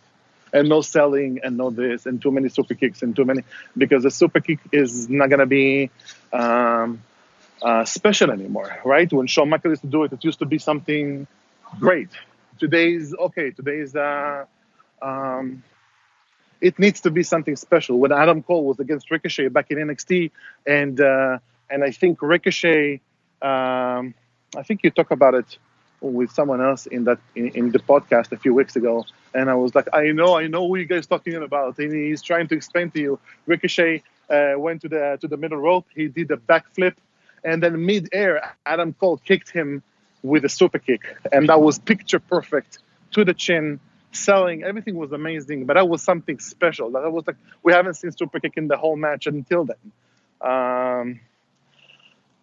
And 0.53 0.67
no 0.67 0.81
selling 0.81 1.39
and 1.43 1.57
no 1.57 1.69
this 1.69 2.05
and 2.05 2.21
too 2.21 2.31
many 2.31 2.49
super 2.49 2.73
kicks 2.73 3.01
and 3.01 3.15
too 3.15 3.23
many 3.23 3.43
because 3.77 4.03
the 4.03 4.11
super 4.11 4.41
kick 4.41 4.59
is 4.71 5.09
not 5.09 5.29
going 5.29 5.39
to 5.39 5.45
be 5.45 5.89
um, 6.33 7.01
uh, 7.61 7.85
special 7.85 8.31
anymore, 8.31 8.77
right? 8.83 9.11
When 9.11 9.27
Shawn 9.27 9.49
Michaels 9.49 9.73
used 9.73 9.81
to 9.83 9.87
do 9.87 10.03
it, 10.03 10.11
it 10.11 10.23
used 10.23 10.39
to 10.39 10.45
be 10.45 10.57
something 10.57 11.25
great. 11.79 12.09
Today's 12.59 13.13
okay. 13.15 13.51
Today's 13.51 13.95
uh, 13.95 14.45
um, 15.01 15.63
it 16.59 16.77
needs 16.77 17.01
to 17.01 17.11
be 17.11 17.23
something 17.23 17.55
special. 17.55 17.97
When 17.97 18.11
Adam 18.11 18.43
Cole 18.43 18.65
was 18.65 18.79
against 18.79 19.09
Ricochet 19.09 19.47
back 19.47 19.71
in 19.71 19.77
NXT, 19.77 20.31
and 20.67 20.99
uh, 20.99 21.39
and 21.69 21.83
I 21.83 21.91
think 21.91 22.21
Ricochet, 22.21 23.01
um, 23.41 24.13
I 24.55 24.63
think 24.63 24.83
you 24.83 24.91
talk 24.91 25.11
about 25.11 25.33
it 25.33 25.57
with 26.01 26.31
someone 26.31 26.61
else 26.61 26.87
in 26.87 27.03
that 27.05 27.19
in, 27.35 27.49
in, 27.49 27.71
the 27.71 27.79
podcast 27.79 28.31
a 28.31 28.37
few 28.37 28.53
weeks 28.53 28.75
ago, 28.75 29.05
and 29.33 29.49
I 29.49 29.53
was 29.53 29.73
like, 29.75 29.87
I 29.93 30.11
know, 30.11 30.35
I 30.35 30.47
know 30.47 30.67
who 30.67 30.75
you 30.75 30.85
guys 30.85 31.05
talking 31.05 31.35
about, 31.35 31.77
and 31.77 31.93
he's 31.93 32.21
trying 32.21 32.47
to 32.47 32.55
explain 32.55 32.89
to 32.91 32.99
you. 32.99 33.19
Ricochet 33.45 34.03
uh, 34.29 34.53
went 34.57 34.81
to 34.81 34.89
the 34.89 35.17
to 35.21 35.27
the 35.27 35.37
middle 35.37 35.59
rope, 35.59 35.85
he 35.95 36.07
did 36.07 36.31
a 36.31 36.37
backflip, 36.37 36.95
and 37.43 37.61
then 37.61 37.85
mid-air, 37.85 38.55
Adam 38.65 38.93
Cole 38.93 39.17
kicked 39.17 39.51
him 39.51 39.83
with 40.23 40.43
a 40.43 40.49
super 40.49 40.79
kick, 40.79 41.15
and 41.31 41.47
that 41.49 41.61
was 41.61 41.77
picture 41.79 42.19
perfect 42.19 42.79
to 43.11 43.23
the 43.23 43.33
chin. 43.33 43.79
Selling 44.13 44.65
everything 44.65 44.95
was 44.95 45.13
amazing, 45.13 45.65
but 45.65 45.75
that 45.75 45.87
was 45.87 46.01
something 46.01 46.37
special. 46.39 46.91
That 46.91 47.09
was 47.13 47.25
like 47.25 47.37
we 47.63 47.71
haven't 47.71 47.93
seen 47.93 48.11
super 48.11 48.41
kick 48.41 48.53
in 48.57 48.67
the 48.67 48.75
whole 48.75 48.97
match 48.97 49.25
until 49.25 49.63
then. 49.63 49.77
Um, 50.41 51.21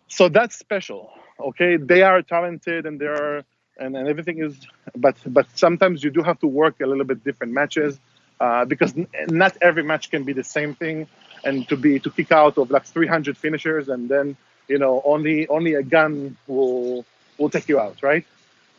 so 0.07 0.31
that's 0.31 0.59
special 0.59 1.13
okay 1.41 1.77
they 1.77 2.03
are 2.03 2.23
talented 2.23 2.87
and 2.87 3.01
they 3.01 3.07
are 3.07 3.45
and, 3.79 3.97
and 3.97 4.09
everything 4.09 4.43
is 4.43 4.57
but 4.97 5.17
but 5.27 5.47
sometimes 5.55 6.03
you 6.03 6.11
do 6.11 6.23
have 6.23 6.39
to 6.41 6.47
work 6.47 6.81
a 6.81 6.87
little 6.87 7.05
bit 7.05 7.23
different 7.25 7.53
matches 7.53 7.99
uh, 8.41 8.65
because 8.65 8.97
n- 8.97 9.09
not 9.29 9.57
every 9.61 9.83
match 9.83 10.11
can 10.11 10.25
be 10.25 10.33
the 10.33 10.45
same 10.45 10.75
thing. 10.75 11.07
And 11.45 11.69
to 11.69 11.77
be 11.77 12.01
to 12.01 12.11
kick 12.11 12.33
out 12.33 12.59
of 12.59 12.71
like 12.71 12.85
300 12.85 13.39
finishers 13.39 13.89
and 13.89 14.09
then 14.09 14.37
you 14.67 14.79
know 14.79 15.01
only 15.05 15.47
only 15.49 15.75
a 15.75 15.83
gun 15.83 16.37
will 16.49 17.05
will 17.39 17.49
take 17.49 17.69
you 17.69 17.79
out 17.79 18.03
right? 18.03 18.25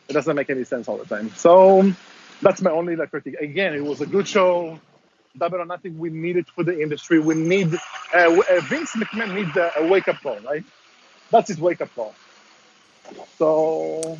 It 0.08 0.12
doesn't 0.12 0.36
make 0.36 0.50
any 0.50 0.64
sense 0.64 0.86
all 0.88 0.98
the 0.98 1.06
time. 1.06 1.30
So 1.36 1.90
that's 2.42 2.60
my 2.60 2.70
only 2.70 2.96
like 2.96 3.10
critique. 3.10 3.36
Again 3.40 3.74
it 3.74 3.82
was 3.82 4.02
a 4.02 4.06
good 4.06 4.28
show. 4.28 4.78
Double 5.38 5.60
or 5.60 5.64
nothing 5.64 5.98
we 5.98 6.10
need 6.10 6.36
it 6.36 6.48
for 6.48 6.64
the 6.64 6.78
industry. 6.78 7.18
We 7.18 7.34
need 7.34 7.74
uh, 7.74 8.18
uh 8.18 8.60
vince 8.68 8.92
mcmahon 8.92 9.34
needs 9.34 9.56
a, 9.56 9.72
a 9.76 9.86
wake-up 9.86 10.20
call 10.22 10.38
right? 10.40 10.64
That's 11.30 11.48
his 11.48 11.58
wake-up 11.58 11.94
call 11.94 12.14
so. 13.38 14.18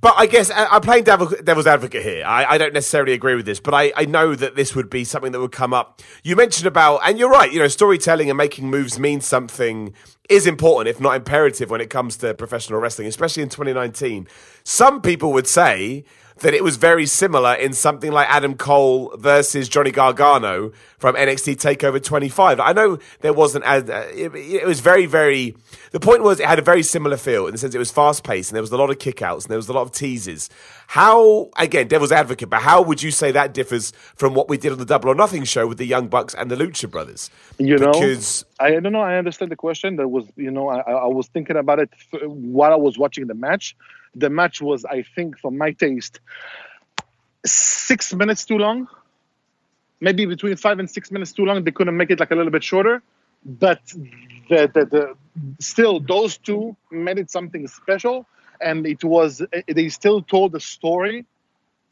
But 0.00 0.14
I 0.16 0.24
guess 0.26 0.50
I'm 0.54 0.80
playing 0.80 1.04
devil, 1.04 1.30
devil's 1.44 1.66
advocate 1.66 2.02
here. 2.02 2.24
I, 2.24 2.44
I, 2.54 2.58
don't 2.58 2.72
necessarily 2.72 3.12
agree 3.12 3.34
with 3.34 3.44
this, 3.44 3.60
but 3.60 3.74
I, 3.74 3.92
I 3.94 4.06
know 4.06 4.34
that 4.34 4.56
this 4.56 4.74
would 4.74 4.88
be 4.88 5.04
something 5.04 5.32
that 5.32 5.40
would 5.40 5.52
come 5.52 5.74
up. 5.74 6.00
You 6.22 6.36
mentioned 6.36 6.66
about, 6.66 7.00
and 7.04 7.18
you're 7.18 7.28
right, 7.28 7.52
you 7.52 7.58
know, 7.58 7.68
storytelling 7.68 8.30
and 8.30 8.38
making 8.38 8.70
moves 8.70 8.98
means 8.98 9.26
something 9.26 9.92
is 10.30 10.46
important, 10.46 10.88
if 10.94 11.00
not 11.00 11.16
imperative, 11.16 11.70
when 11.70 11.80
it 11.80 11.90
comes 11.90 12.16
to 12.18 12.32
professional 12.34 12.80
wrestling, 12.80 13.08
especially 13.08 13.42
in 13.42 13.48
2019. 13.48 14.28
Some 14.64 15.02
people 15.02 15.32
would 15.32 15.46
say 15.46 16.04
that 16.40 16.54
it 16.54 16.64
was 16.64 16.76
very 16.76 17.06
similar 17.06 17.54
in 17.54 17.72
something 17.72 18.12
like 18.12 18.28
Adam 18.30 18.54
Cole 18.54 19.14
versus 19.18 19.68
Johnny 19.68 19.90
Gargano 19.90 20.72
from 20.98 21.14
NXT 21.14 21.56
Takeover 21.56 22.02
25. 22.02 22.60
I 22.60 22.72
know 22.72 22.98
there 23.20 23.32
wasn't 23.32 23.64
as 23.64 23.88
uh, 23.88 24.10
it, 24.14 24.34
it, 24.34 24.66
was 24.66 24.80
very 24.80 25.06
very. 25.06 25.54
The 25.92 26.00
point 26.00 26.22
was 26.22 26.40
it 26.40 26.46
had 26.46 26.58
a 26.58 26.62
very 26.62 26.82
similar 26.82 27.16
feel 27.16 27.46
in 27.46 27.52
the 27.52 27.58
sense 27.58 27.74
it 27.74 27.78
was 27.78 27.90
fast 27.90 28.24
paced 28.24 28.50
and 28.50 28.56
there 28.56 28.62
was 28.62 28.72
a 28.72 28.76
lot 28.76 28.90
of 28.90 28.98
kickouts 28.98 29.42
and 29.42 29.50
there 29.50 29.58
was 29.58 29.68
a 29.68 29.72
lot 29.72 29.82
of 29.82 29.92
teases. 29.92 30.48
How 30.90 31.50
again, 31.56 31.86
Devil's 31.86 32.12
Advocate, 32.12 32.50
but 32.50 32.62
how 32.62 32.82
would 32.82 33.02
you 33.02 33.10
say 33.10 33.30
that 33.32 33.54
differs 33.54 33.92
from 34.16 34.34
what 34.34 34.48
we 34.48 34.56
did 34.56 34.72
on 34.72 34.78
the 34.78 34.84
Double 34.84 35.10
or 35.10 35.14
Nothing 35.14 35.44
show 35.44 35.66
with 35.66 35.78
the 35.78 35.86
Young 35.86 36.08
Bucks 36.08 36.34
and 36.34 36.50
the 36.50 36.56
Lucha 36.56 36.90
Brothers? 36.90 37.30
You 37.58 37.78
because, 37.78 38.44
know, 38.58 38.66
I 38.66 38.70
don't 38.80 38.92
know. 38.92 39.00
I 39.00 39.16
understand 39.16 39.52
the 39.52 39.56
question. 39.56 39.96
That 39.96 40.08
was 40.08 40.24
you 40.36 40.50
know 40.50 40.68
I, 40.68 40.80
I 40.80 41.06
was 41.06 41.28
thinking 41.28 41.56
about 41.56 41.78
it 41.78 41.90
while 42.22 42.72
I 42.72 42.76
was 42.76 42.98
watching 42.98 43.26
the 43.28 43.34
match 43.34 43.76
the 44.14 44.30
match 44.30 44.60
was, 44.60 44.84
I 44.84 45.02
think, 45.02 45.38
for 45.38 45.50
my 45.50 45.72
taste, 45.72 46.20
six 47.44 48.12
minutes 48.12 48.44
too 48.44 48.58
long. 48.58 48.88
Maybe 50.00 50.26
between 50.26 50.56
five 50.56 50.78
and 50.78 50.90
six 50.90 51.10
minutes 51.10 51.32
too 51.32 51.44
long. 51.44 51.62
They 51.62 51.70
couldn't 51.70 51.96
make 51.96 52.10
it 52.10 52.20
like 52.20 52.30
a 52.30 52.34
little 52.34 52.50
bit 52.50 52.64
shorter. 52.64 53.02
but 53.44 53.80
the, 54.48 54.70
the, 54.74 54.84
the 54.84 55.16
still 55.58 56.00
those 56.00 56.36
two 56.38 56.76
made 56.90 57.18
it 57.18 57.30
something 57.30 57.66
special, 57.68 58.26
and 58.60 58.86
it 58.86 59.04
was 59.04 59.42
they 59.68 59.88
still 59.88 60.22
told 60.22 60.52
the 60.52 60.60
story 60.60 61.24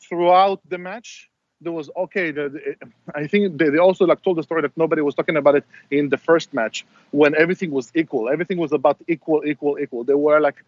throughout 0.01 0.61
the 0.69 0.79
match. 0.79 1.31
There 1.61 1.73
was 1.73 1.91
okay. 1.97 2.31
The, 2.31 2.77
I 3.15 3.27
think 3.27 3.59
they, 3.59 3.71
they 3.71 3.79
also 3.79 4.07
like 4.07 4.23
told 4.23 4.37
the 4.39 4.43
story 4.43 4.63
that 4.63 4.77
nobody 4.77 5.03
was 5.03 5.15
talking 5.15 5.37
about 5.37 5.57
it 5.57 5.65
in 5.91 6.09
the 6.09 6.17
first 6.19 6.55
match 6.55 6.87
when 7.11 7.35
everything 7.35 7.71
was 7.71 7.91
equal. 7.95 8.29
Everything 8.29 8.59
was 8.59 8.73
about 8.73 8.99
equal, 9.09 9.43
equal, 9.45 9.79
equal. 9.79 10.05
They 10.05 10.15
were 10.15 10.41
like 10.41 10.65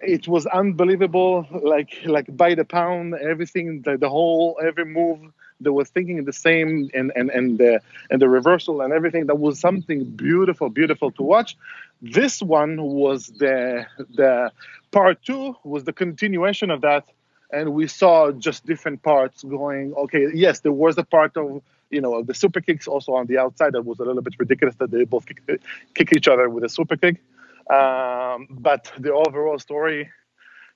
it 0.00 0.28
was 0.28 0.46
unbelievable 0.46 1.46
like 1.62 1.92
like 2.04 2.26
by 2.36 2.54
the 2.54 2.64
pound 2.64 3.14
everything 3.14 3.82
the, 3.82 3.96
the 3.96 4.08
whole 4.08 4.58
every 4.62 4.84
move 4.84 5.18
they 5.60 5.70
were 5.70 5.84
thinking 5.84 6.24
the 6.24 6.32
same 6.32 6.88
and 6.94 7.12
and 7.16 7.30
and 7.30 7.58
the 7.58 7.80
and 8.10 8.20
the 8.20 8.28
reversal 8.28 8.80
and 8.80 8.92
everything 8.92 9.26
that 9.26 9.38
was 9.38 9.58
something 9.58 10.04
beautiful 10.04 10.68
beautiful 10.68 11.10
to 11.10 11.22
watch 11.22 11.56
this 12.00 12.42
one 12.42 12.82
was 12.82 13.26
the 13.38 13.86
the 14.14 14.52
part 14.90 15.22
two 15.24 15.56
was 15.64 15.84
the 15.84 15.92
continuation 15.92 16.70
of 16.70 16.80
that 16.80 17.04
and 17.52 17.72
we 17.72 17.86
saw 17.86 18.30
just 18.32 18.66
different 18.66 19.02
parts 19.02 19.42
going 19.42 19.92
okay 19.94 20.28
yes 20.34 20.60
there 20.60 20.72
was 20.72 20.96
a 20.98 21.04
part 21.04 21.36
of 21.36 21.62
you 21.90 22.00
know 22.00 22.22
the 22.22 22.34
super 22.34 22.60
kicks 22.60 22.86
also 22.86 23.12
on 23.14 23.26
the 23.26 23.38
outside 23.38 23.72
that 23.72 23.82
was 23.82 23.98
a 23.98 24.04
little 24.04 24.22
bit 24.22 24.34
ridiculous 24.38 24.74
that 24.76 24.90
they 24.90 25.04
both 25.04 25.26
kick, 25.26 25.60
kick 25.94 26.12
each 26.12 26.28
other 26.28 26.48
with 26.48 26.62
a 26.62 26.68
super 26.68 26.96
kick 26.96 27.20
um, 27.70 28.48
but 28.50 28.90
the 28.98 29.12
overall 29.12 29.58
story, 29.58 30.10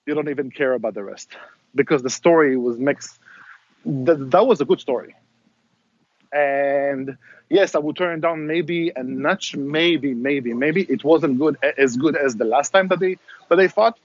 you 0.07 0.15
don't 0.15 0.29
even 0.29 0.51
care 0.51 0.75
about 0.75 0.95
the 0.95 1.03
rest 1.03 1.31
because 1.75 2.03
the 2.03 2.11
story 2.11 2.57
was 2.57 2.79
mixed. 2.79 3.19
That, 3.87 4.31
that 4.31 4.47
was 4.47 4.61
a 4.61 4.65
good 4.65 4.81
story. 4.81 5.15
And 6.33 7.17
yes, 7.49 7.75
I 7.75 7.79
would 7.79 7.97
turn 7.97 8.21
down 8.21 8.47
maybe 8.47 8.91
a 8.95 9.03
notch, 9.03 9.55
maybe, 9.55 10.15
maybe, 10.15 10.55
maybe 10.55 10.83
it 10.83 11.05
wasn't 11.05 11.39
good 11.39 11.57
as 11.77 11.97
good 11.97 12.17
as 12.17 12.37
the 12.37 12.45
last 12.45 12.71
time 12.71 12.89
that 12.89 13.01
they 13.01 13.19
that 13.49 13.57
they 13.57 13.69
fought. 13.69 13.99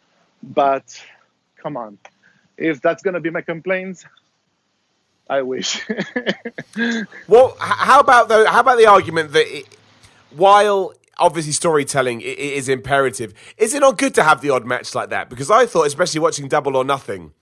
But 0.44 1.02
come 1.58 1.78
on, 1.78 1.98
if 2.58 2.82
that's 2.82 3.02
gonna 3.02 3.22
be 3.22 3.30
my 3.30 3.42
complaints, 3.42 4.06
I 5.30 5.42
wish. 5.42 5.82
well, 7.28 7.56
how 7.60 8.00
about 8.00 8.30
though? 8.30 8.46
How 8.46 8.60
about 8.60 8.78
the 8.78 8.88
argument 8.88 9.32
that 9.34 9.48
it, 9.58 9.68
while 10.32 10.94
obviously 11.20 11.52
storytelling 11.52 12.22
is 12.22 12.70
imperative. 12.70 13.34
Is 13.58 13.74
it 13.74 13.80
not 13.80 13.98
good 13.98 14.14
to 14.16 14.24
have 14.24 14.42
the 14.42 14.50
odd 14.50 14.66
match 14.66 14.94
like 14.96 15.10
that? 15.10 15.30
Because 15.30 15.50
I 15.50 15.66
thought, 15.66 15.88
especially 15.88 16.20
watching 16.20 16.48
Double 16.48 16.76
or 16.76 16.84
Nothing, 16.84 17.34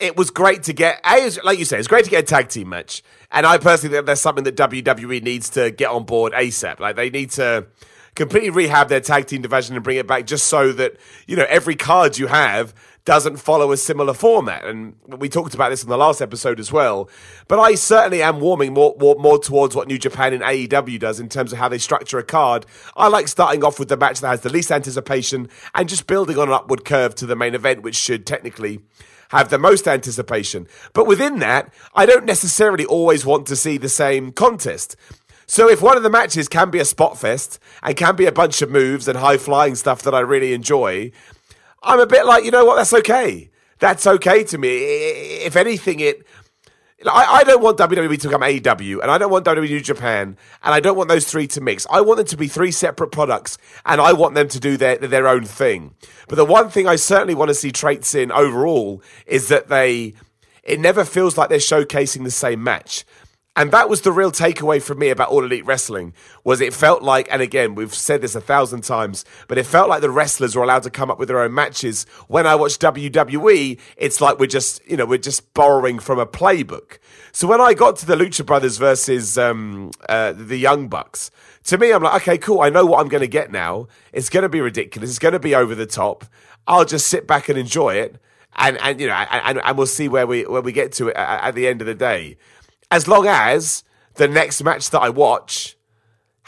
it 0.00 0.16
was 0.16 0.30
great 0.30 0.64
to 0.64 0.72
get. 0.72 1.00
A, 1.04 1.30
like 1.42 1.58
you 1.58 1.64
say, 1.64 1.78
it's 1.78 1.88
great 1.88 2.04
to 2.04 2.10
get 2.10 2.24
a 2.24 2.26
tag 2.26 2.48
team 2.48 2.68
match, 2.68 3.02
and 3.30 3.46
I 3.46 3.58
personally 3.58 3.96
think 3.96 4.06
that's 4.06 4.20
something 4.20 4.44
that 4.44 4.56
WWE 4.56 5.22
needs 5.22 5.50
to 5.50 5.70
get 5.70 5.90
on 5.90 6.04
board 6.04 6.32
ASAP. 6.32 6.80
Like 6.80 6.96
they 6.96 7.10
need 7.10 7.30
to 7.32 7.66
completely 8.14 8.50
rehab 8.50 8.88
their 8.88 9.00
tag 9.00 9.26
team 9.26 9.42
division 9.42 9.74
and 9.74 9.84
bring 9.84 9.96
it 9.96 10.06
back, 10.06 10.26
just 10.26 10.46
so 10.46 10.72
that 10.72 10.96
you 11.26 11.36
know 11.36 11.46
every 11.48 11.74
card 11.74 12.18
you 12.18 12.28
have 12.28 12.74
doesn't 13.08 13.38
follow 13.38 13.72
a 13.72 13.76
similar 13.78 14.12
format. 14.12 14.66
And 14.66 14.94
we 15.06 15.30
talked 15.30 15.54
about 15.54 15.70
this 15.70 15.82
in 15.82 15.88
the 15.88 15.96
last 15.96 16.20
episode 16.20 16.60
as 16.60 16.70
well. 16.70 17.08
But 17.48 17.58
I 17.58 17.74
certainly 17.74 18.20
am 18.22 18.38
warming 18.38 18.74
more, 18.74 18.94
more, 19.00 19.14
more 19.14 19.38
towards 19.38 19.74
what 19.74 19.88
New 19.88 19.96
Japan 19.96 20.34
and 20.34 20.42
AEW 20.42 21.00
does 21.00 21.18
in 21.18 21.30
terms 21.30 21.50
of 21.50 21.58
how 21.58 21.70
they 21.70 21.78
structure 21.78 22.18
a 22.18 22.22
card. 22.22 22.66
I 22.98 23.08
like 23.08 23.26
starting 23.26 23.64
off 23.64 23.78
with 23.78 23.88
the 23.88 23.96
match 23.96 24.20
that 24.20 24.28
has 24.28 24.40
the 24.42 24.50
least 24.50 24.70
anticipation 24.70 25.48
and 25.74 25.88
just 25.88 26.06
building 26.06 26.36
on 26.36 26.48
an 26.48 26.54
upward 26.54 26.84
curve 26.84 27.14
to 27.14 27.24
the 27.24 27.34
main 27.34 27.54
event, 27.54 27.80
which 27.80 27.96
should 27.96 28.26
technically 28.26 28.80
have 29.28 29.50
the 29.50 29.58
most 29.58 29.86
anticipation. 29.86 30.66
But 30.92 31.06
within 31.06 31.38
that, 31.40 31.72
I 31.94 32.06
don't 32.06 32.24
necessarily 32.24 32.84
always 32.84 33.24
want 33.24 33.46
to 33.48 33.56
see 33.56 33.78
the 33.78 33.88
same 33.88 34.32
contest. 34.32 34.96
So 35.46 35.68
if 35.68 35.80
one 35.80 35.96
of 35.96 36.02
the 36.02 36.10
matches 36.10 36.48
can 36.48 36.70
be 36.70 36.78
a 36.78 36.84
spot 36.84 37.18
fest 37.18 37.58
and 37.82 37.96
can 37.96 38.16
be 38.16 38.26
a 38.26 38.32
bunch 38.32 38.60
of 38.60 38.70
moves 38.70 39.08
and 39.08 39.18
high 39.18 39.38
flying 39.38 39.76
stuff 39.76 40.02
that 40.02 40.14
I 40.14 40.20
really 40.20 40.52
enjoy, 40.52 41.10
I'm 41.82 42.00
a 42.00 42.06
bit 42.06 42.26
like, 42.26 42.44
you 42.44 42.50
know 42.50 42.64
what? 42.64 42.76
That's 42.76 42.92
okay. 42.92 43.50
That's 43.78 44.06
okay 44.06 44.44
to 44.44 44.58
me. 44.58 44.76
If 45.44 45.56
anything, 45.56 46.00
it. 46.00 46.26
I, 47.06 47.38
I 47.38 47.44
don't 47.44 47.62
want 47.62 47.78
WWE 47.78 48.20
to 48.20 48.28
become 48.28 48.40
AEW, 48.40 49.00
and 49.02 49.10
I 49.10 49.18
don't 49.18 49.30
want 49.30 49.44
WWE 49.44 49.68
New 49.68 49.80
Japan, 49.80 50.36
and 50.62 50.74
I 50.74 50.80
don't 50.80 50.96
want 50.96 51.08
those 51.08 51.26
three 51.30 51.46
to 51.48 51.60
mix. 51.60 51.86
I 51.90 52.00
want 52.00 52.18
them 52.18 52.26
to 52.26 52.36
be 52.36 52.48
three 52.48 52.72
separate 52.72 53.12
products, 53.12 53.56
and 53.86 54.00
I 54.00 54.12
want 54.12 54.34
them 54.34 54.48
to 54.48 54.58
do 54.58 54.76
their 54.76 54.96
their 54.96 55.28
own 55.28 55.44
thing. 55.44 55.94
But 56.28 56.36
the 56.36 56.44
one 56.44 56.70
thing 56.70 56.88
I 56.88 56.96
certainly 56.96 57.34
want 57.34 57.50
to 57.50 57.54
see 57.54 57.70
traits 57.70 58.14
in 58.14 58.32
overall 58.32 59.02
is 59.26 59.48
that 59.48 59.68
they. 59.68 60.14
It 60.64 60.80
never 60.80 61.02
feels 61.02 61.38
like 61.38 61.48
they're 61.48 61.58
showcasing 61.58 62.24
the 62.24 62.30
same 62.30 62.62
match. 62.62 63.06
And 63.58 63.72
that 63.72 63.88
was 63.88 64.02
the 64.02 64.12
real 64.12 64.30
takeaway 64.30 64.80
for 64.80 64.94
me 64.94 65.08
about 65.08 65.30
All 65.30 65.42
Elite 65.44 65.66
Wrestling 65.66 66.14
was 66.44 66.60
it 66.60 66.72
felt 66.72 67.02
like, 67.02 67.26
and 67.28 67.42
again, 67.42 67.74
we've 67.74 67.92
said 67.92 68.20
this 68.20 68.36
a 68.36 68.40
thousand 68.40 68.82
times, 68.82 69.24
but 69.48 69.58
it 69.58 69.66
felt 69.66 69.88
like 69.88 70.00
the 70.00 70.10
wrestlers 70.10 70.54
were 70.54 70.62
allowed 70.62 70.84
to 70.84 70.90
come 70.90 71.10
up 71.10 71.18
with 71.18 71.26
their 71.26 71.40
own 71.40 71.52
matches. 71.52 72.06
When 72.28 72.46
I 72.46 72.54
watch 72.54 72.78
WWE, 72.78 73.80
it's 73.96 74.20
like 74.20 74.38
we're 74.38 74.46
just, 74.46 74.80
you 74.88 74.96
know, 74.96 75.04
we're 75.04 75.18
just 75.18 75.52
borrowing 75.54 75.98
from 75.98 76.20
a 76.20 76.24
playbook. 76.24 76.98
So 77.32 77.48
when 77.48 77.60
I 77.60 77.74
got 77.74 77.96
to 77.96 78.06
the 78.06 78.14
Lucha 78.14 78.46
Brothers 78.46 78.76
versus 78.76 79.36
um, 79.36 79.90
uh, 80.08 80.34
the 80.34 80.56
Young 80.56 80.86
Bucks, 80.86 81.32
to 81.64 81.78
me, 81.78 81.90
I'm 81.90 82.04
like, 82.04 82.22
okay, 82.22 82.38
cool. 82.38 82.60
I 82.60 82.68
know 82.68 82.86
what 82.86 83.00
I'm 83.00 83.08
going 83.08 83.22
to 83.22 83.26
get 83.26 83.50
now. 83.50 83.88
It's 84.12 84.30
going 84.30 84.44
to 84.44 84.48
be 84.48 84.60
ridiculous. 84.60 85.10
It's 85.10 85.18
going 85.18 85.32
to 85.32 85.40
be 85.40 85.56
over 85.56 85.74
the 85.74 85.84
top. 85.84 86.24
I'll 86.68 86.84
just 86.84 87.08
sit 87.08 87.26
back 87.26 87.48
and 87.48 87.58
enjoy 87.58 87.96
it. 87.96 88.20
And, 88.54 88.78
and 88.80 89.00
you 89.00 89.08
know, 89.08 89.14
and, 89.14 89.60
and 89.64 89.76
we'll 89.76 89.88
see 89.88 90.08
where 90.08 90.26
we 90.28 90.44
where 90.44 90.62
we 90.62 90.72
get 90.72 90.92
to 90.92 91.08
it 91.08 91.16
at, 91.16 91.48
at 91.48 91.54
the 91.54 91.68
end 91.68 91.80
of 91.80 91.86
the 91.86 91.94
day 91.94 92.36
as 92.90 93.08
long 93.08 93.26
as 93.26 93.84
the 94.14 94.28
next 94.28 94.62
match 94.62 94.90
that 94.90 95.00
I 95.00 95.08
watch 95.10 95.76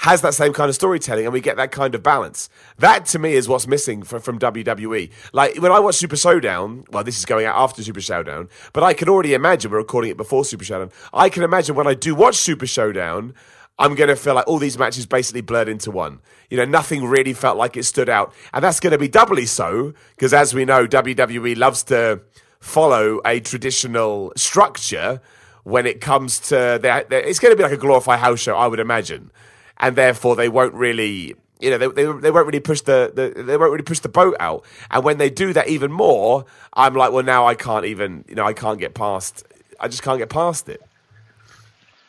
has 0.00 0.22
that 0.22 0.32
same 0.32 0.54
kind 0.54 0.70
of 0.70 0.74
storytelling 0.74 1.26
and 1.26 1.32
we 1.32 1.42
get 1.42 1.58
that 1.58 1.70
kind 1.70 1.94
of 1.94 2.02
balance. 2.02 2.48
That 2.78 3.04
to 3.06 3.18
me 3.18 3.34
is 3.34 3.48
what's 3.48 3.66
missing 3.66 4.02
from, 4.02 4.22
from 4.22 4.38
WWE. 4.38 5.10
Like 5.34 5.60
when 5.60 5.70
I 5.70 5.78
watch 5.78 5.96
Super 5.96 6.16
Showdown, 6.16 6.84
well, 6.90 7.04
this 7.04 7.18
is 7.18 7.26
going 7.26 7.44
out 7.44 7.56
after 7.56 7.82
Super 7.82 8.00
Showdown, 8.00 8.48
but 8.72 8.82
I 8.82 8.94
can 8.94 9.10
already 9.10 9.34
imagine, 9.34 9.70
we're 9.70 9.76
recording 9.76 10.10
it 10.10 10.16
before 10.16 10.46
Super 10.46 10.64
Showdown, 10.64 10.90
I 11.12 11.28
can 11.28 11.42
imagine 11.42 11.74
when 11.74 11.86
I 11.86 11.92
do 11.92 12.14
watch 12.14 12.36
Super 12.36 12.66
Showdown, 12.66 13.34
I'm 13.78 13.94
going 13.94 14.08
to 14.08 14.16
feel 14.16 14.34
like 14.34 14.48
all 14.48 14.58
these 14.58 14.78
matches 14.78 15.04
basically 15.04 15.42
blurred 15.42 15.68
into 15.68 15.90
one. 15.90 16.20
You 16.48 16.56
know, 16.56 16.64
nothing 16.64 17.04
really 17.04 17.34
felt 17.34 17.58
like 17.58 17.76
it 17.76 17.84
stood 17.84 18.08
out. 18.08 18.32
And 18.54 18.64
that's 18.64 18.80
going 18.80 18.92
to 18.92 18.98
be 18.98 19.08
doubly 19.08 19.44
so 19.44 19.92
because 20.16 20.32
as 20.32 20.54
we 20.54 20.64
know, 20.64 20.86
WWE 20.86 21.58
loves 21.58 21.82
to 21.84 22.22
follow 22.58 23.20
a 23.24 23.40
traditional 23.40 24.32
structure 24.34 25.20
when 25.64 25.86
it 25.86 26.00
comes 26.00 26.38
to 26.40 26.78
their 26.80 27.04
it's 27.10 27.38
going 27.38 27.52
to 27.52 27.56
be 27.56 27.62
like 27.62 27.72
a 27.72 27.76
glorified 27.76 28.18
house 28.18 28.40
show, 28.40 28.56
I 28.56 28.66
would 28.66 28.80
imagine, 28.80 29.30
and 29.78 29.96
therefore 29.96 30.36
they 30.36 30.48
won't 30.48 30.74
really. 30.74 31.34
You 31.60 31.68
know, 31.68 31.76
they, 31.76 31.88
they, 31.88 32.20
they 32.20 32.30
won't 32.30 32.46
really 32.46 32.60
push 32.60 32.80
the, 32.80 33.12
the 33.14 33.42
they 33.42 33.58
won't 33.58 33.70
really 33.70 33.84
push 33.84 33.98
the 33.98 34.08
boat 34.08 34.34
out, 34.40 34.64
and 34.90 35.04
when 35.04 35.18
they 35.18 35.28
do 35.28 35.52
that 35.52 35.68
even 35.68 35.92
more, 35.92 36.46
I'm 36.72 36.94
like, 36.94 37.12
well, 37.12 37.22
now 37.22 37.46
I 37.46 37.54
can't 37.54 37.84
even, 37.84 38.24
you 38.26 38.34
know, 38.34 38.46
I 38.46 38.54
can't 38.54 38.78
get 38.78 38.94
past, 38.94 39.44
I 39.78 39.88
just 39.88 40.02
can't 40.02 40.18
get 40.18 40.30
past 40.30 40.70
it. 40.70 40.80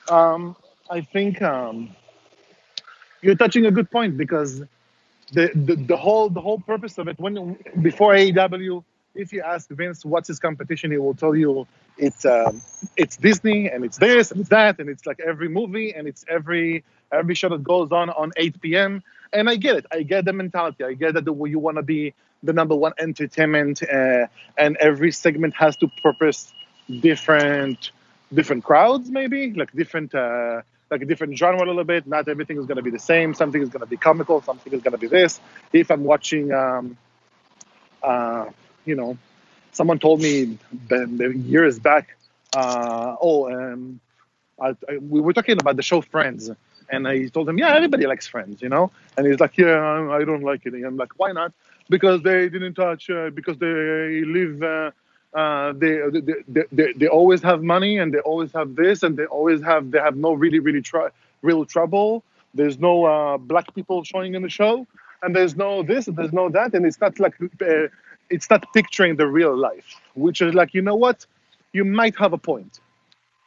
Um, 0.07 0.55
I 0.89 1.01
think 1.01 1.41
um, 1.41 1.93
you're 3.21 3.35
touching 3.35 3.65
a 3.65 3.71
good 3.71 3.91
point 3.91 4.15
because 4.17 4.61
the, 5.31 5.51
the 5.53 5.75
the 5.75 5.97
whole 5.97 6.29
the 6.29 6.41
whole 6.41 6.59
purpose 6.59 6.97
of 6.97 7.07
it 7.07 7.19
when 7.19 7.57
before 7.81 8.13
AEW 8.13 8.83
if 9.15 9.33
you 9.33 9.41
ask 9.41 9.69
Vince 9.69 10.05
what's 10.05 10.27
his 10.27 10.39
competition, 10.39 10.91
he 10.91 10.97
will 10.97 11.13
tell 11.13 11.35
you 11.35 11.67
it's 11.97 12.25
um, 12.25 12.61
it's 12.97 13.17
Disney 13.17 13.69
and 13.69 13.83
it's 13.83 13.97
this 13.97 14.31
and 14.31 14.41
it's 14.41 14.49
that 14.49 14.79
and 14.79 14.89
it's 14.89 15.05
like 15.05 15.19
every 15.19 15.49
movie 15.49 15.93
and 15.93 16.07
it's 16.07 16.25
every 16.27 16.83
every 17.11 17.35
show 17.35 17.49
that 17.49 17.63
goes 17.63 17.91
on 17.91 18.09
on 18.09 18.31
8 18.37 18.61
p.m. 18.61 19.03
And 19.33 19.49
I 19.49 19.55
get 19.55 19.75
it. 19.77 19.85
I 19.91 20.03
get 20.03 20.25
the 20.25 20.33
mentality. 20.33 20.83
I 20.83 20.93
get 20.93 21.13
that 21.13 21.25
the, 21.25 21.33
you 21.45 21.59
want 21.59 21.77
to 21.77 21.83
be 21.83 22.13
the 22.43 22.53
number 22.53 22.75
one 22.75 22.93
entertainment, 22.97 23.83
uh, 23.83 24.27
and 24.57 24.75
every 24.77 25.11
segment 25.11 25.53
has 25.55 25.77
to 25.77 25.87
purpose 26.01 26.51
different 26.99 27.91
different 28.33 28.63
crowds, 28.63 29.09
maybe 29.09 29.53
like 29.53 29.71
different. 29.73 30.13
Uh, 30.15 30.61
like 30.89 31.03
a 31.03 31.05
different 31.05 31.37
genre 31.37 31.65
a 31.65 31.69
little 31.69 31.85
bit. 31.85 32.05
Not 32.05 32.27
everything 32.27 32.57
is 32.57 32.65
going 32.65 32.75
to 32.75 32.81
be 32.81 32.89
the 32.89 32.99
same. 32.99 33.33
Something 33.33 33.61
is 33.61 33.69
going 33.69 33.79
to 33.79 33.85
be 33.85 33.95
comical. 33.95 34.41
Something 34.41 34.73
is 34.73 34.81
going 34.81 34.91
to 34.91 34.97
be 34.97 35.07
this. 35.07 35.39
If 35.71 35.89
I'm 35.89 36.03
watching 36.03 36.51
um, 36.51 36.97
uh, 38.03 38.47
you 38.85 38.95
know, 38.95 39.17
someone 39.71 39.99
told 39.99 40.21
me 40.21 40.57
years 41.45 41.79
back, 41.79 42.17
uh, 42.55 43.15
oh, 43.21 43.51
um, 43.51 43.99
I, 44.59 44.69
I, 44.89 44.97
we 44.97 45.21
were 45.21 45.33
talking 45.33 45.59
about 45.59 45.75
the 45.75 45.83
show 45.83 46.01
Friends, 46.01 46.49
and 46.89 47.07
I 47.07 47.27
told 47.27 47.47
him, 47.47 47.57
yeah, 47.57 47.75
everybody 47.75 48.05
likes 48.05 48.27
Friends, 48.27 48.61
you 48.61 48.69
know, 48.69 48.91
and 49.17 49.25
he's 49.25 49.39
like, 49.39 49.57
yeah, 49.57 50.09
I 50.11 50.23
don't 50.23 50.43
like 50.43 50.65
it. 50.65 50.73
And 50.73 50.85
I'm 50.85 50.97
like, 50.97 51.17
why 51.17 51.31
not? 51.31 51.53
Because 51.89 52.21
they 52.21 52.49
didn't 52.49 52.75
touch, 52.75 53.09
uh, 53.09 53.29
because 53.29 53.57
they 53.57 54.23
live. 54.25 54.61
Uh, 54.61 54.91
uh, 55.33 55.71
they, 55.77 56.01
they, 56.09 56.63
they, 56.73 56.93
they, 56.93 57.07
always 57.07 57.41
have 57.41 57.63
money 57.63 57.99
and 57.99 58.13
they 58.13 58.19
always 58.19 58.51
have 58.51 58.75
this 58.75 59.01
and 59.01 59.15
they 59.15 59.23
always 59.27 59.63
have 59.63 59.89
they 59.91 59.97
have 59.97 60.17
no 60.17 60.33
really 60.33 60.59
really 60.59 60.81
tr- 60.81 61.07
real 61.41 61.63
trouble 61.63 62.21
there's 62.53 62.79
no 62.79 63.05
uh, 63.05 63.37
black 63.37 63.73
people 63.73 64.03
showing 64.03 64.35
in 64.35 64.41
the 64.41 64.49
show 64.49 64.85
and 65.23 65.33
there's 65.33 65.55
no 65.55 65.83
this 65.83 66.07
and 66.07 66.17
there's 66.17 66.33
no 66.33 66.49
that 66.49 66.73
and 66.73 66.85
it's 66.85 66.99
not 66.99 67.17
like 67.17 67.33
uh, 67.61 67.87
it's 68.31 68.49
not 68.49 68.73
picturing 68.73 69.15
the 69.17 69.27
real 69.27 69.55
life, 69.55 70.01
which 70.15 70.41
is 70.41 70.53
like, 70.53 70.73
you 70.73 70.81
know 70.81 70.95
what? 70.95 71.25
You 71.73 71.85
might 71.85 72.17
have 72.17 72.33
a 72.33 72.37
point. 72.37 72.79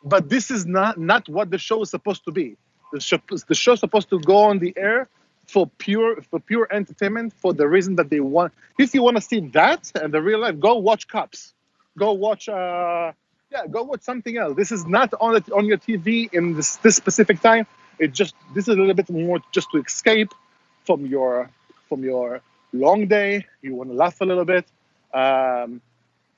But 0.05 0.29
this 0.29 0.51
is 0.51 0.67
not, 0.67 0.99
not 0.99 1.29
what 1.29 1.51
the 1.51 1.59
show 1.59 1.83
is 1.83 1.91
supposed 1.91 2.25
to 2.27 2.33
be. 2.33 2.57
The 2.93 3.01
show, 3.01 3.19
the 3.29 3.55
supposed 3.55 4.11
to 4.11 4.21
go 4.21 4.37
on 4.37 4.59
the 4.59 4.73
air 4.77 5.09
for 5.47 5.67
pure 5.79 6.23
for 6.23 6.39
pure 6.41 6.69
entertainment 6.71 7.33
for 7.35 7.53
the 7.53 7.67
reason 7.67 7.97
that 7.97 8.09
they 8.09 8.21
want. 8.21 8.53
If 8.79 8.95
you 8.95 9.03
want 9.03 9.17
to 9.17 9.23
see 9.23 9.41
that 9.59 9.91
and 9.95 10.13
the 10.13 10.23
real 10.23 10.41
life, 10.41 10.61
go 10.61 10.77
watch 10.77 11.09
Cops. 11.09 11.55
Go 11.99 12.13
watch. 12.13 12.49
Uh, 12.49 13.13
yeah, 13.51 13.67
go 13.71 13.83
watch 13.83 14.03
something 14.03 14.37
else. 14.37 14.57
This 14.57 14.73
is 14.73 14.87
not 14.87 15.13
on 15.21 15.37
it, 15.37 15.51
on 15.53 15.65
your 15.67 15.79
TV 15.79 16.33
in 16.33 16.55
this, 16.55 16.77
this 16.77 16.97
specific 16.97 17.41
time. 17.41 17.67
It 17.99 18.13
just 18.13 18.35
this 18.55 18.69
is 18.69 18.75
a 18.75 18.79
little 18.79 18.95
bit 18.95 19.11
more 19.11 19.41
just 19.53 19.71
to 19.73 19.79
escape 19.79 20.33
from 20.85 21.07
your 21.07 21.51
from 21.89 22.03
your 22.05 22.41
long 22.75 23.07
day. 23.07 23.47
You 23.63 23.75
want 23.75 23.91
to 23.91 23.97
laugh 23.97 24.21
a 24.21 24.25
little 24.25 24.45
bit 24.45 24.67
um, 25.13 25.81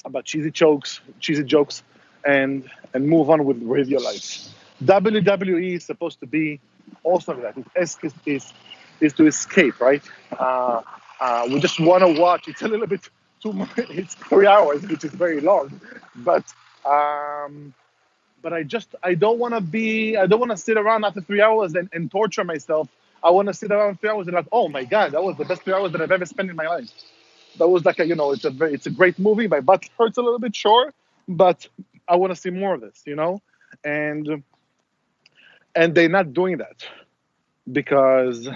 about 0.04 0.24
cheesy 0.24 0.50
jokes, 0.50 1.00
cheesy 1.20 1.44
jokes, 1.44 1.82
and 2.24 2.68
and 2.94 3.06
move 3.06 3.30
on 3.30 3.44
with 3.44 3.58
with 3.58 3.88
your 3.88 4.00
life. 4.00 4.48
WWE 4.84 5.76
is 5.76 5.84
supposed 5.84 6.20
to 6.20 6.26
be 6.26 6.60
also 7.02 7.34
like 7.34 7.54
that. 7.54 7.64
It's, 7.74 7.98
is 8.26 8.52
is 9.00 9.12
to 9.14 9.26
escape, 9.26 9.80
right? 9.80 10.02
Uh, 10.38 10.82
uh, 11.20 11.46
we 11.50 11.60
just 11.60 11.80
want 11.80 12.02
to 12.04 12.20
watch. 12.20 12.48
It's 12.48 12.62
a 12.62 12.68
little 12.68 12.86
bit 12.86 13.08
too 13.42 13.52
much. 13.52 13.70
It's 13.76 14.14
three 14.14 14.46
hours, 14.46 14.82
which 14.82 15.04
is 15.04 15.12
very 15.12 15.40
long, 15.40 15.80
but 16.16 16.44
um, 16.84 17.74
but 18.42 18.52
I 18.52 18.62
just 18.62 18.94
I 19.02 19.14
don't 19.14 19.38
want 19.38 19.54
to 19.54 19.60
be. 19.60 20.16
I 20.16 20.26
don't 20.26 20.40
want 20.40 20.52
to 20.52 20.56
sit 20.56 20.76
around 20.76 21.04
after 21.04 21.20
three 21.20 21.40
hours 21.40 21.74
and, 21.74 21.88
and 21.92 22.10
torture 22.10 22.44
myself. 22.44 22.88
I 23.26 23.30
want 23.32 23.48
to 23.48 23.54
sit 23.54 23.72
around 23.72 24.00
three 24.00 24.08
hours 24.10 24.28
and 24.28 24.36
like, 24.36 24.46
oh 24.52 24.68
my 24.68 24.84
god, 24.84 25.12
that 25.12 25.22
was 25.24 25.36
the 25.36 25.44
best 25.44 25.62
three 25.64 25.74
hours 25.74 25.90
that 25.92 26.00
I've 26.00 26.12
ever 26.12 26.26
spent 26.26 26.48
in 26.48 26.54
my 26.56 26.68
life. 26.68 26.88
That 27.58 27.68
was 27.68 27.84
like 27.84 27.98
a 27.98 28.06
you 28.06 28.14
know, 28.14 28.30
it's 28.32 28.44
a 28.44 28.50
very, 28.50 28.72
it's 28.74 28.86
a 28.86 28.90
great 28.90 29.18
movie. 29.18 29.48
My 29.48 29.60
butt 29.60 29.88
hurts 29.98 30.16
a 30.16 30.22
little 30.22 30.38
bit, 30.38 30.54
sure, 30.54 30.92
but 31.26 31.66
I 32.06 32.16
want 32.16 32.32
to 32.32 32.36
see 32.36 32.50
more 32.50 32.74
of 32.74 32.80
this, 32.80 33.02
you 33.04 33.16
know, 33.16 33.42
and 33.84 34.44
and 35.74 35.94
they're 35.94 36.08
not 36.08 36.34
doing 36.34 36.58
that 36.58 36.86
because 37.70 38.48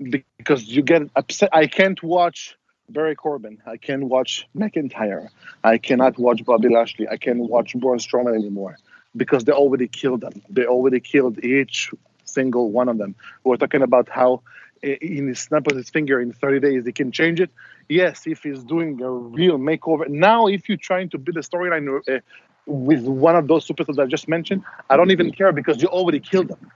because 0.00 0.64
you 0.64 0.82
get 0.82 1.02
upset. 1.14 1.50
I 1.52 1.66
can't 1.66 2.02
watch 2.02 2.56
Baron 2.88 3.16
Corbin. 3.16 3.58
I 3.66 3.76
can't 3.76 4.04
watch 4.04 4.48
McIntyre. 4.56 5.28
I 5.62 5.78
cannot 5.78 6.18
watch 6.18 6.44
Bobby 6.44 6.68
Lashley. 6.70 7.08
I 7.08 7.18
can't 7.18 7.40
watch 7.40 7.74
Braun 7.74 7.98
Strowman 7.98 8.34
anymore 8.34 8.78
because 9.16 9.44
they 9.44 9.52
already 9.52 9.88
killed 9.88 10.22
them. 10.22 10.42
They 10.48 10.64
already 10.64 11.00
killed 11.00 11.44
each 11.44 11.90
single 12.24 12.70
one 12.70 12.88
of 12.88 12.98
them. 12.98 13.14
We're 13.44 13.56
talking 13.56 13.82
about 13.82 14.08
how 14.08 14.42
in 14.82 15.26
the 15.28 15.34
snap 15.34 15.66
of 15.68 15.76
his 15.76 15.90
finger 15.90 16.20
in 16.20 16.32
30 16.32 16.60
days 16.60 16.84
he 16.86 16.92
can 16.92 17.10
change 17.12 17.40
it. 17.40 17.50
Yes, 17.88 18.26
if 18.26 18.42
he's 18.42 18.62
doing 18.64 19.00
a 19.02 19.10
real 19.10 19.58
makeover. 19.58 20.08
Now, 20.08 20.46
if 20.46 20.68
you're 20.68 20.78
trying 20.78 21.08
to 21.10 21.18
build 21.18 21.36
a 21.36 21.40
storyline 21.40 22.00
uh, 22.08 22.20
with 22.66 23.04
one 23.04 23.36
of 23.36 23.46
those 23.48 23.66
superstars 23.66 23.98
I 23.98 24.06
just 24.06 24.28
mentioned, 24.28 24.64
I 24.90 24.96
don't 24.96 25.10
even 25.10 25.32
care 25.32 25.52
because 25.52 25.80
you 25.82 25.88
already 25.88 26.20
killed 26.20 26.48
them. 26.48 26.70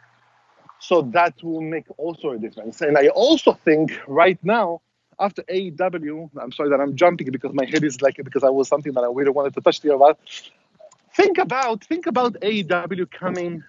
So 0.78 1.02
that 1.12 1.42
will 1.42 1.60
make 1.62 1.86
also 1.96 2.30
a 2.30 2.38
difference. 2.38 2.80
And 2.80 2.96
I 2.98 3.08
also 3.08 3.52
think 3.52 3.92
right 4.06 4.38
now, 4.42 4.80
after 5.18 5.42
AEW, 5.48 6.30
I'm 6.40 6.52
sorry 6.52 6.70
that 6.70 6.80
I'm 6.80 6.96
jumping 6.96 7.30
because 7.30 7.52
my 7.54 7.64
head 7.64 7.84
is 7.84 8.00
like 8.02 8.16
because 8.16 8.44
I 8.44 8.50
was 8.50 8.68
something 8.68 8.92
that 8.92 9.04
I 9.04 9.08
really 9.08 9.30
wanted 9.30 9.54
to 9.54 9.60
touch 9.60 9.82
here 9.82 9.94
about. 9.94 10.18
Think 11.14 11.38
about 11.38 11.84
think 11.84 12.06
about 12.06 12.36
AEW 12.42 13.06
coming 13.06 13.62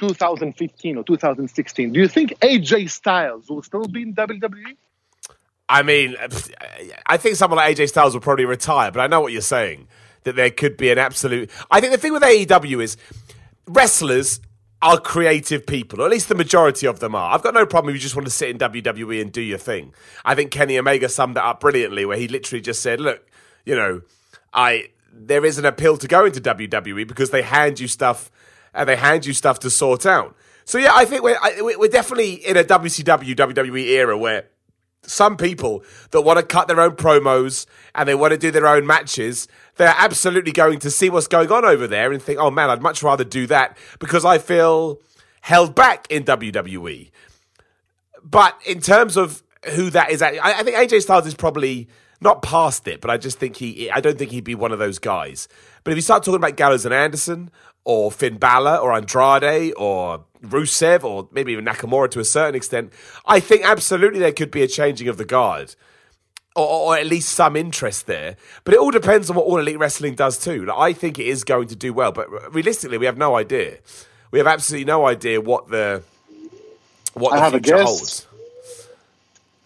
2015 0.00 0.96
or 0.96 1.04
2016. 1.04 1.92
Do 1.92 2.00
you 2.00 2.08
think 2.08 2.38
AJ 2.40 2.90
Styles 2.90 3.48
will 3.48 3.62
still 3.62 3.86
be 3.86 4.02
in 4.02 4.14
WWE? 4.14 4.76
I 5.68 5.82
mean, 5.82 6.16
I 7.06 7.16
think 7.16 7.36
someone 7.36 7.58
like 7.58 7.76
AJ 7.76 7.90
Styles 7.90 8.14
will 8.14 8.20
probably 8.20 8.44
retire, 8.44 8.90
but 8.90 9.00
I 9.00 9.06
know 9.06 9.20
what 9.20 9.32
you're 9.32 9.40
saying 9.40 9.86
that 10.24 10.34
there 10.34 10.50
could 10.50 10.76
be 10.76 10.90
an 10.90 10.98
absolute. 10.98 11.50
I 11.70 11.80
think 11.80 11.92
the 11.92 11.98
thing 11.98 12.12
with 12.12 12.22
AEW 12.22 12.82
is 12.82 12.96
wrestlers 13.66 14.40
are 14.82 14.98
creative 14.98 15.66
people, 15.66 16.00
or 16.00 16.06
at 16.06 16.10
least 16.10 16.28
the 16.28 16.34
majority 16.34 16.86
of 16.86 17.00
them 17.00 17.14
are. 17.14 17.34
I've 17.34 17.42
got 17.42 17.54
no 17.54 17.66
problem 17.66 17.94
if 17.94 17.96
you 17.96 18.02
just 18.02 18.16
want 18.16 18.26
to 18.26 18.32
sit 18.32 18.48
in 18.48 18.58
WWE 18.58 19.20
and 19.20 19.30
do 19.30 19.42
your 19.42 19.58
thing. 19.58 19.94
I 20.24 20.34
think 20.34 20.50
Kenny 20.50 20.78
Omega 20.78 21.08
summed 21.08 21.36
it 21.36 21.42
up 21.42 21.60
brilliantly, 21.60 22.04
where 22.04 22.16
he 22.16 22.28
literally 22.28 22.62
just 22.62 22.82
said, 22.82 23.00
"Look, 23.00 23.26
you 23.64 23.76
know, 23.76 24.00
I 24.52 24.88
there 25.12 25.44
is 25.44 25.58
an 25.58 25.64
appeal 25.64 25.96
to 25.98 26.08
go 26.08 26.24
into 26.24 26.40
WWE 26.40 27.06
because 27.06 27.30
they 27.30 27.42
hand 27.42 27.78
you 27.78 27.88
stuff 27.88 28.30
and 28.74 28.88
they 28.88 28.96
hand 28.96 29.26
you 29.26 29.32
stuff 29.32 29.58
to 29.60 29.70
sort 29.70 30.06
out." 30.06 30.36
So 30.64 30.78
yeah, 30.78 30.92
I 30.94 31.04
think 31.04 31.22
we're 31.22 31.38
we're 31.60 31.88
definitely 31.88 32.34
in 32.34 32.56
a 32.56 32.64
WCW 32.64 33.34
WWE 33.34 33.86
era 33.88 34.16
where 34.16 34.46
some 35.02 35.36
people 35.36 35.82
that 36.10 36.20
want 36.22 36.38
to 36.38 36.44
cut 36.44 36.68
their 36.68 36.80
own 36.80 36.92
promos 36.92 37.66
and 37.94 38.08
they 38.08 38.14
want 38.14 38.32
to 38.32 38.38
do 38.38 38.50
their 38.50 38.66
own 38.66 38.86
matches, 38.86 39.48
they're 39.76 39.94
absolutely 39.96 40.52
going 40.52 40.78
to 40.80 40.90
see 40.90 41.10
what's 41.10 41.26
going 41.26 41.50
on 41.50 41.64
over 41.64 41.86
there 41.86 42.12
and 42.12 42.22
think, 42.22 42.38
oh 42.38 42.50
man, 42.50 42.70
I'd 42.70 42.82
much 42.82 43.02
rather 43.02 43.24
do 43.24 43.46
that 43.46 43.76
because 43.98 44.24
I 44.24 44.38
feel 44.38 45.00
held 45.40 45.74
back 45.74 46.06
in 46.10 46.24
WWE. 46.24 47.10
But 48.22 48.60
in 48.66 48.80
terms 48.80 49.16
of 49.16 49.42
who 49.74 49.90
that 49.90 50.10
is, 50.10 50.22
I, 50.22 50.62
think 50.62 50.76
AJ 50.76 51.02
Styles 51.02 51.26
is 51.26 51.34
probably 51.34 51.88
not 52.20 52.42
past 52.42 52.86
it, 52.86 53.00
but 53.00 53.10
I 53.10 53.16
just 53.16 53.38
think 53.38 53.56
he, 53.56 53.90
I 53.90 54.00
don't 54.00 54.18
think 54.18 54.30
he'd 54.30 54.44
be 54.44 54.54
one 54.54 54.72
of 54.72 54.78
those 54.78 54.98
guys. 54.98 55.48
But 55.82 55.92
if 55.92 55.96
you 55.96 56.02
start 56.02 56.22
talking 56.22 56.36
about 56.36 56.56
Gallows 56.56 56.84
and 56.84 56.92
Anderson 56.92 57.50
or 57.84 58.10
Finn 58.10 58.36
Balor 58.38 58.76
or 58.76 58.92
Andrade 58.92 59.72
or 59.76 60.24
Rusev 60.42 61.04
or 61.04 61.28
maybe 61.32 61.52
even 61.52 61.64
Nakamura 61.64 62.10
to 62.10 62.20
a 62.20 62.24
certain 62.24 62.54
extent, 62.54 62.92
I 63.26 63.40
think 63.40 63.64
absolutely 63.64 64.18
there 64.20 64.32
could 64.32 64.50
be 64.50 64.62
a 64.62 64.68
changing 64.68 65.08
of 65.08 65.16
the 65.16 65.24
guard. 65.24 65.74
Or, 66.56 66.66
or, 66.66 66.96
at 66.96 67.06
least 67.06 67.28
some 67.28 67.54
interest 67.54 68.08
there. 68.08 68.36
But 68.64 68.74
it 68.74 68.80
all 68.80 68.90
depends 68.90 69.30
on 69.30 69.36
what 69.36 69.46
All 69.46 69.58
Elite 69.58 69.78
Wrestling 69.78 70.16
does 70.16 70.36
too. 70.36 70.66
Like, 70.66 70.76
I 70.76 70.92
think 70.92 71.16
it 71.20 71.28
is 71.28 71.44
going 71.44 71.68
to 71.68 71.76
do 71.76 71.92
well, 71.92 72.10
but 72.10 72.28
realistically, 72.52 72.98
we 72.98 73.06
have 73.06 73.16
no 73.16 73.36
idea. 73.36 73.78
We 74.32 74.40
have 74.40 74.48
absolutely 74.48 74.84
no 74.84 75.06
idea 75.06 75.40
what 75.40 75.68
the 75.68 76.02
what 77.14 77.34
I 77.34 77.50
the 77.50 77.60
future 77.60 77.82
holds. 77.84 78.26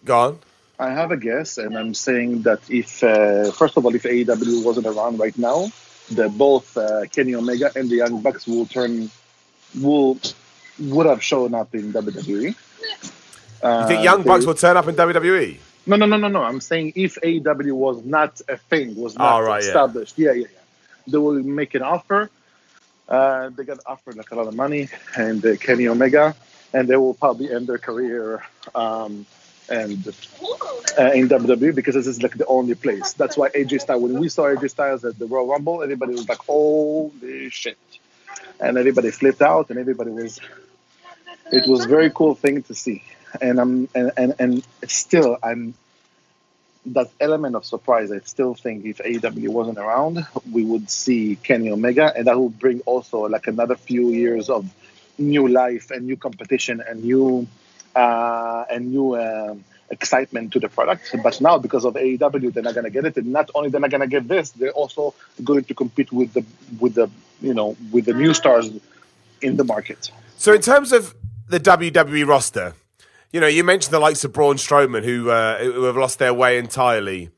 Go 0.05 0.19
on. 0.19 0.39
I 0.77 0.91
have 0.91 1.11
a 1.11 1.17
guess, 1.17 1.57
and 1.57 1.77
I'm 1.77 1.95
saying 1.95 2.43
that 2.43 2.59
if 2.69 3.03
uh, 3.03 3.51
first 3.51 3.77
of 3.77 3.85
all, 3.85 3.95
if 3.95 4.03
AEW 4.03 4.63
wasn't 4.63 4.85
around 4.85 5.19
right 5.19 5.37
now, 5.37 5.71
the 6.11 6.29
both 6.29 6.77
uh, 6.77 7.05
Kenny 7.11 7.35
Omega 7.35 7.71
and 7.75 7.89
the 7.89 7.97
Young 7.97 8.21
Bucks 8.21 8.47
will 8.47 8.65
turn 8.65 9.09
will 9.79 10.19
would 10.79 11.05
have 11.05 11.23
shown 11.23 11.53
up 11.53 11.73
in 11.73 11.93
WWE. 11.93 12.55
Uh, 13.63 13.79
you 13.81 13.87
think 13.87 14.03
Young 14.03 14.21
they, 14.21 14.27
Bucks 14.27 14.45
will 14.45 14.53
turn 14.53 14.77
up 14.77 14.87
in 14.87 14.95
WWE? 14.95 15.57
No, 15.87 15.95
no, 15.95 16.05
no, 16.05 16.17
no, 16.17 16.27
no. 16.27 16.43
I'm 16.43 16.61
saying 16.61 16.93
if 16.95 17.15
AEW 17.21 17.73
was 17.73 18.03
not 18.03 18.41
a 18.49 18.57
thing, 18.57 18.95
was 18.95 19.15
not 19.17 19.41
oh, 19.41 19.45
right, 19.45 19.61
established, 19.61 20.17
yeah. 20.17 20.31
yeah, 20.31 20.33
yeah, 20.33 20.47
yeah, 20.51 20.57
they 21.07 21.17
will 21.17 21.41
make 21.43 21.75
an 21.75 21.83
offer. 21.83 22.29
Uh, 23.07 23.49
they 23.49 23.63
got 23.63 23.79
offered 23.85 24.17
like 24.17 24.31
a 24.31 24.35
lot 24.35 24.47
of 24.47 24.55
money, 24.55 24.89
and 25.15 25.45
uh, 25.45 25.55
Kenny 25.57 25.87
Omega, 25.87 26.35
and 26.73 26.87
they 26.87 26.97
will 26.97 27.13
probably 27.13 27.51
end 27.51 27.67
their 27.67 27.77
career 27.77 28.43
um, 28.73 29.25
and 29.69 30.07
uh, 30.97 31.11
in 31.11 31.27
WWE 31.29 31.73
because 31.73 31.95
this 31.95 32.07
is 32.07 32.21
like 32.21 32.37
the 32.37 32.45
only 32.45 32.75
place. 32.75 33.13
That's 33.13 33.37
why 33.37 33.49
AJ 33.49 33.81
Styles. 33.81 34.01
When 34.01 34.19
we 34.19 34.29
saw 34.29 34.43
AJ 34.43 34.69
Styles 34.71 35.05
at 35.05 35.17
the 35.17 35.25
Royal 35.25 35.47
Rumble, 35.47 35.81
everybody 35.81 36.13
was 36.13 36.27
like, 36.27 36.39
"Holy 36.39 37.49
shit!" 37.49 37.77
and 38.59 38.77
everybody 38.77 39.11
flipped 39.11 39.41
out, 39.41 39.69
and 39.69 39.79
everybody 39.79 40.11
was. 40.11 40.39
It 41.51 41.67
was 41.69 41.85
very 41.85 42.09
cool 42.09 42.33
thing 42.33 42.63
to 42.63 42.73
see, 42.73 43.03
and 43.41 43.59
I'm 43.59 43.89
and 43.95 44.11
and, 44.17 44.35
and 44.39 44.67
still 44.87 45.37
I'm. 45.41 45.73
That 46.89 47.09
element 47.19 47.55
of 47.55 47.65
surprise, 47.65 48.11
I 48.11 48.19
still 48.19 48.53
think 48.53 48.85
if 48.85 48.99
AEW 48.99 49.49
wasn't 49.49 49.79
around, 49.79 50.23
we 50.51 50.63
would 50.63 50.91
see 50.91 51.35
Kenny 51.35 51.71
Omega, 51.71 52.13
and 52.15 52.27
that 52.27 52.39
would 52.39 52.59
bring 52.59 52.81
also 52.81 53.27
like 53.27 53.47
another 53.47 53.75
few 53.75 54.09
years 54.09 54.51
of 54.51 54.71
new 55.17 55.47
life 55.47 55.89
and 55.89 56.05
new 56.05 56.15
competition 56.15 56.83
and 56.87 57.03
new 57.03 57.47
uh, 57.95 58.65
new 58.79 59.13
uh, 59.13 59.55
excitement 59.89 60.53
to 60.53 60.59
the 60.59 60.69
product. 60.69 61.15
But 61.23 61.39
now, 61.41 61.57
because 61.57 61.85
of 61.85 61.93
AEW, 61.93 62.53
they're 62.53 62.63
not 62.63 62.73
going 62.73 62.83
to 62.85 62.89
get 62.89 63.05
it. 63.05 63.17
And 63.17 63.27
not 63.27 63.49
only 63.55 63.69
they're 63.69 63.81
not 63.81 63.91
going 63.91 64.01
to 64.01 64.07
get 64.07 64.27
this, 64.27 64.51
they're 64.51 64.71
also 64.71 65.13
going 65.43 65.63
to 65.63 65.73
compete 65.73 66.11
with 66.11 66.33
the 66.33 66.43
with 66.79 66.95
the 66.95 67.09
you 67.41 67.53
know, 67.53 67.75
with 67.91 68.05
the 68.05 68.13
new 68.13 68.33
stars 68.33 68.69
in 69.41 69.57
the 69.57 69.63
market. 69.63 70.11
So, 70.37 70.53
in 70.53 70.61
terms 70.61 70.91
of 70.91 71.15
the 71.47 71.59
WWE 71.59 72.27
roster, 72.27 72.73
you 73.31 73.39
know, 73.39 73.47
you 73.47 73.63
mentioned 73.63 73.93
the 73.93 73.99
likes 73.99 74.23
of 74.23 74.33
Braun 74.33 74.55
Strowman 74.55 75.03
who 75.03 75.29
uh, 75.29 75.59
who 75.59 75.83
have 75.83 75.97
lost 75.97 76.19
their 76.19 76.33
way 76.33 76.57
entirely. 76.57 77.29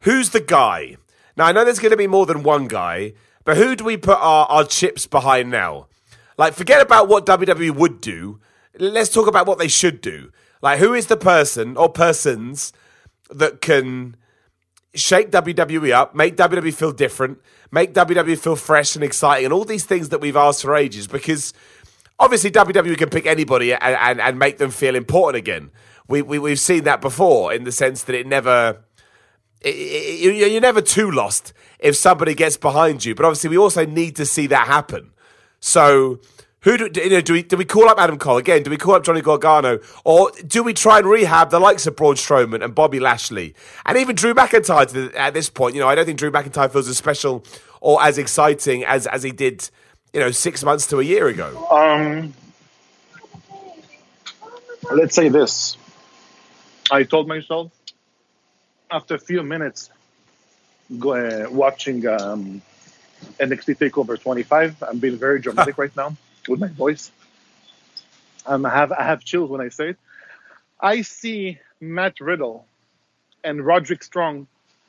Who's 0.00 0.30
the 0.30 0.40
guy? 0.40 0.96
Now, 1.36 1.46
I 1.46 1.52
know 1.52 1.64
there's 1.64 1.78
going 1.78 1.90
to 1.90 1.96
be 1.96 2.06
more 2.06 2.26
than 2.26 2.42
one 2.42 2.68
guy, 2.68 3.12
but 3.44 3.56
who 3.56 3.76
do 3.76 3.84
we 3.84 3.96
put 3.96 4.18
our, 4.18 4.46
our 4.46 4.64
chips 4.64 5.06
behind 5.06 5.50
now? 5.50 5.86
Like, 6.38 6.54
forget 6.54 6.80
about 6.80 7.08
what 7.08 7.26
WWE 7.26 7.74
would 7.74 8.00
do. 8.00 8.40
Let's 8.78 9.10
talk 9.10 9.26
about 9.26 9.46
what 9.46 9.58
they 9.58 9.68
should 9.68 10.00
do. 10.00 10.32
Like, 10.62 10.78
who 10.78 10.94
is 10.94 11.06
the 11.06 11.16
person 11.16 11.76
or 11.76 11.88
persons 11.88 12.72
that 13.30 13.60
can 13.60 14.16
shake 14.94 15.30
WWE 15.30 15.92
up, 15.92 16.14
make 16.14 16.36
WWE 16.36 16.72
feel 16.72 16.92
different, 16.92 17.38
make 17.70 17.92
WWE 17.94 18.38
feel 18.38 18.56
fresh 18.56 18.94
and 18.94 19.04
exciting, 19.04 19.46
and 19.46 19.52
all 19.52 19.64
these 19.64 19.84
things 19.84 20.08
that 20.08 20.20
we've 20.20 20.36
asked 20.36 20.62
for 20.62 20.74
ages. 20.74 21.06
Because 21.06 21.52
obviously 22.18 22.50
WWE 22.50 22.96
can 22.96 23.10
pick 23.10 23.26
anybody 23.26 23.72
and, 23.72 23.82
and, 23.82 24.20
and 24.20 24.38
make 24.38 24.58
them 24.58 24.70
feel 24.70 24.94
important 24.94 25.38
again. 25.38 25.70
We, 26.08 26.22
we 26.22 26.38
we've 26.38 26.60
seen 26.60 26.84
that 26.84 27.00
before 27.00 27.52
in 27.52 27.64
the 27.64 27.72
sense 27.72 28.04
that 28.04 28.14
it 28.14 28.26
never. 28.26 28.82
It, 29.62 29.74
it, 29.74 30.52
you're 30.52 30.60
never 30.60 30.82
too 30.82 31.10
lost 31.10 31.52
if 31.78 31.96
somebody 31.96 32.34
gets 32.34 32.56
behind 32.56 33.04
you, 33.04 33.14
but 33.14 33.24
obviously 33.24 33.50
we 33.50 33.58
also 33.58 33.84
need 33.84 34.16
to 34.16 34.26
see 34.26 34.46
that 34.48 34.66
happen. 34.66 35.12
So, 35.60 36.20
Who 36.66 36.76
do, 36.76 37.00
you 37.00 37.10
know, 37.10 37.20
do 37.20 37.32
we 37.32 37.44
do 37.44 37.56
we 37.56 37.64
call 37.64 37.88
up 37.88 37.96
Adam 37.96 38.18
Cole 38.18 38.38
again? 38.38 38.64
Do 38.64 38.72
we 38.72 38.76
call 38.76 38.96
up 38.96 39.04
Johnny 39.04 39.20
Gargano, 39.20 39.78
or 40.04 40.32
do 40.44 40.64
we 40.64 40.74
try 40.74 40.98
and 40.98 41.06
rehab 41.06 41.50
the 41.50 41.60
likes 41.60 41.86
of 41.86 41.94
Braun 41.94 42.16
Strowman 42.16 42.64
and 42.64 42.74
Bobby 42.74 42.98
Lashley 42.98 43.54
and 43.84 43.96
even 43.96 44.16
Drew 44.16 44.34
McIntyre 44.34 45.14
at 45.14 45.32
this 45.32 45.48
point? 45.48 45.76
You 45.76 45.80
know, 45.80 45.86
I 45.86 45.94
don't 45.94 46.06
think 46.06 46.18
Drew 46.18 46.32
McIntyre 46.32 46.68
feels 46.68 46.88
as 46.88 46.98
special 46.98 47.44
or 47.80 48.02
as 48.02 48.18
exciting 48.18 48.84
as 48.84 49.06
as 49.06 49.22
he 49.22 49.30
did, 49.30 49.70
you 50.12 50.18
know, 50.18 50.32
six 50.32 50.64
months 50.64 50.88
to 50.88 50.98
a 50.98 51.04
year 51.04 51.28
ago. 51.28 51.68
Um, 51.70 52.34
let's 54.90 55.14
say 55.14 55.28
this. 55.28 55.76
I 56.90 57.04
told 57.04 57.28
myself 57.28 57.70
after 58.90 59.14
a 59.14 59.20
few 59.20 59.44
minutes 59.44 59.88
go, 60.98 61.12
uh, 61.12 61.48
watching 61.48 62.04
um, 62.08 62.60
NXT 63.38 63.78
Takeover 63.78 64.20
25. 64.20 64.82
I'm 64.82 64.98
being 64.98 65.16
very 65.16 65.38
dramatic 65.38 65.78
right 65.84 65.94
now 65.96 66.16
with 66.48 66.60
my 66.60 66.68
voice. 66.68 67.10
Um, 68.46 68.64
I 68.64 68.70
have 68.70 68.92
I 68.92 69.02
have 69.02 69.24
chills 69.24 69.50
when 69.50 69.60
I 69.60 69.68
say 69.68 69.90
it. 69.90 69.98
I 70.80 71.02
see 71.02 71.58
Matt 71.80 72.20
Riddle 72.20 72.66
and 73.42 73.64
Roderick 73.64 74.02
Strong 74.02 74.46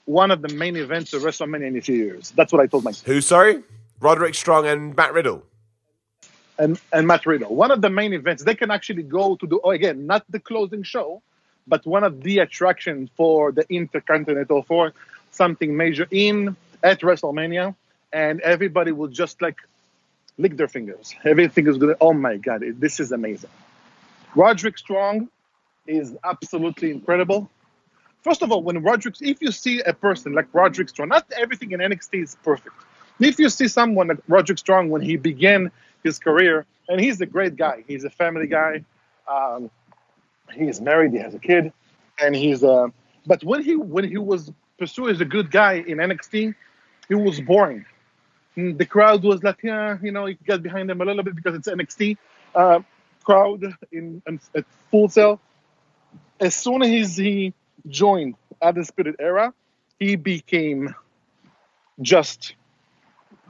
one 0.08 0.32
of 0.32 0.42
the 0.42 0.54
main 0.54 0.76
events 0.78 1.14
of 1.14 1.22
WrestleMania 1.22 1.68
in 1.68 1.78
a 1.78 1.82
few 1.82 1.96
years. 1.96 2.32
That's 2.32 2.52
what 2.54 2.62
I 2.62 2.68
told 2.68 2.86
myself. 2.86 3.06
Who? 3.06 3.20
Sorry, 3.22 3.62
Roderick 4.00 4.36
Strong 4.36 4.66
and 4.66 4.96
Matt 4.96 5.14
Riddle. 5.14 5.44
And 6.58 6.80
and 6.92 7.06
Matt 7.06 7.26
Riddle, 7.26 7.54
one 7.54 7.70
of 7.70 7.82
the 7.82 7.90
main 7.90 8.14
events. 8.14 8.44
They 8.44 8.56
can 8.56 8.72
actually 8.72 9.04
go 9.04 9.36
to 9.36 9.46
the 9.46 9.60
oh, 9.64 9.72
again 9.72 10.08
not 10.08 10.24
the 10.30 10.40
closing 10.40 10.82
show, 10.82 11.22
but 11.68 11.86
one 11.86 12.04
of 12.04 12.24
the 12.24 12.40
attractions 12.40 13.10
for 13.16 13.52
the 13.52 13.66
Intercontinental 13.70 14.64
for 14.64 14.94
something 15.32 15.78
major 15.78 16.08
in 16.10 16.56
at 16.82 17.02
WrestleMania, 17.02 17.76
and 18.12 18.42
everybody 18.42 18.92
will 18.92 19.10
just 19.10 19.42
like 19.42 19.58
lick 20.38 20.58
their 20.58 20.68
fingers. 20.68 21.16
Everything 21.24 21.68
is 21.68 21.78
good. 21.78 21.96
Oh 22.00 22.14
my 22.14 22.38
God, 22.38 22.64
this 22.80 23.00
is 23.00 23.12
amazing. 23.12 23.50
Roderick 24.36 24.78
Strong 24.78 25.30
is 25.88 26.16
absolutely 26.24 26.92
incredible. 26.92 27.50
First 28.22 28.42
of 28.42 28.52
all, 28.52 28.62
when 28.62 28.84
Roderick, 28.84 29.16
if 29.22 29.42
you 29.42 29.52
see 29.52 29.82
a 29.82 29.94
person 29.94 30.34
like 30.34 30.48
Roderick 30.54 30.90
Strong, 30.90 31.10
not 31.10 31.26
everything 31.36 31.72
in 31.72 31.80
NXT 31.80 32.24
is 32.24 32.38
perfect. 32.44 32.76
If 33.20 33.40
you 33.40 33.50
see 33.50 33.68
someone 33.68 34.10
like 34.10 34.20
Roderick 34.28 34.60
Strong 34.60 34.90
when 34.90 35.02
he 35.02 35.18
began 35.18 35.72
his 36.04 36.20
career, 36.20 36.66
and 36.90 37.02
he's 37.02 37.20
a 37.20 37.26
great 37.26 37.56
guy, 37.56 37.84
he's 37.88 38.04
a 38.04 38.10
family 38.10 38.48
guy, 38.48 38.84
um, 39.28 39.70
he's 40.54 40.80
married, 40.80 41.12
he 41.12 41.18
has 41.18 41.34
a 41.34 41.40
kid, 41.40 41.74
and 42.22 42.36
he's 42.36 42.64
uh, 42.64 42.88
but 43.26 43.44
when 43.44 43.64
he 43.64 43.76
when 43.76 44.08
he 44.08 44.18
was 44.18 44.52
pursued 44.78 45.12
as 45.12 45.22
a 45.22 45.26
good 45.26 45.52
guy 45.52 45.74
in 45.74 45.98
NXT, 45.98 46.54
he 47.08 47.16
was 47.16 47.42
boring 47.42 47.86
the 48.58 48.86
crowd 48.86 49.24
was 49.24 49.44
like, 49.44 49.62
yeah, 49.64 49.98
you 50.02 50.12
know, 50.12 50.26
you 50.26 50.36
get 50.46 50.64
behind 50.64 50.90
them 50.90 51.00
a 51.00 51.06
little 51.06 51.24
bit 51.24 51.36
because 51.36 51.56
it's 51.56 51.68
NXT 51.68 52.18
uh, 52.56 52.80
crowd 53.24 53.64
in, 53.92 54.22
in 54.26 54.40
at 54.56 54.66
Full 54.90 55.10
Sail. 55.10 55.40
As 56.40 56.56
soon 56.56 56.82
as 56.82 57.16
he 57.16 57.54
joined 57.88 58.36
Undisputed 58.62 59.16
Era, 59.20 59.54
he 60.00 60.16
became 60.16 60.94
just 62.02 62.56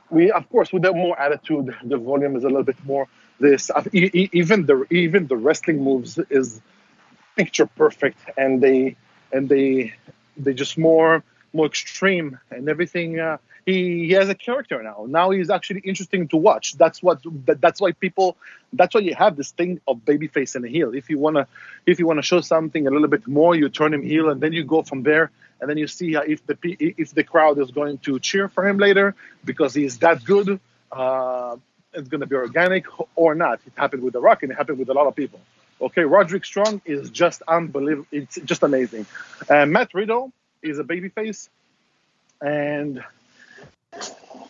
we 0.10 0.32
of 0.32 0.50
course 0.50 0.72
with 0.72 0.84
the 0.84 0.94
more 0.94 1.20
attitude 1.20 1.76
the 1.84 1.98
volume 1.98 2.38
is 2.38 2.46
a 2.46 2.48
little 2.48 2.64
bit 2.64 2.78
more 2.86 3.08
this 3.42 3.70
even 3.92 4.66
the 4.66 4.86
even 4.90 5.28
the 5.28 5.36
wrestling 5.36 5.84
moves 5.84 6.18
is 6.30 6.62
picture 7.36 7.66
perfect 7.66 8.18
and 8.38 8.62
they 8.62 8.96
and 9.34 9.50
they 9.50 9.94
they 10.38 10.54
just 10.54 10.78
more 10.78 11.24
more 11.54 11.66
extreme 11.66 12.40
and 12.52 12.70
everything 12.70 13.20
uh, 13.20 13.38
he, 13.66 14.08
he 14.08 14.12
has 14.14 14.30
a 14.30 14.36
character 14.36 14.82
now. 14.82 15.06
Now 15.08 15.30
he's 15.32 15.50
actually 15.50 15.82
interesting 15.82 16.30
to 16.30 16.38
watch. 16.38 16.74
That's 16.78 17.04
what 17.04 17.20
that's 17.46 17.82
why 17.82 17.92
people 17.92 18.38
that's 18.74 18.96
why 18.96 19.02
you 19.02 19.14
have 19.16 19.36
this 19.36 19.52
thing 19.52 19.82
of 19.88 19.98
babyface 19.98 20.56
and 20.56 20.64
a 20.64 20.70
heel. 20.70 20.94
If 20.94 21.10
you 21.10 21.20
wanna 21.20 21.48
if 21.86 22.00
you 22.00 22.08
wanna 22.08 22.22
show 22.22 22.42
something 22.42 22.88
a 22.88 22.92
little 22.92 23.10
bit 23.10 23.28
more, 23.28 23.56
you 23.56 23.68
turn 23.68 23.94
him 23.94 24.04
heel 24.04 24.30
and 24.30 24.40
then 24.40 24.54
you 24.54 24.64
go 24.64 24.84
from 24.84 25.04
there 25.04 25.32
and 25.60 25.70
then 25.70 25.78
you 25.78 25.88
see 25.88 26.16
if 26.16 26.46
the 26.48 26.58
if 26.80 27.14
the 27.14 27.24
crowd 27.24 27.60
is 27.60 27.72
going 27.72 27.98
to 28.00 28.20
cheer 28.20 28.48
for 28.48 28.68
him 28.68 28.78
later 28.78 29.16
because 29.44 29.74
he's 29.74 29.98
that 30.00 30.24
good. 30.24 30.60
Uh, 30.92 31.58
it's 31.94 32.08
going 32.08 32.22
to 32.22 32.28
be 32.28 32.36
organic 32.36 32.86
or 33.16 33.36
not. 33.36 33.60
It 33.66 33.74
happened 33.76 34.04
with 34.04 34.14
The 34.14 34.22
Rock 34.22 34.44
and 34.44 34.52
it 34.52 34.56
happened 34.56 34.78
with 34.78 34.90
a 34.90 34.94
lot 34.94 35.08
of 35.08 35.16
people. 35.16 35.40
Okay, 35.82 36.04
Roderick 36.04 36.46
Strong 36.46 36.82
is 36.86 37.10
just 37.10 37.42
unbelievable. 37.48 38.08
It's 38.12 38.36
just 38.46 38.64
amazing. 38.64 39.06
Uh, 39.50 39.66
Matt 39.66 39.94
Riddle 39.94 40.32
is 40.62 40.80
a 40.80 40.84
babyface, 40.84 41.50
and 42.42 43.04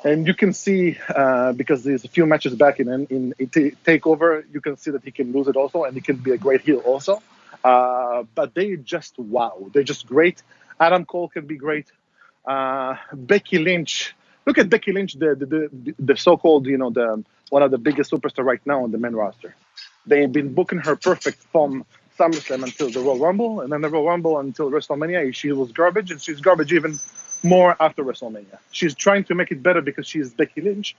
and 0.03 0.27
you 0.27 0.33
can 0.33 0.53
see 0.53 0.97
uh, 1.09 1.53
because 1.53 1.83
there's 1.83 2.05
a 2.05 2.07
few 2.07 2.25
matches 2.25 2.55
back 2.55 2.79
in 2.79 2.87
in, 2.89 3.33
in 3.39 3.47
Takeover, 3.49 4.43
you 4.51 4.61
can 4.61 4.77
see 4.77 4.91
that 4.91 5.03
he 5.03 5.11
can 5.11 5.31
lose 5.31 5.47
it 5.47 5.55
also, 5.55 5.83
and 5.83 5.93
he 5.95 6.01
can 6.01 6.17
be 6.17 6.31
a 6.31 6.37
great 6.37 6.61
heel 6.61 6.79
also. 6.79 7.21
Uh, 7.63 8.23
but 8.35 8.53
they 8.53 8.75
just 8.75 9.17
wow, 9.17 9.69
they're 9.73 9.83
just 9.83 10.07
great. 10.07 10.41
Adam 10.79 11.05
Cole 11.05 11.29
can 11.29 11.45
be 11.45 11.55
great. 11.55 11.91
Uh, 12.45 12.95
Becky 13.13 13.57
Lynch, 13.57 14.15
look 14.45 14.57
at 14.57 14.69
Becky 14.69 14.91
Lynch, 14.93 15.13
the, 15.13 15.35
the 15.35 15.45
the, 15.45 15.95
the 15.99 16.17
so-called 16.17 16.65
you 16.67 16.77
know 16.77 16.89
the 16.89 17.23
one 17.49 17.63
of 17.63 17.71
the 17.71 17.77
biggest 17.77 18.11
superstar 18.11 18.43
right 18.43 18.61
now 18.65 18.83
on 18.83 18.91
the 18.91 18.97
men 18.97 19.15
roster. 19.15 19.55
They've 20.05 20.31
been 20.31 20.53
booking 20.53 20.79
her 20.79 20.95
perfect 20.95 21.43
from 21.51 21.85
SummerSlam 22.17 22.63
until 22.63 22.89
the 22.89 22.99
Royal 22.99 23.19
Rumble, 23.19 23.61
and 23.61 23.71
then 23.71 23.81
the 23.81 23.89
Royal 23.89 24.07
Rumble 24.07 24.39
until 24.39 24.69
WrestleMania. 24.71 25.33
She 25.33 25.51
was 25.51 25.71
garbage, 25.71 26.11
and 26.11 26.21
she's 26.21 26.41
garbage 26.41 26.73
even 26.73 26.97
more 27.43 27.75
after 27.79 28.03
WrestleMania. 28.03 28.57
She's 28.71 28.95
trying 28.95 29.23
to 29.25 29.35
make 29.35 29.51
it 29.51 29.61
better 29.61 29.81
because 29.81 30.07
she's 30.07 30.31
Becky 30.33 30.61
Lynch 30.61 30.95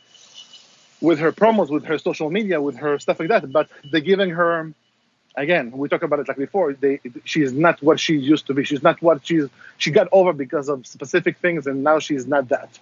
with 1.01 1.19
her 1.19 1.33
promos, 1.33 1.71
with 1.71 1.85
her 1.85 1.99
social 1.99 2.31
media, 2.31 2.61
with 2.61 2.77
her 2.77 2.99
stuff 2.99 3.21
like 3.21 3.29
that. 3.29 3.51
But 3.53 3.69
they're 3.91 4.01
giving 4.01 4.31
her, 4.31 4.73
again, 5.37 5.71
we 5.73 5.89
talked 5.89 6.05
about 6.05 6.21
it 6.21 6.29
like 6.29 6.37
before. 6.37 6.73
They, 6.73 7.01
she's 7.25 7.53
not 7.53 7.83
what 7.83 8.01
she 8.01 8.17
used 8.17 8.47
to 8.47 8.55
be. 8.55 8.65
She's 8.65 8.83
not 8.83 9.01
what 9.03 9.27
she's. 9.27 9.47
She 9.77 9.91
got 9.91 10.09
over 10.13 10.33
because 10.33 10.69
of 10.69 10.87
specific 10.87 11.39
things, 11.39 11.67
and 11.67 11.83
now 11.83 11.99
she's 11.99 12.27
not 12.27 12.49
that. 12.49 12.79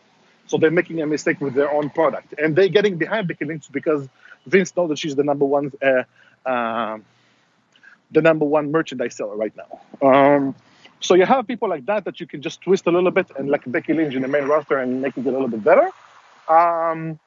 So 0.48 0.58
they're 0.58 0.70
making 0.70 1.02
a 1.02 1.06
mistake 1.06 1.40
with 1.40 1.54
their 1.54 1.70
own 1.72 1.90
product, 1.90 2.34
and 2.38 2.54
they're 2.54 2.68
getting 2.68 2.96
behind 2.98 3.26
Becky 3.28 3.44
Lynch 3.44 3.70
because 3.72 4.08
Vince 4.46 4.76
knows 4.76 4.90
that 4.90 4.98
she's 4.98 5.16
the 5.16 5.24
number 5.24 5.44
one, 5.44 5.72
uh, 5.82 6.04
uh, 6.48 6.98
the 8.10 8.22
number 8.22 8.44
one 8.44 8.70
merchandise 8.70 9.16
seller 9.16 9.36
right 9.36 9.52
now. 9.56 10.08
Um, 10.08 10.54
so 11.00 11.14
you 11.14 11.26
have 11.26 11.46
people 11.46 11.68
like 11.68 11.86
that 11.86 12.04
that 12.04 12.20
you 12.20 12.26
can 12.26 12.42
just 12.42 12.62
twist 12.62 12.86
a 12.86 12.90
little 12.90 13.10
bit 13.10 13.30
and 13.38 13.48
like 13.48 13.62
Becky 13.70 13.92
Lynch 13.92 14.14
in 14.14 14.22
the 14.22 14.28
main 14.28 14.44
roster 14.44 14.78
and 14.78 15.02
make 15.02 15.16
it 15.16 15.26
a 15.26 15.30
little 15.30 15.48
bit 15.48 15.62
better. 15.62 15.90
Um, 16.48 17.18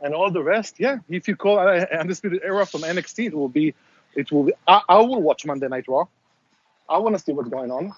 and 0.00 0.14
all 0.14 0.30
the 0.30 0.42
rest, 0.42 0.76
yeah. 0.78 0.98
If 1.08 1.28
you 1.28 1.36
call 1.36 1.58
uh, 1.58 1.86
Undisputed 1.98 2.42
Era 2.44 2.66
from 2.66 2.82
NXT, 2.82 3.26
it 3.26 3.34
will 3.34 3.48
be, 3.48 3.74
it 4.14 4.30
will 4.32 4.44
be. 4.44 4.52
I, 4.66 4.80
I 4.88 4.98
will 4.98 5.22
watch 5.22 5.44
Monday 5.46 5.68
Night 5.68 5.86
Raw. 5.88 6.04
I 6.88 6.98
want 6.98 7.16
to 7.16 7.22
see 7.22 7.32
what's 7.32 7.48
going 7.48 7.70
on. 7.70 7.92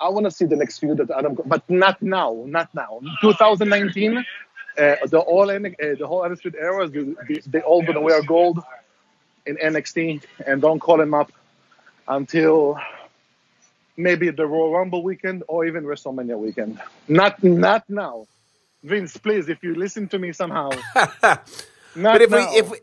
I 0.00 0.08
want 0.08 0.24
to 0.24 0.30
see 0.30 0.44
the 0.44 0.56
next 0.56 0.78
feud 0.78 0.98
that 0.98 1.10
Adam, 1.10 1.38
but 1.46 1.68
not 1.68 2.00
now, 2.02 2.44
not 2.46 2.74
now. 2.74 3.00
2019, 3.20 4.18
uh, 4.18 4.96
the 5.06 5.18
all 5.18 5.50
uh, 5.50 5.58
the 5.58 6.06
whole 6.06 6.22
Undisputed 6.22 6.60
Era, 6.60 6.88
they, 6.88 7.40
they 7.46 7.60
all 7.60 7.82
gonna 7.82 8.00
wear 8.00 8.22
gold 8.22 8.62
in 9.46 9.56
NXT, 9.56 10.22
and 10.46 10.60
don't 10.60 10.78
call 10.78 11.00
him 11.00 11.14
up 11.14 11.32
until 12.08 12.78
maybe 13.96 14.30
the 14.30 14.46
Royal 14.46 14.72
Rumble 14.72 15.02
weekend 15.02 15.42
or 15.48 15.66
even 15.66 15.84
WrestleMania 15.84 16.38
weekend. 16.38 16.80
Not 17.08 17.42
not 17.42 17.88
now. 17.88 18.26
Vince, 18.82 19.16
please, 19.16 19.48
if 19.48 19.62
you 19.62 19.74
listen 19.74 20.08
to 20.08 20.18
me 20.18 20.32
somehow. 20.32 20.70
but 20.94 21.42
if 21.96 22.30
now. 22.30 22.52
we 22.52 22.58
if 22.58 22.70
we, 22.70 22.78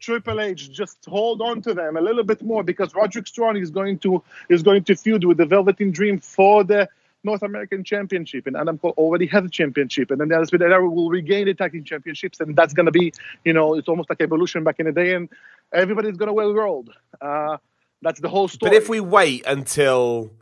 Triple 0.00 0.40
H, 0.40 0.70
just 0.70 0.98
hold 1.06 1.40
on 1.40 1.62
to 1.62 1.72
them 1.72 1.96
a 1.96 2.00
little 2.00 2.24
bit 2.24 2.42
more 2.42 2.62
because 2.62 2.94
Roderick 2.94 3.26
Strong 3.26 3.56
is 3.56 3.70
going 3.70 3.98
to 4.00 4.22
is 4.48 4.62
going 4.62 4.84
to 4.84 4.96
feud 4.96 5.24
with 5.24 5.38
the 5.38 5.46
Velveteen 5.46 5.92
Dream 5.92 6.18
for 6.18 6.64
the 6.64 6.88
North 7.24 7.42
American 7.42 7.82
Championship, 7.84 8.46
and 8.46 8.56
Adam 8.56 8.76
Cole 8.76 8.92
already 8.98 9.26
has 9.26 9.44
a 9.44 9.48
championship, 9.48 10.10
and 10.10 10.20
then 10.20 10.28
the 10.28 10.34
Undisputed 10.34 10.70
Era 10.70 10.88
will 10.88 11.08
regain 11.08 11.46
the 11.46 11.54
tag 11.54 11.72
team 11.72 11.84
championships, 11.84 12.38
and 12.40 12.54
that's 12.54 12.74
going 12.74 12.84
to 12.86 12.92
be, 12.92 13.14
you 13.44 13.54
know, 13.54 13.74
it's 13.74 13.88
almost 13.88 14.10
like 14.10 14.20
evolution 14.20 14.62
back 14.62 14.78
in 14.78 14.86
the 14.86 14.92
day, 14.92 15.14
and 15.14 15.30
everybody's 15.74 16.16
going 16.16 16.28
to 16.28 16.32
wear 16.32 16.52
gold. 16.52 16.90
Uh, 17.20 17.58
that's 18.02 18.20
the 18.20 18.28
whole 18.28 18.48
story. 18.48 18.70
But 18.70 18.76
if 18.76 18.88
we 18.88 19.00
wait 19.00 19.44
until 19.46 20.32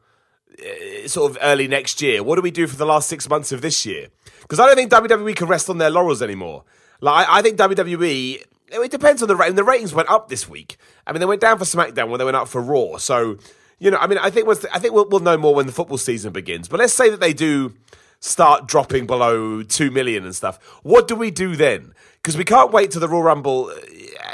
uh, 0.58 1.08
sort 1.08 1.30
of 1.30 1.38
early 1.42 1.68
next 1.68 2.02
year, 2.02 2.22
what 2.22 2.36
do 2.36 2.42
we 2.42 2.50
do 2.50 2.66
for 2.66 2.76
the 2.76 2.86
last 2.86 3.08
six 3.08 3.28
months 3.28 3.52
of 3.52 3.62
this 3.62 3.86
year? 3.86 4.08
Because 4.42 4.60
I 4.60 4.66
don't 4.66 4.76
think 4.76 4.90
WWE 4.90 5.36
can 5.36 5.48
rest 5.48 5.70
on 5.70 5.78
their 5.78 5.90
laurels 5.90 6.22
anymore. 6.22 6.64
Like 7.00 7.28
I, 7.28 7.38
I 7.38 7.42
think 7.42 7.58
WWE, 7.58 8.44
it 8.70 8.90
depends 8.90 9.22
on 9.22 9.28
the 9.28 9.36
rating. 9.36 9.56
The 9.56 9.64
ratings 9.64 9.94
went 9.94 10.08
up 10.08 10.28
this 10.28 10.48
week. 10.48 10.76
I 11.06 11.12
mean, 11.12 11.20
they 11.20 11.26
went 11.26 11.40
down 11.40 11.58
for 11.58 11.64
SmackDown 11.64 12.08
when 12.10 12.18
they 12.18 12.24
went 12.24 12.36
up 12.36 12.48
for 12.48 12.60
Raw. 12.60 12.98
So 12.98 13.38
you 13.82 13.90
know, 13.90 13.98
I 13.98 14.06
mean, 14.06 14.18
I 14.18 14.30
think 14.30 14.48
I 14.72 14.78
think 14.78 14.94
we'll, 14.94 15.08
we'll 15.08 15.20
know 15.20 15.36
more 15.36 15.56
when 15.56 15.66
the 15.66 15.72
football 15.72 15.98
season 15.98 16.32
begins. 16.32 16.68
But 16.68 16.78
let's 16.78 16.94
say 16.94 17.10
that 17.10 17.18
they 17.18 17.32
do 17.32 17.74
start 18.20 18.68
dropping 18.68 19.06
below 19.08 19.64
two 19.64 19.90
million 19.90 20.24
and 20.24 20.36
stuff. 20.36 20.62
What 20.84 21.08
do 21.08 21.16
we 21.16 21.32
do 21.32 21.56
then? 21.56 21.92
Because 22.22 22.36
we 22.36 22.44
can't 22.44 22.70
wait 22.70 22.92
to 22.92 23.00
the 23.00 23.08
Royal 23.08 23.24
Rumble 23.24 23.66
uh, 23.66 23.80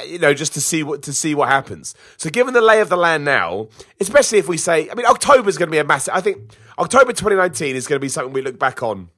you 0.06 0.18
know, 0.18 0.34
just 0.34 0.54
to 0.54 0.60
see 0.60 0.82
what 0.82 1.02
to 1.02 1.12
see 1.12 1.34
what 1.34 1.48
happens. 1.48 1.94
So, 2.16 2.30
given 2.30 2.54
the 2.54 2.60
lay 2.60 2.80
of 2.80 2.88
the 2.88 2.96
land 2.96 3.24
now, 3.24 3.68
especially 4.00 4.38
if 4.38 4.48
we 4.48 4.56
say, 4.56 4.90
I 4.90 4.94
mean, 4.94 5.06
October 5.06 5.48
is 5.48 5.58
going 5.58 5.68
to 5.68 5.72
be 5.72 5.78
a 5.78 5.84
massive. 5.84 6.14
I 6.14 6.20
think 6.20 6.50
October 6.78 7.12
2019 7.12 7.76
is 7.76 7.86
going 7.86 7.96
to 7.96 8.04
be 8.04 8.08
something 8.08 8.32
we 8.32 8.42
look 8.42 8.58
back 8.58 8.82
on 8.82 9.10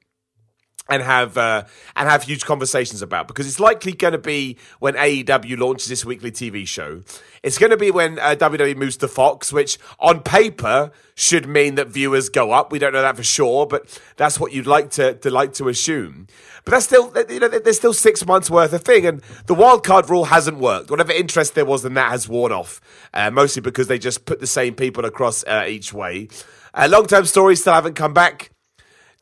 and 0.91 1.03
have 1.03 1.38
uh, 1.38 1.64
and 1.97 2.09
have 2.09 2.24
huge 2.24 2.45
conversations 2.45 3.01
about 3.01 3.28
because 3.28 3.47
it's 3.47 3.61
likely 3.61 3.93
going 3.93 4.12
to 4.12 4.18
be 4.18 4.57
when 4.80 4.95
AEW 4.95 5.59
launches 5.59 5.88
this 5.88 6.05
weekly 6.05 6.32
TV 6.32 6.66
show. 6.66 7.03
It's 7.43 7.57
going 7.57 7.70
to 7.70 7.76
be 7.76 7.91
when 7.91 8.18
uh, 8.18 8.34
WWE 8.38 8.76
moves 8.76 8.99
to 8.99 9.09
Fox, 9.09 9.53
which 9.53 9.78
on 9.99 10.20
paper 10.22 10.91
should 11.14 11.49
mean 11.49 11.76
that 11.76 11.88
viewers 11.88 12.28
go 12.28 12.51
up. 12.51 12.70
We 12.72 12.78
don't 12.78 12.93
know 12.93 13.01
that 13.01 13.16
for 13.16 13.22
sure, 13.22 13.66
but 13.66 13.99
that's 14.16 14.38
what 14.38 14.53
you'd 14.53 14.66
like 14.66 14.91
to, 14.91 15.14
to 15.14 15.30
like 15.30 15.55
to 15.55 15.68
assume. 15.68 16.26
But 16.64 16.72
that's 16.72 16.86
still 16.86 17.12
you 17.30 17.41
know 17.41 17.49
there's 17.49 17.78
still 17.78 17.95
six 17.95 18.26
months 18.26 18.51
worth 18.51 18.72
of 18.72 18.82
thing, 18.82 19.07
and 19.07 19.22
the 19.47 19.55
wild 19.55 19.84
card 19.84 20.11
rule 20.11 20.24
hasn't 20.24 20.59
worked. 20.59 20.91
Whatever 20.91 21.12
interest 21.12 21.55
there 21.55 21.64
was 21.64 21.84
in 21.84 21.95
that 21.95 22.11
has 22.11 22.28
worn 22.28 22.53
off, 22.53 22.80
uh, 23.14 23.30
mostly 23.30 23.62
because 23.62 23.86
they 23.86 23.99
just 23.99 24.26
put 24.26 24.41
the 24.41 24.47
same 24.47 24.74
people 24.74 25.05
across 25.05 25.45
uh, 25.45 25.64
each 25.66 25.93
way. 25.93 26.28
Uh, 26.74 26.88
long 26.91 27.07
term 27.07 27.24
stories 27.24 27.61
still 27.61 27.72
haven't 27.72 27.95
come 27.95 28.12
back 28.12 28.51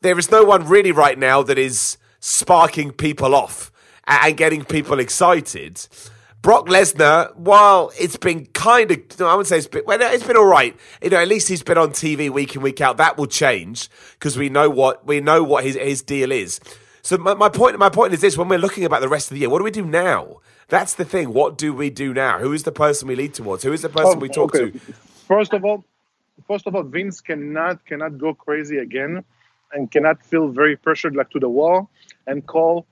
there 0.01 0.17
is 0.17 0.31
no 0.31 0.43
one 0.43 0.67
really 0.67 0.91
right 0.91 1.17
now 1.17 1.43
that 1.43 1.57
is 1.57 1.97
sparking 2.19 2.91
people 2.91 3.35
off 3.35 3.71
and 4.07 4.35
getting 4.37 4.63
people 4.63 4.99
excited. 4.99 5.87
Brock 6.41 6.67
Lesnar, 6.67 7.35
while 7.35 7.91
it's 7.99 8.15
been 8.15 8.45
kind 8.47 8.91
of, 8.91 9.19
no, 9.19 9.27
I 9.27 9.35
would 9.35 9.45
say 9.45 9.57
it's 9.57 9.67
been, 9.67 9.83
well, 9.85 9.99
it's 10.01 10.25
been 10.25 10.37
all 10.37 10.45
right. 10.45 10.75
You 11.01 11.09
know, 11.09 11.17
at 11.17 11.27
least 11.27 11.49
he's 11.49 11.63
been 11.63 11.77
on 11.77 11.89
TV 11.89 12.29
week 12.29 12.55
in 12.55 12.61
week 12.61 12.79
out. 12.79 12.95
That 12.95 13.17
will 13.17 13.27
change 13.27 13.89
because 14.13 14.37
we 14.37 14.47
know 14.47 14.69
what 14.69 15.05
we 15.05 15.19
know 15.19 15.43
what 15.43 15.65
his 15.65 15.75
his 15.75 16.01
deal 16.01 16.31
is. 16.31 16.61
So 17.01 17.17
my, 17.17 17.33
my 17.33 17.49
point 17.49 17.77
my 17.77 17.89
point 17.89 18.13
is 18.13 18.21
this: 18.21 18.37
when 18.37 18.47
we're 18.47 18.57
looking 18.57 18.85
about 18.85 19.01
the 19.01 19.09
rest 19.09 19.29
of 19.29 19.35
the 19.35 19.41
year, 19.41 19.49
what 19.49 19.57
do 19.57 19.65
we 19.65 19.71
do 19.71 19.85
now? 19.85 20.37
That's 20.69 20.93
the 20.93 21.03
thing. 21.03 21.33
What 21.33 21.57
do 21.57 21.73
we 21.73 21.89
do 21.89 22.13
now? 22.13 22.39
Who 22.39 22.53
is 22.53 22.63
the 22.63 22.71
person 22.71 23.09
we 23.09 23.15
lead 23.15 23.33
towards? 23.33 23.63
Who 23.63 23.73
is 23.73 23.81
the 23.81 23.89
person 23.89 24.13
oh, 24.15 24.19
we 24.19 24.29
talk 24.29 24.55
okay. 24.55 24.71
to? 24.71 24.79
First 25.27 25.51
of 25.51 25.65
all, 25.65 25.83
first 26.47 26.67
of 26.67 26.75
all, 26.75 26.83
Vince 26.83 27.19
cannot 27.19 27.85
cannot 27.85 28.17
go 28.17 28.33
crazy 28.33 28.77
again 28.77 29.25
and 29.73 29.91
cannot 29.91 30.23
feel 30.25 30.49
very 30.49 30.75
pressured 30.75 31.15
like 31.15 31.29
to 31.31 31.39
the 31.39 31.49
wall 31.49 31.89
and 32.27 32.45
call 32.45 32.85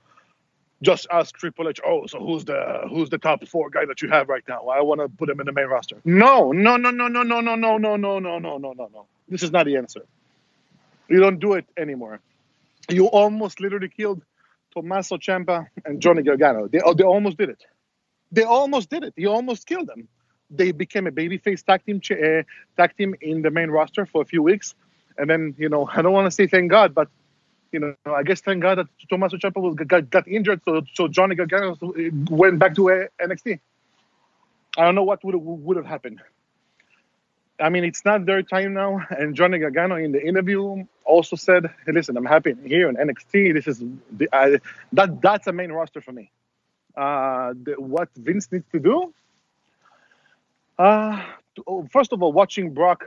just 0.82 1.06
ask 1.10 1.36
Triple 1.36 1.68
H, 1.68 1.80
oh, 1.84 2.06
so 2.06 2.20
who's 2.20 2.44
the 2.44 2.86
who's 2.88 3.10
the 3.10 3.18
top 3.18 3.46
four 3.48 3.68
guy 3.70 3.84
that 3.86 4.00
you 4.00 4.08
have 4.10 4.28
right 4.28 4.44
now? 4.48 4.68
I 4.68 4.80
want 4.82 5.00
to 5.00 5.08
put 5.08 5.28
him 5.28 5.40
in 5.40 5.46
the 5.46 5.52
main 5.52 5.66
roster. 5.66 5.96
No, 6.04 6.52
no, 6.52 6.76
no, 6.76 6.90
no, 6.90 7.08
no, 7.08 7.22
no, 7.22 7.40
no, 7.40 7.56
no, 7.56 7.76
no, 7.76 7.96
no, 7.96 8.18
no, 8.18 8.38
no, 8.38 8.58
no, 8.58 8.72
no, 8.72 8.90
no. 8.92 9.06
This 9.28 9.42
is 9.42 9.50
not 9.50 9.66
the 9.66 9.76
answer. 9.76 10.04
You 11.08 11.20
don't 11.20 11.40
do 11.40 11.54
it 11.54 11.66
anymore. 11.76 12.20
You 12.88 13.06
almost 13.06 13.60
literally 13.60 13.88
killed 13.88 14.22
Tommaso 14.72 15.16
Ciampa 15.16 15.66
and 15.84 16.00
Johnny 16.00 16.22
Gargano. 16.22 16.68
They, 16.68 16.80
they 16.96 17.04
almost 17.04 17.38
did 17.38 17.48
it. 17.48 17.64
They 18.30 18.44
almost 18.44 18.88
did 18.90 19.04
it. 19.04 19.14
You 19.16 19.30
almost 19.30 19.66
killed 19.66 19.88
them. 19.88 20.06
They 20.50 20.72
became 20.72 21.06
a 21.06 21.10
babyface 21.10 21.64
tag 21.64 21.84
team, 21.84 22.00
uh, 22.10 22.42
tag 22.76 22.96
team 22.96 23.14
in 23.20 23.42
the 23.42 23.50
main 23.50 23.70
roster 23.70 24.06
for 24.06 24.22
a 24.22 24.24
few 24.24 24.42
weeks 24.42 24.74
and 25.18 25.28
then, 25.28 25.54
you 25.58 25.68
know, 25.68 25.88
I 25.94 26.02
don't 26.02 26.12
want 26.12 26.26
to 26.26 26.30
say 26.30 26.46
thank 26.46 26.70
God, 26.70 26.94
but 26.94 27.08
you 27.72 27.80
know, 27.80 27.94
I 28.06 28.22
guess 28.22 28.40
thank 28.40 28.62
God 28.62 28.78
that 28.78 28.86
Tommaso 29.10 29.36
Ciampa 29.36 29.60
was 29.60 29.74
got, 29.74 30.08
got 30.08 30.26
injured, 30.26 30.62
so 30.64 30.82
so 30.94 31.08
Johnny 31.08 31.34
Gargano 31.34 31.76
went 32.30 32.58
back 32.58 32.74
to 32.76 32.82
NXT. 33.20 33.60
I 34.78 34.84
don't 34.84 34.94
know 34.94 35.02
what 35.02 35.22
would 35.24 35.34
would 35.36 35.76
have 35.76 35.84
happened. 35.84 36.22
I 37.60 37.70
mean, 37.70 37.84
it's 37.84 38.04
not 38.04 38.24
their 38.24 38.42
time 38.42 38.72
now. 38.74 39.04
And 39.10 39.34
Johnny 39.34 39.58
Gargano 39.58 39.96
in 39.96 40.12
the 40.12 40.24
interview 40.24 40.84
also 41.04 41.36
said, 41.36 41.66
hey, 41.84 41.92
"Listen, 41.92 42.16
I'm 42.16 42.24
happy 42.24 42.54
here 42.64 42.88
in 42.88 42.96
NXT. 42.96 43.54
This 43.54 43.66
is 43.66 43.82
I, 44.32 44.60
that 44.92 45.20
that's 45.20 45.46
a 45.46 45.52
main 45.52 45.72
roster 45.72 46.00
for 46.00 46.12
me. 46.12 46.30
Uh, 46.96 47.54
the, 47.62 47.74
what 47.78 48.08
Vince 48.16 48.50
needs 48.50 48.66
to 48.72 48.78
do, 48.78 49.12
uh, 50.78 51.22
oh, 51.66 51.86
first 51.92 52.12
of 52.12 52.22
all, 52.22 52.32
watching 52.32 52.72
Brock 52.72 53.04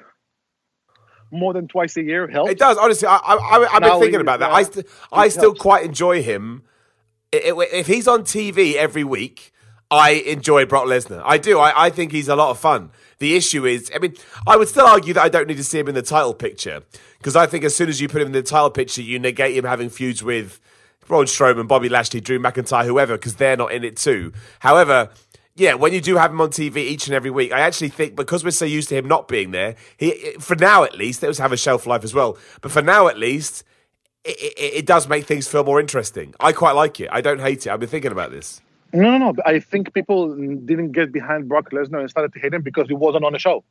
more 1.32 1.54
than 1.54 1.68
twice 1.68 1.98
a 1.98 2.04
year 2.04 2.28
helps. 2.28 2.52
It 2.52 2.60
does, 2.60 2.78
honestly. 2.78 3.08
I, 3.08 3.18
I, 3.18 3.68
have 3.72 3.82
been 3.82 4.00
thinking 4.00 4.22
about 4.22 4.40
that. 4.42 4.52
I, 4.52 4.64
st- 4.64 4.86
I 5.12 5.30
still 5.30 5.54
quite 5.54 5.86
enjoy 5.86 6.22
him. 6.22 6.64
If 7.32 7.88
he's 7.88 8.08
on 8.08 8.24
TV 8.24 8.76
every 8.76 9.04
week, 9.04 9.54
I 9.90 10.12
enjoy 10.12 10.66
Brock 10.66 10.86
Lesnar. 10.86 11.22
I 11.26 11.38
do. 11.38 11.60
I, 11.60 11.86
I 11.86 11.90
think 11.90 12.12
he's 12.12 12.28
a 12.28 12.36
lot 12.36 12.50
of 12.50 12.60
fun. 12.60 12.92
The 13.20 13.36
issue 13.36 13.66
is, 13.66 13.92
I 13.94 14.00
mean, 14.00 14.16
I 14.48 14.58
would 14.58 14.68
still 14.68 14.86
argue 14.86 15.14
that 15.14 15.22
I 15.22 15.30
don't 15.30 15.48
need 15.48 15.58
to 15.58 15.64
see 15.64 15.80
him 15.80 15.88
in 15.88 15.96
the 15.96 16.02
title 16.02 16.34
picture 16.34 16.82
because 17.18 17.36
I 17.36 17.46
think 17.46 17.64
as 17.64 17.76
soon 17.76 17.90
as 17.90 18.02
you 18.02 18.08
put 18.08 18.22
him 18.22 18.28
in 18.28 18.34
the 18.34 18.42
title 18.42 18.72
picture, 18.72 19.02
you 19.02 19.20
negate 19.20 19.56
him 19.56 19.66
having 19.66 19.90
feuds 19.90 20.24
with 20.24 20.60
Braun 21.08 21.26
Strowman, 21.26 21.68
Bobby 21.68 21.90
Lashley, 21.90 22.22
Drew 22.22 22.40
McIntyre, 22.40 22.86
whoever, 22.86 23.18
because 23.18 23.36
they're 23.36 23.58
not 23.58 23.74
in 23.74 23.84
it 23.84 23.98
too. 23.98 24.32
However, 24.60 25.10
yeah, 25.56 25.74
when 25.74 25.94
you 25.94 26.02
do 26.02 26.16
have 26.16 26.32
him 26.32 26.40
on 26.42 26.50
TV 26.50 26.78
each 26.78 27.08
and 27.08 27.16
every 27.16 27.30
week, 27.32 27.52
I 27.52 27.60
actually 27.60 27.90
think 27.90 28.16
because 28.16 28.44
we're 28.44 28.52
so 28.52 28.66
used 28.66 28.90
to 28.90 28.96
him 28.96 29.08
not 29.08 29.28
being 29.28 29.52
there, 29.52 29.76
he 29.98 30.34
for 30.40 30.56
now 30.56 30.84
at 30.84 30.98
least, 30.98 31.22
does 31.22 31.38
have 31.40 31.52
a 31.52 31.58
shelf 31.58 31.86
life 31.86 32.04
as 32.04 32.14
well. 32.14 32.38
But 32.62 32.72
for 32.72 32.82
now 32.82 33.08
at 33.08 33.18
least, 33.18 33.64
it, 34.24 34.38
it, 34.40 34.74
it, 34.76 34.86
does 34.86 35.08
make 35.08 35.26
things 35.26 35.48
feel 35.48 35.64
more 35.64 35.80
interesting. 35.80 36.34
I 36.40 36.54
quite 36.54 36.74
like 36.74 37.00
it. 37.00 37.10
I 37.12 37.22
don't 37.22 37.40
hate 37.40 37.66
it. 37.66 37.70
I've 37.72 37.80
been 37.80 37.90
thinking 37.90 38.12
about 38.12 38.32
this. 38.32 38.62
No, 38.94 39.18
no, 39.18 39.32
no. 39.32 39.34
I 39.46 39.60
think 39.60 39.94
people 39.94 40.36
didn't 40.36 40.92
get 40.92 41.12
behind 41.12 41.50
Brock 41.50 41.72
Lesnar 41.72 42.02
and 42.02 42.10
started 42.10 42.34
to 42.34 42.40
hate 42.40 42.54
him 42.54 42.62
because 42.62 42.88
he 42.88 42.94
wasn't 42.94 43.26
on 43.26 43.34
the 43.34 43.40
show. 43.40 43.64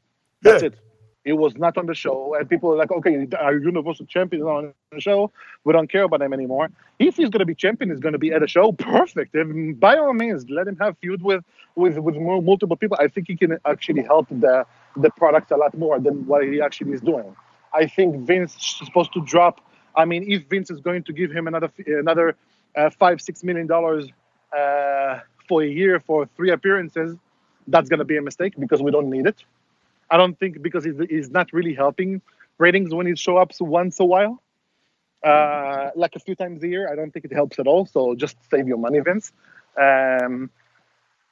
That's 0.43 0.63
yeah. 0.63 0.69
it. 0.69 0.79
He 1.25 1.33
was 1.33 1.55
not 1.57 1.77
on 1.77 1.87
the 1.87 1.95
show, 1.95 2.35
and 2.35 2.49
people 2.49 2.73
are 2.73 2.77
like, 2.77 2.91
"Okay, 2.91 3.29
our 3.39 3.57
Universal 3.57 4.07
Champion 4.07 4.43
is 4.43 4.47
on 4.47 4.73
the 4.91 5.01
show. 5.01 5.31
We 5.65 5.73
don't 5.75 5.91
care 5.91 6.05
about 6.05 6.23
him 6.23 6.33
anymore. 6.33 6.71
If 6.99 7.17
he's 7.17 7.29
going 7.29 7.41
to 7.41 7.47
be 7.47 7.55
champion, 7.55 7.91
he's 7.91 8.01
going 8.01 8.15
to 8.15 8.19
be 8.19 8.33
at 8.33 8.43
a 8.43 8.47
show. 8.47 8.73
Perfect. 8.73 9.35
And 9.35 9.79
by 9.79 9.97
all 9.97 10.15
means, 10.15 10.49
let 10.49 10.67
him 10.67 10.77
have 10.79 10.97
feud 10.99 11.23
with 11.23 11.45
with 11.75 11.99
with 11.99 12.17
multiple 12.17 12.77
people. 12.77 12.97
I 13.01 13.09
think 13.09 13.29
he 13.29 13.37
can 13.37 13.59
actually 13.67 14.03
help 14.03 14.29
the 14.31 14.67
the 14.97 15.11
product 15.11 15.51
a 15.51 15.57
lot 15.57 15.77
more 15.77 16.01
than 16.01 16.27
what 16.27 16.43
he 16.45 16.61
actually 16.61 16.93
is 16.93 17.03
doing. 17.03 17.37
I 17.75 17.87
think 17.87 18.17
Vince 18.27 18.57
is 18.57 18.87
supposed 18.87 19.13
to 19.13 19.25
drop. 19.25 19.61
I 19.95 20.05
mean, 20.07 20.31
if 20.31 20.49
Vince 20.49 20.71
is 20.71 20.81
going 20.81 21.03
to 21.05 21.13
give 21.13 21.31
him 21.31 21.47
another 21.47 21.71
another 21.87 22.37
uh, 22.77 22.91
five 22.91 23.21
six 23.21 23.45
million 23.45 23.67
dollars 23.67 24.09
uh, 24.57 25.19
for 25.49 25.63
a 25.63 25.69
year 25.69 26.01
for 26.01 26.27
three 26.37 26.51
appearances, 26.51 27.17
that's 27.67 27.89
going 27.89 27.99
to 27.99 28.05
be 28.05 28.17
a 28.17 28.23
mistake 28.23 28.55
because 28.59 28.81
we 28.83 28.91
don't 28.91 29.11
need 29.11 29.27
it. 29.27 29.45
I 30.11 30.17
don't 30.17 30.39
think 30.39 30.63
because 30.63 30.85
he's 30.85 31.31
not 31.31 31.53
really 31.53 31.75
helping 31.75 32.21
ratings 32.59 32.93
when 32.93 33.07
it 33.07 33.19
shows 33.19 33.39
up 33.41 33.53
once 33.61 34.01
a 34.01 34.05
while, 34.05 34.43
uh, 35.25 35.91
like 35.95 36.17
a 36.17 36.19
few 36.21 36.35
times 36.35 36.63
a 36.63 36.69
year. 36.69 36.91
I 36.91 36.97
don't 36.97 37.13
think 37.13 37.25
it 37.25 37.33
helps 37.33 37.59
at 37.59 37.67
all. 37.67 37.87
So 37.87 38.15
just 38.15 38.37
save 38.51 38.67
your 38.69 38.79
money, 38.79 39.01
Vince. 39.01 39.33
Um, 39.77 40.51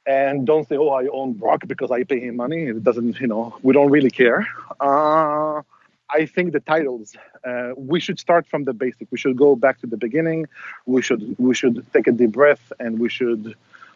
and 0.05 0.45
don't 0.47 0.67
say, 0.67 0.77
"Oh, 0.77 0.89
I 0.89 1.07
own 1.07 1.33
Brock 1.33 1.67
because 1.67 1.91
I 1.91 2.03
pay 2.03 2.19
him 2.19 2.37
money." 2.37 2.63
It 2.63 2.83
doesn't, 2.83 3.19
you 3.19 3.27
know, 3.27 3.57
we 3.61 3.73
don't 3.73 3.91
really 3.91 4.09
care. 4.09 4.47
Uh, 4.79 5.61
I 6.09 6.25
think 6.25 6.53
the 6.53 6.59
titles. 6.59 7.15
Uh, 7.45 7.71
we 7.75 7.99
should 7.99 8.19
start 8.19 8.47
from 8.47 8.63
the 8.63 8.73
basic. 8.73 9.07
We 9.11 9.17
should 9.17 9.37
go 9.37 9.55
back 9.55 9.79
to 9.81 9.87
the 9.87 9.97
beginning. 9.97 10.47
We 10.85 11.01
should 11.01 11.35
we 11.37 11.53
should 11.53 11.85
take 11.93 12.07
a 12.07 12.11
deep 12.11 12.31
breath, 12.31 12.71
and 12.79 12.99
we 12.99 13.09
should 13.09 13.55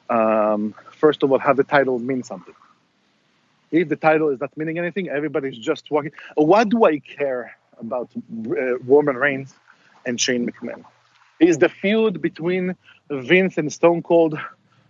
um, 0.10 0.76
first 0.92 1.24
of 1.24 1.32
all 1.32 1.40
have 1.40 1.58
the 1.58 1.64
title 1.64 2.00
mean 2.00 2.24
something 2.24 2.54
if 3.74 3.90
the 3.90 3.96
title 3.96 4.30
is 4.30 4.40
not 4.40 4.56
meaning 4.56 4.78
anything, 4.78 5.10
everybody's 5.10 5.58
just 5.58 5.90
walking. 5.92 6.12
What 6.36 6.70
do 6.70 6.86
I 6.86 7.00
care 7.00 7.58
about 7.80 8.10
uh, 8.16 8.78
Roman 8.80 9.18
Reigns 9.18 9.54
and 10.06 10.22
Shane 10.22 10.50
McMahon? 10.50 10.86
Is 11.40 11.58
the 11.58 11.70
feud 11.70 12.22
between 12.22 12.76
Vince 13.10 13.58
and 13.58 13.74
Stone 13.74 14.04
Cold 14.04 14.38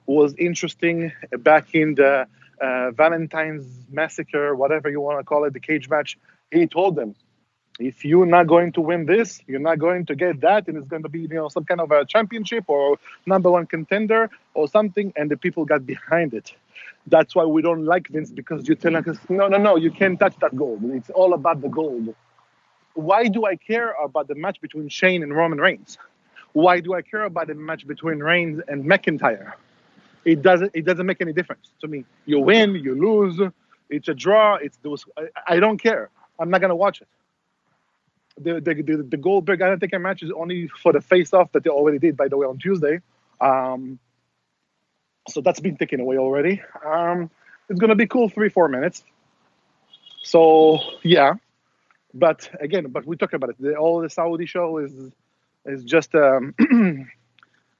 was 0.05 0.35
interesting 0.37 1.13
back 1.39 1.73
in 1.73 1.95
the 1.95 2.27
uh, 2.61 2.91
Valentine's 2.91 3.65
massacre, 3.89 4.53
whatever 4.53 4.89
you 4.89 4.99
want 4.99 5.17
to 5.19 5.23
call 5.23 5.45
it, 5.45 5.53
the 5.53 5.59
cage 5.59 5.89
match. 5.89 6.17
He 6.51 6.67
told 6.67 6.95
them, 6.97 7.15
if 7.79 8.05
you're 8.05 8.25
not 8.25 8.47
going 8.47 8.71
to 8.73 8.81
win 8.81 9.05
this, 9.05 9.41
you're 9.47 9.59
not 9.59 9.79
going 9.79 10.05
to 10.05 10.15
get 10.15 10.41
that, 10.41 10.67
and 10.67 10.77
it's 10.77 10.87
going 10.87 11.03
to 11.03 11.09
be 11.09 11.21
you 11.21 11.27
know 11.27 11.49
some 11.49 11.65
kind 11.65 11.81
of 11.81 11.91
a 11.91 12.05
championship 12.05 12.65
or 12.67 12.97
number 13.25 13.49
one 13.49 13.65
contender 13.65 14.29
or 14.53 14.67
something, 14.67 15.13
and 15.15 15.31
the 15.31 15.37
people 15.37 15.65
got 15.65 15.85
behind 15.85 16.33
it. 16.33 16.53
That's 17.07 17.35
why 17.35 17.45
we 17.45 17.61
don't 17.61 17.85
like 17.85 18.07
Vince 18.07 18.31
because 18.31 18.67
you 18.67 18.75
tell 18.75 18.95
us, 18.95 19.05
no, 19.27 19.47
no, 19.47 19.57
no, 19.57 19.75
you 19.75 19.91
can't 19.91 20.19
touch 20.19 20.35
that 20.39 20.55
gold. 20.55 20.81
It's 20.85 21.09
all 21.09 21.33
about 21.33 21.61
the 21.61 21.67
gold. 21.67 22.15
Why 22.93 23.27
do 23.27 23.45
I 23.45 23.55
care 23.55 23.93
about 24.01 24.27
the 24.27 24.35
match 24.35 24.61
between 24.61 24.87
Shane 24.87 25.23
and 25.23 25.35
Roman 25.35 25.59
Reigns? 25.59 25.97
Why 26.53 26.79
do 26.79 26.93
I 26.93 27.01
care 27.01 27.23
about 27.23 27.47
the 27.47 27.55
match 27.55 27.85
between 27.87 28.19
Reigns 28.19 28.61
and 28.67 28.85
McIntyre? 28.85 29.53
It 30.23 30.41
doesn't. 30.41 30.71
It 30.73 30.85
doesn't 30.85 31.05
make 31.05 31.19
any 31.19 31.33
difference 31.33 31.69
to 31.81 31.87
me. 31.87 32.05
You 32.25 32.39
win, 32.39 32.75
you 32.75 32.95
lose. 32.95 33.41
It's 33.89 34.07
a 34.07 34.13
draw. 34.13 34.55
It's 34.55 34.77
those. 34.77 35.03
I, 35.17 35.55
I 35.55 35.59
don't 35.59 35.77
care. 35.77 36.09
I'm 36.39 36.49
not 36.49 36.61
gonna 36.61 36.75
watch 36.75 37.01
it. 37.01 37.07
The 38.39 38.59
the 38.59 38.73
the, 38.81 39.03
the 39.03 39.17
Goldberg 39.17 39.61
Undertaker 39.61 39.99
match 39.99 40.23
is 40.23 40.31
only 40.31 40.67
for 40.67 40.91
the 40.91 41.01
face 41.01 41.33
off 41.33 41.51
that 41.51 41.63
they 41.63 41.69
already 41.69 41.99
did, 41.99 42.17
by 42.17 42.27
the 42.27 42.37
way, 42.37 42.47
on 42.47 42.57
Tuesday. 42.57 42.99
Um, 43.39 43.99
so 45.29 45.41
that's 45.41 45.59
been 45.59 45.77
taken 45.77 45.99
away 45.99 46.17
already. 46.17 46.61
Um, 46.85 47.29
it's 47.69 47.79
gonna 47.79 47.95
be 47.95 48.07
cool 48.07 48.29
three 48.29 48.49
four 48.49 48.67
minutes. 48.67 49.03
So 50.23 50.79
yeah, 51.03 51.35
but 52.13 52.49
again, 52.59 52.87
but 52.87 53.05
we 53.05 53.17
talk 53.17 53.33
about 53.33 53.51
it. 53.51 53.55
The, 53.59 53.75
all 53.75 54.01
the 54.01 54.09
Saudi 54.09 54.45
show 54.45 54.77
is 54.77 54.93
is 55.65 55.83
just 55.83 56.13
um, 56.15 56.55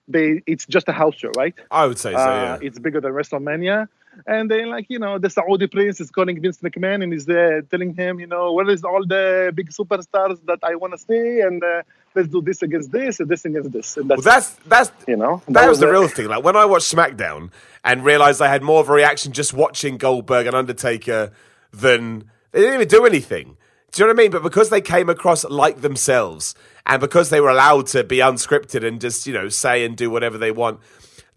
they 0.08 0.41
it's 0.45 0.66
just 0.66 0.88
a 0.88 0.93
house 0.93 1.16
show, 1.16 1.32
right? 1.38 1.56
I 1.72 1.86
would 1.88 1.97
say 1.97 2.14
so. 2.14 2.18
Uh, 2.18 2.26
yeah, 2.26 2.58
it's 2.62 2.80
bigger 2.80 3.01
than 3.01 3.12
WrestleMania. 3.12 3.88
And 4.26 4.49
then, 4.49 4.70
like 4.70 4.88
you 4.89 4.99
know, 4.99 5.18
the 5.18 5.30
Saudi 5.30 5.68
prince 5.68 5.99
is 5.99 6.11
calling 6.11 6.41
Vince 6.41 6.59
McMahon 6.59 7.03
and 7.03 7.14
is 7.14 7.28
uh, 7.28 7.61
telling 7.70 7.93
him, 7.93 8.20
you 8.20 8.28
know, 8.28 8.53
where 8.53 8.70
is 8.70 8.84
all 8.84 9.05
the 9.05 9.51
big 9.53 9.70
superstars 9.72 10.39
that 10.45 10.59
I 10.64 10.76
want 10.76 10.93
to 10.93 10.99
see, 10.99 11.41
and 11.41 11.64
uh, 11.64 11.84
let's 12.16 12.28
do 12.28 12.41
this 12.41 12.61
against 12.61 12.91
this 12.91 13.20
and 13.20 13.30
this 13.30 13.45
against 13.45 13.72
this. 13.72 13.97
And 13.97 14.09
Well, 14.09 14.22
that's 14.22 14.51
that's 14.68 14.91
you 15.07 15.16
know 15.16 15.41
that, 15.49 15.68
was 15.68 15.80
the 15.80 15.88
real 15.88 16.07
thing. 16.07 16.28
Like 16.28 16.43
when 16.43 16.55
I 16.55 16.66
watched 16.66 16.93
SmackDown 16.93 17.51
and 17.84 18.03
realized 18.03 18.41
I 18.41 18.47
had 18.47 18.64
more 18.64 18.80
of 18.80 18.89
a 18.89 18.93
reaction 18.93 19.32
just 19.32 19.53
watching 19.53 19.97
Goldberg 19.97 20.47
and 20.47 20.55
Undertaker 20.55 21.32
than 21.72 22.30
they 22.51 22.59
didn't 22.61 22.76
even 22.76 22.88
do 22.88 23.05
anything. 23.05 23.57
Do 23.91 24.01
you 24.01 24.07
know 24.07 24.14
what 24.14 24.22
I 24.22 24.24
mean? 24.24 24.32
But 24.32 24.43
because 24.43 24.70
they 24.70 24.82
came 24.82 25.09
across 25.09 25.43
like 25.43 25.82
themselves 25.82 26.55
and 26.86 26.99
because 26.99 27.30
they 27.30 27.41
were 27.41 27.49
allowed 27.49 27.88
to 27.88 28.03
be 28.03 28.18
unscripted 28.18 28.86
and 28.86 28.99
just 28.99 29.28
you 29.28 29.34
know 29.34 29.49
say 29.49 29.86
and 29.86 29.97
do 29.97 30.09
whatever 30.09 30.38
they 30.38 30.51
want, 30.51 30.80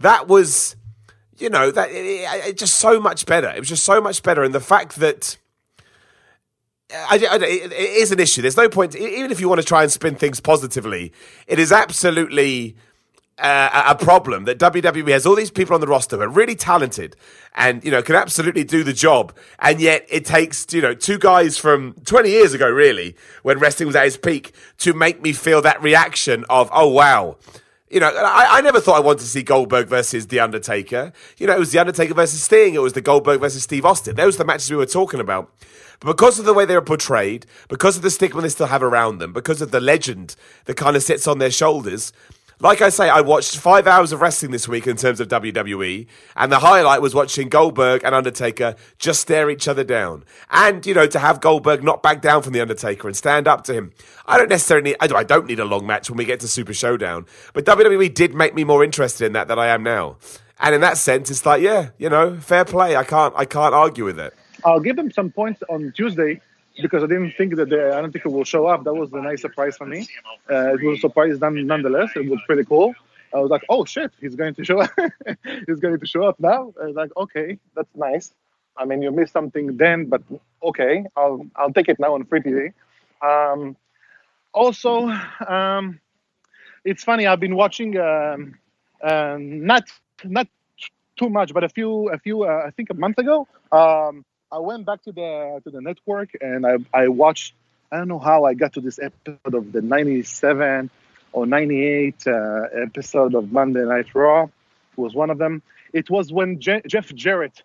that 0.01 0.29
was 0.29 0.77
you 1.39 1.51
know 1.51 1.71
that 1.71 1.91
it, 1.91 2.05
it, 2.05 2.47
it 2.47 2.59
just 2.59 2.79
so 2.79 3.01
much 3.01 3.27
better. 3.27 3.49
It 3.49 3.59
was 3.59 3.69
just 3.69 3.85
so 3.85 4.01
much 4.01 4.23
better, 4.23 4.43
and 4.43 4.55
the 4.55 4.61
fact 4.61 4.97
that. 4.97 5.39
I, 6.89 7.19
I, 7.29 7.37
it, 7.39 7.73
is 7.73 8.13
an 8.13 8.21
issue. 8.21 8.43
There's 8.43 8.57
no 8.57 8.69
point, 8.69 8.95
even 8.95 9.33
if 9.33 9.41
you 9.41 9.49
want 9.49 9.61
to 9.61 9.67
try 9.67 9.83
and 9.83 9.91
spin 9.91 10.15
things 10.15 10.39
positively, 10.39 11.13
it 11.49 11.59
is 11.59 11.73
absolutely 11.73 12.77
uh, 13.39 13.83
a 13.89 13.95
problem 13.95 14.45
that 14.45 14.59
WWE 14.59 15.11
has 15.11 15.27
all 15.27 15.35
these 15.35 15.51
people 15.51 15.75
on 15.75 15.81
the 15.81 15.87
roster 15.87 16.17
who 16.17 16.23
are 16.23 16.29
really 16.29 16.55
talented 16.55 17.17
and 17.55 17.85
you 17.85 17.91
know 17.91 18.03
can 18.03 18.15
absolutely 18.15 18.65
do 18.65 18.83
the 18.83 18.93
job, 18.93 19.35
and 19.59 19.81
yet 19.81 20.07
it 20.09 20.25
takes 20.25 20.67
you 20.73 20.81
know 20.81 20.95
two 20.95 21.19
guys 21.19 21.59
from 21.59 21.95
20 22.05 22.31
years 22.31 22.55
ago, 22.55 22.71
really, 22.71 23.17
when 23.43 23.59
wrestling 23.59 23.87
was 23.87 23.97
at 23.97 24.07
its 24.07 24.17
peak, 24.17 24.53
to 24.79 24.93
make 24.93 25.23
me 25.23 25.33
feel 25.33 25.61
that 25.63 25.83
reaction 25.83 26.45
of 26.49 26.71
oh 26.73 26.89
wow. 26.89 27.37
You 27.89 28.01
know, 28.01 28.09
I, 28.09 28.59
I 28.59 28.61
never 28.63 28.81
thought 28.81 28.97
I 28.97 29.01
wanted 29.01 29.21
to 29.21 29.27
see 29.27 29.45
Goldberg 29.45 29.87
versus 29.89 30.27
The 30.27 30.41
Undertaker. 30.41 31.13
You 31.39 31.47
know, 31.47 31.55
it 31.55 31.61
was 31.61 31.71
The 31.71 31.79
Undertaker 31.79 32.15
versus 32.15 32.43
Sting. 32.43 32.75
It 32.75 32.83
was 32.83 32.95
the 32.95 33.01
Goldberg 33.01 33.41
versus 33.41 33.63
Steve 33.63 33.85
Austin. 33.85 34.17
Those 34.17 34.35
were 34.35 34.45
the 34.45 34.47
matches 34.47 34.71
we 34.71 34.77
were 34.77 34.87
talking 34.87 35.21
about. 35.21 35.53
But 36.01 36.09
because 36.09 36.39
of 36.39 36.45
the 36.45 36.53
way 36.53 36.65
they 36.65 36.75
were 36.75 36.83
portrayed, 36.83 37.47
because 37.69 37.97
of 37.97 38.03
the 38.03 38.11
stigma 38.11 38.43
they 38.43 38.49
still 38.49 38.67
have 38.67 38.83
around 38.83 39.19
them, 39.19 39.33
because 39.33 39.63
of 39.63 39.71
the 39.71 39.81
legend 39.81 40.37
that 40.67 40.77
kind 40.77 40.97
of 40.97 41.03
sits 41.03 41.27
on 41.27 41.39
their 41.39 41.51
shoulders, 41.51 42.13
like 42.61 42.81
I 42.81 42.89
say, 42.89 43.11
I 43.11 43.21
watched 43.21 43.59
five 43.59 43.87
hours 43.87 44.13
of 44.13 44.21
wrestling 44.23 44.51
this 44.51 44.67
week 44.67 44.87
in 44.87 44.97
terms 44.97 45.21
of 45.21 45.29
WWE, 45.29 46.07
and 46.37 46.51
the 46.51 46.61
highlight 46.61 47.03
was 47.03 47.15
watching 47.15 47.49
Goldberg 47.51 48.03
and 48.03 48.15
Undertaker 48.15 48.75
just 48.99 49.21
stare 49.21 49.51
each 49.51 49.69
other 49.69 49.85
down. 49.85 50.25
And, 50.51 50.85
you 50.87 50.95
know, 50.95 51.07
to 51.07 51.19
have 51.19 51.41
Goldberg 51.43 51.85
not 51.85 52.03
back 52.03 52.23
down 52.23 52.43
from 52.43 52.55
The 52.55 52.61
Undertaker 52.61 53.09
and 53.09 53.17
stand 53.17 53.47
up 53.47 53.65
to 53.65 53.75
him. 53.75 53.93
I 54.25 54.39
don't 54.39 54.49
necessarily 54.49 54.91
need, 54.91 54.97
I 55.01 55.23
don't- 55.23 55.47
need 55.47 55.61
a 55.61 55.65
long 55.67 55.87
match 55.87 56.09
when 56.09 56.17
we 56.17 56.25
get 56.25 56.41
to 56.41 56.49
Super 56.49 56.73
Showdown, 56.73 57.27
but 57.53 57.65
WWE 57.67 58.09
did 58.09 58.35
make 58.35 58.55
me 58.55 58.65
more 58.65 58.83
interested 58.83 59.27
in 59.27 59.33
that 59.35 59.49
than 59.49 59.59
I 59.59 59.67
am 59.67 59.83
now. 59.83 60.17
And 60.59 60.75
in 60.75 60.81
that 60.81 60.97
sense, 60.97 61.31
it's 61.31 61.45
like, 61.45 61.61
yeah, 61.61 61.91
you 61.99 62.09
know, 62.09 62.39
fair 62.41 62.65
play. 62.65 62.97
I 62.97 63.05
can't, 63.05 63.35
I 63.37 63.45
can't 63.45 63.75
argue 63.75 64.05
with 64.07 64.19
it. 64.19 64.33
I'll 64.65 64.81
give 64.81 64.97
them 64.97 65.13
some 65.13 65.31
points 65.31 65.63
on 65.69 65.93
Tuesday 65.95 66.41
because 66.81 67.03
I 67.03 67.07
didn't 67.07 67.33
think 67.33 67.57
that 67.57 67.69
the 67.69 67.97
Undertaker 67.97 68.31
will 68.31 68.45
show 68.45 68.67
up. 68.67 68.85
That 68.85 68.95
was 68.95 69.13
a 69.13 69.21
nice 69.21 69.43
surprise 69.43 69.77
for 69.77 69.87
me. 69.87 70.09
Uh, 70.51 70.75
it 70.75 70.83
was 70.83 70.99
a 70.99 71.01
surprise 71.01 71.41
none- 71.41 71.67
nonetheless. 71.67 72.11
It 72.17 72.29
was 72.29 72.41
pretty 72.47 72.65
cool. 72.65 72.95
I 73.35 73.39
was 73.41 73.51
like, 73.51 73.63
oh 73.69 73.85
shit, 73.85 74.13
he's 74.21 74.37
going 74.37 74.55
to 74.55 74.65
show 74.65 74.81
up. 74.81 74.91
he's 75.67 75.81
going 75.81 75.99
to 75.99 76.07
show 76.07 76.25
up 76.25 76.39
now. 76.41 76.73
I 76.81 76.87
was 76.87 76.97
like, 76.97 77.11
okay, 77.17 77.59
that's 77.75 77.95
nice. 77.95 78.33
I 78.77 78.85
mean, 78.85 79.03
you 79.03 79.11
missed 79.11 79.33
something 79.33 79.77
then, 79.77 80.07
but 80.07 80.23
okay, 80.63 81.05
I'll 81.17 81.47
I'll 81.57 81.73
take 81.73 81.89
it 81.89 81.99
now 81.99 82.15
on 82.15 82.25
free 82.25 82.41
TV. 82.41 82.73
Um, 83.23 83.77
also, 84.53 85.09
um, 85.47 86.01
it's 86.85 87.03
funny. 87.05 87.27
I've 87.27 87.41
been 87.41 87.57
watching 87.57 87.99
um, 87.99 88.59
um, 89.03 89.67
not 89.67 89.85
not 90.25 90.49
too 91.17 91.31
much, 91.31 91.53
but 91.55 91.65
a 91.65 91.69
few 91.69 92.11
a 92.11 92.19
few 92.19 92.45
uh, 92.45 92.65
I 92.67 92.71
think 92.71 92.91
a 92.91 92.95
month 92.95 93.19
ago. 93.19 93.49
Um, 93.73 94.25
I 94.53 94.59
went 94.59 94.87
back 94.87 95.03
to 95.03 95.13
the 95.13 95.61
to 95.65 95.71
the 95.71 95.81
network 95.81 96.31
and 96.41 96.67
I 96.67 96.77
I 96.95 97.09
watched. 97.09 97.55
I 97.91 97.99
don't 97.99 98.09
know 98.09 98.19
how 98.19 98.45
I 98.45 98.55
got 98.55 98.73
to 98.75 98.81
this 98.81 98.99
episode 98.99 99.55
of 99.55 99.73
the 99.73 99.83
'97 99.83 100.91
or 101.33 101.47
'98 101.47 102.27
uh, 102.27 102.63
episode 102.83 103.35
of 103.35 103.53
Monday 103.53 103.85
Night 103.85 104.15
Raw. 104.15 104.45
It 104.45 104.51
was 104.99 105.15
one 105.15 105.31
of 105.31 105.39
them. 105.39 105.63
It 105.93 106.11
was 106.11 106.33
when 106.33 106.61
Je- 106.61 106.83
Jeff 106.87 107.13
Jarrett 107.15 107.63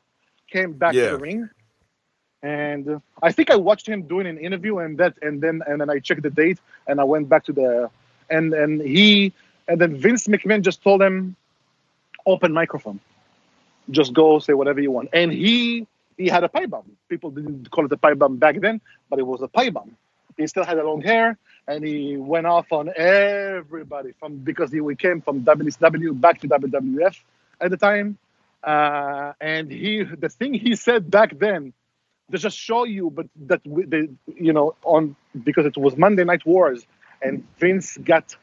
came 0.51 0.73
back 0.73 0.93
Yeah. 0.93 1.05
to 1.05 1.11
the 1.11 1.17
ring, 1.17 1.49
and 2.43 2.87
uh, 2.87 2.99
I 3.21 3.31
think 3.31 3.49
I 3.51 3.55
watched 3.55 3.87
him 3.87 4.03
doing 4.03 4.27
an 4.27 4.37
interview, 4.37 4.77
and 4.79 4.97
that, 4.99 5.15
and 5.21 5.41
then 5.41 5.61
and 5.67 5.81
then 5.81 5.89
I 5.89 5.99
checked 5.99 6.21
the 6.23 6.29
date, 6.29 6.59
and 6.87 6.99
I 6.99 7.03
went 7.03 7.29
back 7.29 7.45
to 7.45 7.53
the, 7.53 7.89
and 8.29 8.53
and 8.53 8.81
he, 8.81 9.33
and 9.67 9.79
then 9.81 9.95
Vince 9.95 10.27
McMahon 10.27 10.61
just 10.61 10.83
told 10.83 11.01
him, 11.01 11.35
open 12.25 12.53
microphone, 12.53 12.99
just 13.89 14.13
go 14.13 14.39
say 14.39 14.53
whatever 14.53 14.79
you 14.81 14.91
want, 14.91 15.09
and 15.13 15.31
he 15.31 15.87
he 16.17 16.27
had 16.27 16.43
a 16.43 16.49
pipe 16.49 16.69
bomb. 16.69 16.91
People 17.09 17.31
didn't 17.31 17.69
call 17.71 17.85
it 17.85 17.91
a 17.91 17.97
pipe 17.97 18.17
bomb 18.17 18.37
back 18.37 18.59
then, 18.59 18.81
but 19.09 19.19
it 19.19 19.27
was 19.27 19.41
a 19.41 19.47
pipe 19.47 19.73
bomb. 19.73 19.95
He 20.37 20.47
still 20.47 20.63
had 20.63 20.77
a 20.77 20.83
long 20.83 21.01
hair, 21.01 21.37
and 21.67 21.85
he 21.85 22.17
went 22.17 22.47
off 22.47 22.71
on 22.71 22.91
everybody 22.95 24.13
from 24.19 24.37
because 24.37 24.71
he 24.71 24.81
we 24.81 24.95
came 24.95 25.21
from 25.21 25.41
WCW 25.43 26.19
back 26.19 26.39
to 26.41 26.47
WWF 26.47 27.15
at 27.59 27.69
the 27.69 27.77
time, 27.77 28.17
uh, 28.63 29.33
and 29.41 29.71
he 29.71 30.03
the 30.03 30.29
thing 30.29 30.53
he 30.53 30.75
said 30.75 31.11
back 31.11 31.37
then 31.37 31.73
to 32.31 32.37
just 32.37 32.57
show 32.57 32.85
you, 32.85 33.09
but 33.09 33.27
that 33.47 33.61
we, 33.65 33.85
the, 33.85 34.09
you 34.35 34.53
know 34.53 34.75
on 34.83 35.15
because 35.43 35.65
it 35.65 35.77
was 35.77 35.97
Monday 35.97 36.23
Night 36.23 36.45
Wars, 36.45 36.85
and 37.21 37.45
Vince 37.59 37.97
got. 37.97 38.35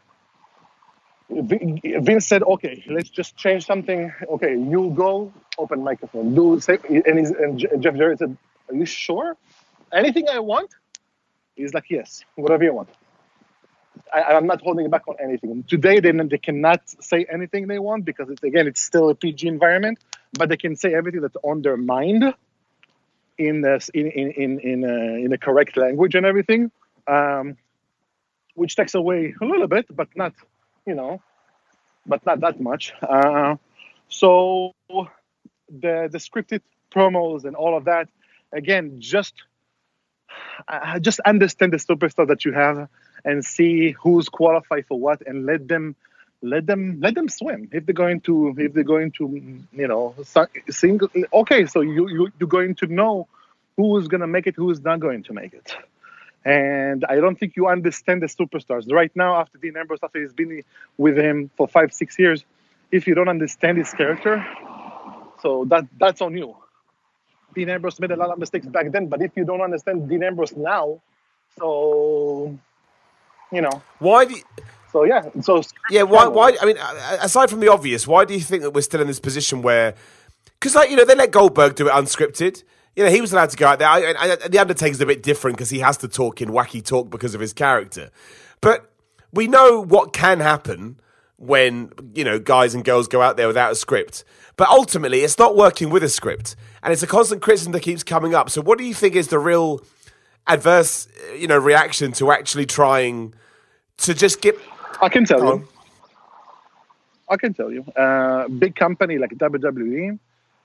Vince 1.30 2.26
said, 2.26 2.42
"Okay, 2.42 2.84
let's 2.88 3.10
just 3.10 3.36
change 3.36 3.66
something. 3.66 4.12
Okay, 4.30 4.52
you 4.52 4.92
go, 4.96 5.30
open 5.59 5.82
microphone, 5.82 6.34
do 6.34 6.61
say." 6.61 6.78
And, 6.88 7.04
and 7.06 7.82
Jeff 7.82 7.94
Jarrett 7.96 8.20
said, 8.20 8.36
"Are 8.68 8.74
you 8.74 8.86
sure? 8.86 9.36
Anything 9.92 10.28
I 10.28 10.38
want?" 10.38 10.70
He's 11.56 11.74
like, 11.74 11.90
"Yes, 11.90 12.24
whatever 12.36 12.64
you 12.64 12.74
want." 12.74 12.88
I, 14.12 14.34
I'm 14.34 14.46
not 14.46 14.62
holding 14.62 14.88
back 14.90 15.06
on 15.09 15.16
anything. 15.22 15.64
Today, 15.64 16.00
they, 16.00 16.12
they 16.12 16.38
cannot 16.38 16.82
say 17.02 17.26
anything 17.30 17.66
they 17.66 17.78
want 17.78 18.04
because 18.04 18.30
it's 18.30 18.42
again, 18.42 18.66
it's 18.66 18.80
still 18.80 19.11
a 19.11 19.14
PG 19.14 19.46
environment, 19.46 19.98
but 20.32 20.48
they 20.48 20.56
can 20.56 20.76
say 20.76 20.94
everything 20.94 21.20
that's 21.20 21.36
on 21.42 21.62
their 21.62 21.76
mind 21.76 22.34
in 23.36 23.61
the, 23.61 23.88
in 23.94 24.06
in 24.06 24.30
in 24.32 24.61
in, 24.61 24.84
uh, 24.84 25.24
in 25.24 25.30
the 25.30 25.38
correct 25.38 25.76
language 25.76 26.14
and 26.14 26.26
everything, 26.26 26.70
um, 27.06 27.56
which 28.54 28.76
takes 28.76 28.94
away 28.94 29.34
a 29.40 29.44
little 29.44 29.68
bit, 29.68 29.86
but 29.94 30.09
not, 30.16 30.32
you 30.86 30.94
know, 30.94 31.22
but 32.06 32.24
not 32.26 32.40
that 32.40 32.61
much. 32.61 32.92
Uh, 33.02 33.56
so 34.09 34.72
the 35.68 36.08
the 36.10 36.18
scripted 36.18 36.60
promos 36.90 37.44
and 37.44 37.56
all 37.56 37.76
of 37.76 37.84
that, 37.84 38.08
again, 38.52 39.00
just 39.00 39.34
uh, 40.66 40.98
just 40.98 41.20
understand 41.20 41.72
the 41.72 41.76
superstar 41.76 42.26
that 42.28 42.44
you 42.44 42.52
have 42.52 42.88
and 43.24 43.44
see 43.44 43.92
who's 43.92 44.28
qualified 44.28 44.86
for 44.86 44.98
what, 44.98 45.26
and 45.26 45.46
let 45.46 45.66
them 45.68 45.96
let 46.42 46.66
them 46.66 47.00
let 47.00 47.14
them 47.14 47.28
swim. 47.28 47.68
If 47.72 47.86
they're 47.86 47.94
going 47.94 48.20
to 48.22 48.54
if 48.56 48.72
they're 48.72 48.84
going 48.84 49.12
to 49.12 49.62
you 49.72 49.88
know 49.88 50.14
sing 50.70 51.00
okay 51.32 51.66
so 51.66 51.80
you, 51.80 52.08
you 52.08 52.32
you're 52.38 52.48
going 52.48 52.74
to 52.76 52.86
know 52.86 53.26
who's 53.76 54.08
going 54.08 54.20
to 54.20 54.26
make 54.26 54.46
it 54.46 54.54
who's 54.54 54.80
not 54.80 55.00
going 55.00 55.24
to 55.24 55.32
make 55.32 55.54
it. 55.54 55.76
And 56.44 57.04
i 57.04 57.16
don't 57.16 57.38
think 57.38 57.56
you 57.56 57.66
understand 57.66 58.22
the 58.22 58.26
superstars. 58.26 58.90
Right 58.90 59.14
now 59.16 59.40
after 59.40 59.58
dean 59.58 59.76
ambrose 59.76 59.98
after 60.02 60.20
he's 60.20 60.32
been 60.32 60.62
with 60.96 61.18
him 61.18 61.50
for 61.56 61.66
five 61.66 61.92
six 61.92 62.18
years 62.18 62.44
if 62.92 63.06
you 63.06 63.14
don't 63.14 63.28
understand 63.28 63.78
his 63.78 63.90
character 63.92 64.46
so 65.43 65.64
that 65.68 65.84
that's 65.99 66.20
on 66.20 66.36
you 66.36 66.57
dean 67.55 67.68
ambrose 67.70 67.99
made 68.01 68.11
a 68.11 68.16
lot 68.16 68.30
of 68.30 68.39
mistakes 68.39 68.66
back 68.66 68.91
then 68.93 69.07
but 69.07 69.22
if 69.22 69.32
you 69.36 69.45
don't 69.45 69.61
understand 69.61 70.09
dean 70.09 70.22
ambrose 70.22 70.57
now 70.57 71.01
so 71.59 72.57
you 73.53 73.61
know 73.61 73.82
Why 73.99 74.24
do 74.24 74.34
you, 74.34 74.43
so 74.93 75.05
yeah 75.05 75.22
so 75.43 75.62
Yeah, 75.91 76.03
why? 76.03 76.26
Why? 76.26 76.57
I 76.61 76.66
mean, 76.66 76.76
aside 77.20 77.51
from 77.51 77.61
the 77.61 77.68
obvious, 77.68 78.07
why 78.07 78.24
do 78.24 78.34
you 78.34 78.41
think 78.41 78.62
that 78.62 78.70
we're 78.70 78.80
still 78.82 79.01
in 79.01 79.07
this 79.07 79.20
position 79.20 79.62
where? 79.62 79.95
Because, 80.59 80.74
like, 80.74 80.91
you 80.91 80.97
know, 80.97 81.05
they 81.05 81.14
let 81.14 81.30
Goldberg 81.30 81.76
do 81.76 81.89
it 81.89 81.93
unscripted. 81.93 82.64
You 82.97 83.05
know, 83.05 83.11
he 83.11 83.20
was 83.20 83.32
allowed 83.32 83.51
to 83.51 83.57
go 83.57 83.66
out 83.68 83.78
there. 83.78 83.89
I, 83.89 84.14
I, 84.18 84.49
the 84.49 84.59
Undertaker's 84.59 85.01
a 85.01 85.07
bit 85.07 85.22
different 85.22 85.57
because 85.57 85.70
he 85.70 85.78
has 85.78 85.97
to 85.99 86.09
talk 86.09 86.43
in 86.43 86.49
wacky 86.49 86.84
talk 86.84 87.11
because 87.11 87.34
of 87.34 87.41
his 87.41 87.53
character. 87.53 88.11
But 88.61 88.91
we 89.32 89.47
know 89.47 89.80
what 89.80 90.12
can 90.12 90.41
happen 90.41 90.99
when 91.39 91.93
you 92.14 92.24
know 92.24 92.39
guys 92.39 92.74
and 92.74 92.84
girls 92.84 93.09
go 93.09 93.22
out 93.22 93.36
there 93.36 93.47
without 93.47 93.72
a 93.72 93.74
script. 93.74 94.24
But 94.57 94.68
ultimately, 94.68 95.20
it's 95.20 95.39
not 95.39 95.57
working 95.57 95.89
with 95.89 96.03
a 96.03 96.09
script, 96.09 96.57
and 96.82 96.93
it's 96.93 97.03
a 97.03 97.07
constant 97.07 97.43
criticism 97.43 97.72
that 97.72 97.80
keeps 97.80 98.03
coming 98.03 98.34
up. 98.34 98.51
So, 98.51 98.61
what 98.61 98.76
do 98.76 98.84
you 98.84 98.95
think 98.95 99.14
is 99.14 99.28
the 99.28 99.39
real 99.39 99.80
adverse, 100.47 101.09
you 101.36 101.47
know, 101.47 101.59
reaction 101.59 102.12
to 102.12 102.32
actually 102.32 102.66
trying 102.66 103.34
to 103.99 104.14
just 104.14 104.41
get? 104.41 104.57
I 105.01 105.09
can 105.09 105.24
tell 105.24 105.41
Go 105.41 105.55
you. 105.55 105.68
I 107.28 107.36
can 107.36 107.55
tell 107.55 107.70
you. 107.70 107.84
Uh, 107.84 108.49
big 108.49 108.74
company 108.74 109.18
like 109.18 109.30
WWE. 109.30 110.18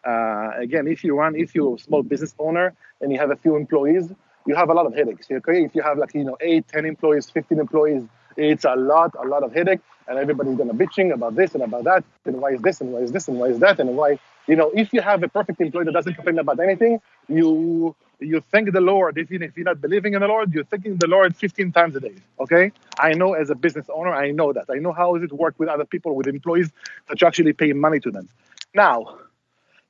Uh, 0.03 0.51
again, 0.57 0.87
if 0.87 1.03
you 1.03 1.17
run, 1.17 1.35
if 1.35 1.53
you're 1.55 1.75
a 1.75 1.79
small 1.79 2.03
business 2.03 2.33
owner 2.39 2.73
and 2.99 3.11
you 3.11 3.19
have 3.19 3.31
a 3.31 3.35
few 3.35 3.55
employees, 3.55 4.11
you 4.45 4.55
have 4.55 4.69
a 4.69 4.73
lot 4.73 4.85
of 4.85 4.93
headaches. 4.95 5.27
Okay, 5.31 5.63
if 5.63 5.75
you 5.75 5.81
have 5.81 5.97
like 5.97 6.13
you 6.13 6.23
know 6.23 6.37
eight, 6.41 6.67
ten 6.67 6.85
employees, 6.85 7.29
fifteen 7.29 7.59
employees, 7.59 8.03
it's 8.35 8.65
a 8.65 8.75
lot, 8.75 9.15
a 9.19 9.27
lot 9.27 9.43
of 9.43 9.53
headache, 9.53 9.81
and 10.07 10.17
everybody's 10.17 10.57
gonna 10.57 10.73
bitching 10.73 11.13
about 11.13 11.35
this 11.35 11.53
and 11.53 11.63
about 11.63 11.83
that, 11.85 12.03
and 12.25 12.41
why 12.41 12.51
is 12.51 12.61
this 12.61 12.81
and 12.81 12.91
why 12.91 12.99
is 12.99 13.11
this 13.11 13.27
and 13.27 13.39
why 13.39 13.47
is 13.47 13.59
that, 13.59 13.79
and 13.79 13.95
why 13.95 14.19
You 14.47 14.57
know, 14.57 14.71
if 14.75 14.91
you 14.91 15.01
have 15.01 15.23
a 15.23 15.29
perfect 15.29 15.61
employee 15.61 15.85
that 15.85 15.93
doesn't 15.93 16.15
complain 16.15 16.37
about 16.39 16.59
anything, 16.59 16.99
you 17.27 17.95
you 18.19 18.41
thank 18.51 18.71
the 18.71 18.81
Lord. 18.81 19.17
If, 19.17 19.31
you, 19.31 19.39
if 19.41 19.57
you're 19.57 19.65
not 19.65 19.81
believing 19.81 20.13
in 20.13 20.21
the 20.21 20.27
Lord, 20.27 20.53
you're 20.53 20.63
thanking 20.63 20.97
the 20.97 21.07
Lord 21.07 21.35
15 21.35 21.71
times 21.71 21.95
a 21.95 21.99
day. 21.99 22.15
Okay? 22.39 22.71
I 22.97 23.13
know 23.13 23.33
as 23.33 23.49
a 23.49 23.55
business 23.55 23.87
owner, 23.93 24.13
I 24.13 24.31
know 24.31 24.53
that. 24.53 24.65
I 24.69 24.75
know 24.75 24.93
how 24.93 25.15
does 25.15 25.23
it 25.23 25.33
work 25.33 25.55
with 25.57 25.69
other 25.69 25.85
people, 25.85 26.15
with 26.15 26.27
employees 26.27 26.71
that 27.07 27.19
you 27.19 27.27
actually 27.27 27.53
pay 27.53 27.73
money 27.73 27.99
to 27.99 28.11
them. 28.11 28.29
Now, 28.73 29.17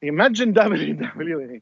imagine 0.01 0.53
WWE, 0.55 1.61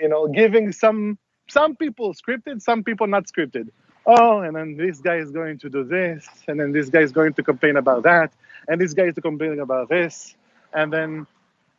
you 0.00 0.08
know, 0.08 0.28
giving 0.28 0.72
some 0.72 1.18
some 1.48 1.76
people 1.76 2.14
scripted, 2.14 2.62
some 2.62 2.84
people 2.84 3.06
not 3.06 3.26
scripted. 3.26 3.68
Oh, 4.06 4.40
and 4.40 4.54
then 4.54 4.76
this 4.76 5.00
guy 5.00 5.16
is 5.16 5.30
going 5.30 5.58
to 5.58 5.70
do 5.70 5.84
this, 5.84 6.28
and 6.46 6.60
then 6.60 6.72
this 6.72 6.90
guy 6.90 7.00
is 7.00 7.12
going 7.12 7.32
to 7.34 7.42
complain 7.42 7.76
about 7.76 8.02
that, 8.02 8.32
and 8.68 8.80
this 8.80 8.92
guy 8.92 9.04
is 9.04 9.14
complaining 9.14 9.60
about 9.60 9.88
this, 9.88 10.34
and 10.72 10.92
then 10.92 11.26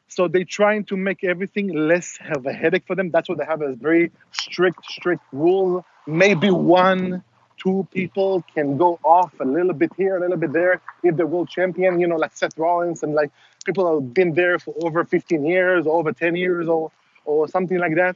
so 0.08 0.28
they're 0.28 0.46
trying 0.46 0.86
to 0.86 0.98
make 0.98 1.24
everything 1.24 1.74
less 1.74 2.18
of 2.30 2.46
a 2.46 2.54
headache 2.54 2.84
for 2.88 2.96
them. 2.96 3.10
That's 3.12 3.28
why 3.28 3.36
they 3.36 3.46
have 3.46 3.62
a 3.62 3.74
very 3.74 4.12
strict, 4.32 4.86
strict 4.86 5.24
rule. 5.32 5.86
Maybe 6.08 6.52
one, 6.52 7.24
two 7.58 7.88
people 7.92 8.44
can 8.54 8.78
go 8.78 9.00
off 9.04 9.34
a 9.40 9.46
little 9.46 9.74
bit 9.74 9.92
here, 9.98 10.18
a 10.18 10.22
little 10.22 10.38
bit 10.38 10.54
there. 10.54 10.80
If 11.04 11.18
the 11.18 11.26
world 11.26 11.50
champion, 11.50 12.00
you 12.00 12.08
know, 12.08 12.18
like 12.18 12.36
Seth 12.36 12.58
Rollins 12.58 13.04
and 13.04 13.14
like 13.14 13.32
people 13.66 13.94
have 13.94 14.14
been 14.14 14.34
there 14.34 14.60
for 14.60 14.74
over 14.84 15.04
15 15.04 15.44
years, 15.44 15.86
over 15.88 16.12
10 16.14 16.36
years, 16.36 16.68
or 16.68 16.92
or 17.26 17.48
something 17.48 17.80
like 17.80 17.96
that. 17.96 18.16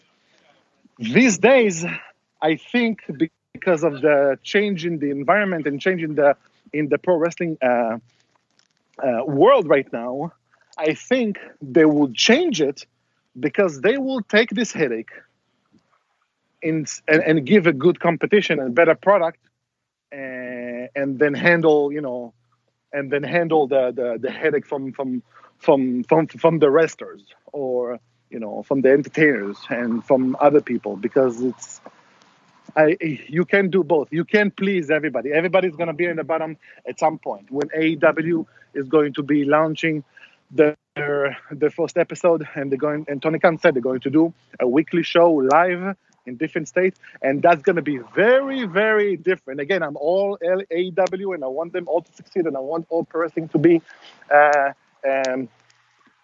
These 0.99 1.39
days, 1.39 1.85
I 2.41 2.55
think 2.55 3.03
because 3.53 3.83
of 3.83 4.01
the 4.01 4.37
change 4.43 4.85
in 4.85 4.99
the 4.99 5.09
environment 5.09 5.65
and 5.67 5.81
change 5.81 6.03
in 6.03 6.15
the 6.15 6.35
in 6.73 6.89
the 6.89 6.97
pro 6.97 7.15
wrestling 7.15 7.57
uh, 7.61 7.97
uh, 9.03 9.23
world 9.25 9.67
right 9.67 9.91
now, 9.91 10.33
I 10.77 10.93
think 10.93 11.39
they 11.61 11.85
will 11.85 12.11
change 12.13 12.61
it 12.61 12.85
because 13.39 13.81
they 13.81 13.97
will 13.97 14.21
take 14.21 14.49
this 14.51 14.71
headache 14.71 15.11
and, 16.61 16.87
and 17.07 17.45
give 17.45 17.65
a 17.65 17.73
good 17.73 17.99
competition 17.99 18.59
and 18.59 18.75
better 18.75 18.95
product 18.95 19.39
and, 20.11 20.89
and 20.95 21.19
then 21.19 21.33
handle 21.33 21.91
you 21.91 22.01
know 22.01 22.33
and 22.91 23.11
then 23.11 23.23
handle 23.23 23.67
the, 23.67 23.91
the, 23.91 24.17
the 24.19 24.31
headache 24.31 24.65
from 24.65 24.91
from 24.91 25.23
from 25.57 26.03
from 26.03 26.27
from 26.27 26.59
the 26.59 26.69
wrestlers 26.69 27.23
or 27.51 27.99
you 28.29 28.39
know 28.39 28.63
from 28.63 28.81
the 28.81 28.91
entertainers 28.91 29.57
and 29.69 30.05
from 30.05 30.35
other 30.39 30.61
people 30.61 30.95
because 30.95 31.41
it's 31.41 31.81
I, 32.79 32.97
you 33.27 33.45
can 33.45 33.69
do 33.69 33.83
both. 33.83 34.07
You 34.11 34.25
can 34.25 34.51
please 34.51 34.89
everybody. 34.89 35.31
Everybody's 35.33 35.75
going 35.75 35.87
to 35.87 35.93
be 35.93 36.05
in 36.05 36.15
the 36.15 36.23
bottom 36.23 36.57
at 36.87 36.99
some 36.99 37.17
point. 37.17 37.51
When 37.51 37.67
AEW 37.69 38.45
is 38.73 38.87
going 38.87 39.13
to 39.13 39.23
be 39.23 39.43
launching 39.43 40.03
their 40.51 40.77
their 41.51 41.69
first 41.69 41.97
episode, 41.97 42.47
and 42.55 42.71
they're 42.71 42.77
going, 42.77 43.05
and 43.09 43.21
Tony 43.21 43.39
Khan 43.39 43.57
said 43.59 43.75
they're 43.75 43.81
going 43.91 43.99
to 44.01 44.09
do 44.09 44.33
a 44.59 44.67
weekly 44.67 45.03
show 45.03 45.31
live 45.31 45.95
in 46.25 46.37
different 46.37 46.67
states, 46.67 46.97
and 47.21 47.41
that's 47.41 47.61
going 47.61 47.75
to 47.75 47.81
be 47.81 47.99
very, 48.15 48.65
very 48.65 49.17
different. 49.17 49.59
Again, 49.59 49.83
I'm 49.83 49.97
all 49.97 50.37
AEW, 50.41 51.33
and 51.35 51.43
I 51.43 51.47
want 51.47 51.73
them 51.73 51.87
all 51.87 52.01
to 52.01 52.13
succeed, 52.13 52.45
and 52.45 52.55
I 52.55 52.61
want 52.61 52.87
all 52.89 53.07
wrestling 53.13 53.49
to 53.49 53.57
be 53.57 53.81
uh, 54.33 54.71
um, 55.07 55.49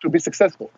to 0.01 0.09
be 0.09 0.19
successful. 0.19 0.71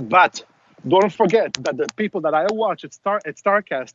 But 0.00 0.44
don't 0.86 1.12
forget 1.12 1.54
that 1.64 1.76
the 1.76 1.88
people 1.96 2.20
that 2.22 2.34
I 2.34 2.46
watch 2.52 2.84
at 2.84 2.94
Star 2.94 3.20
at 3.26 3.36
Starcast 3.36 3.94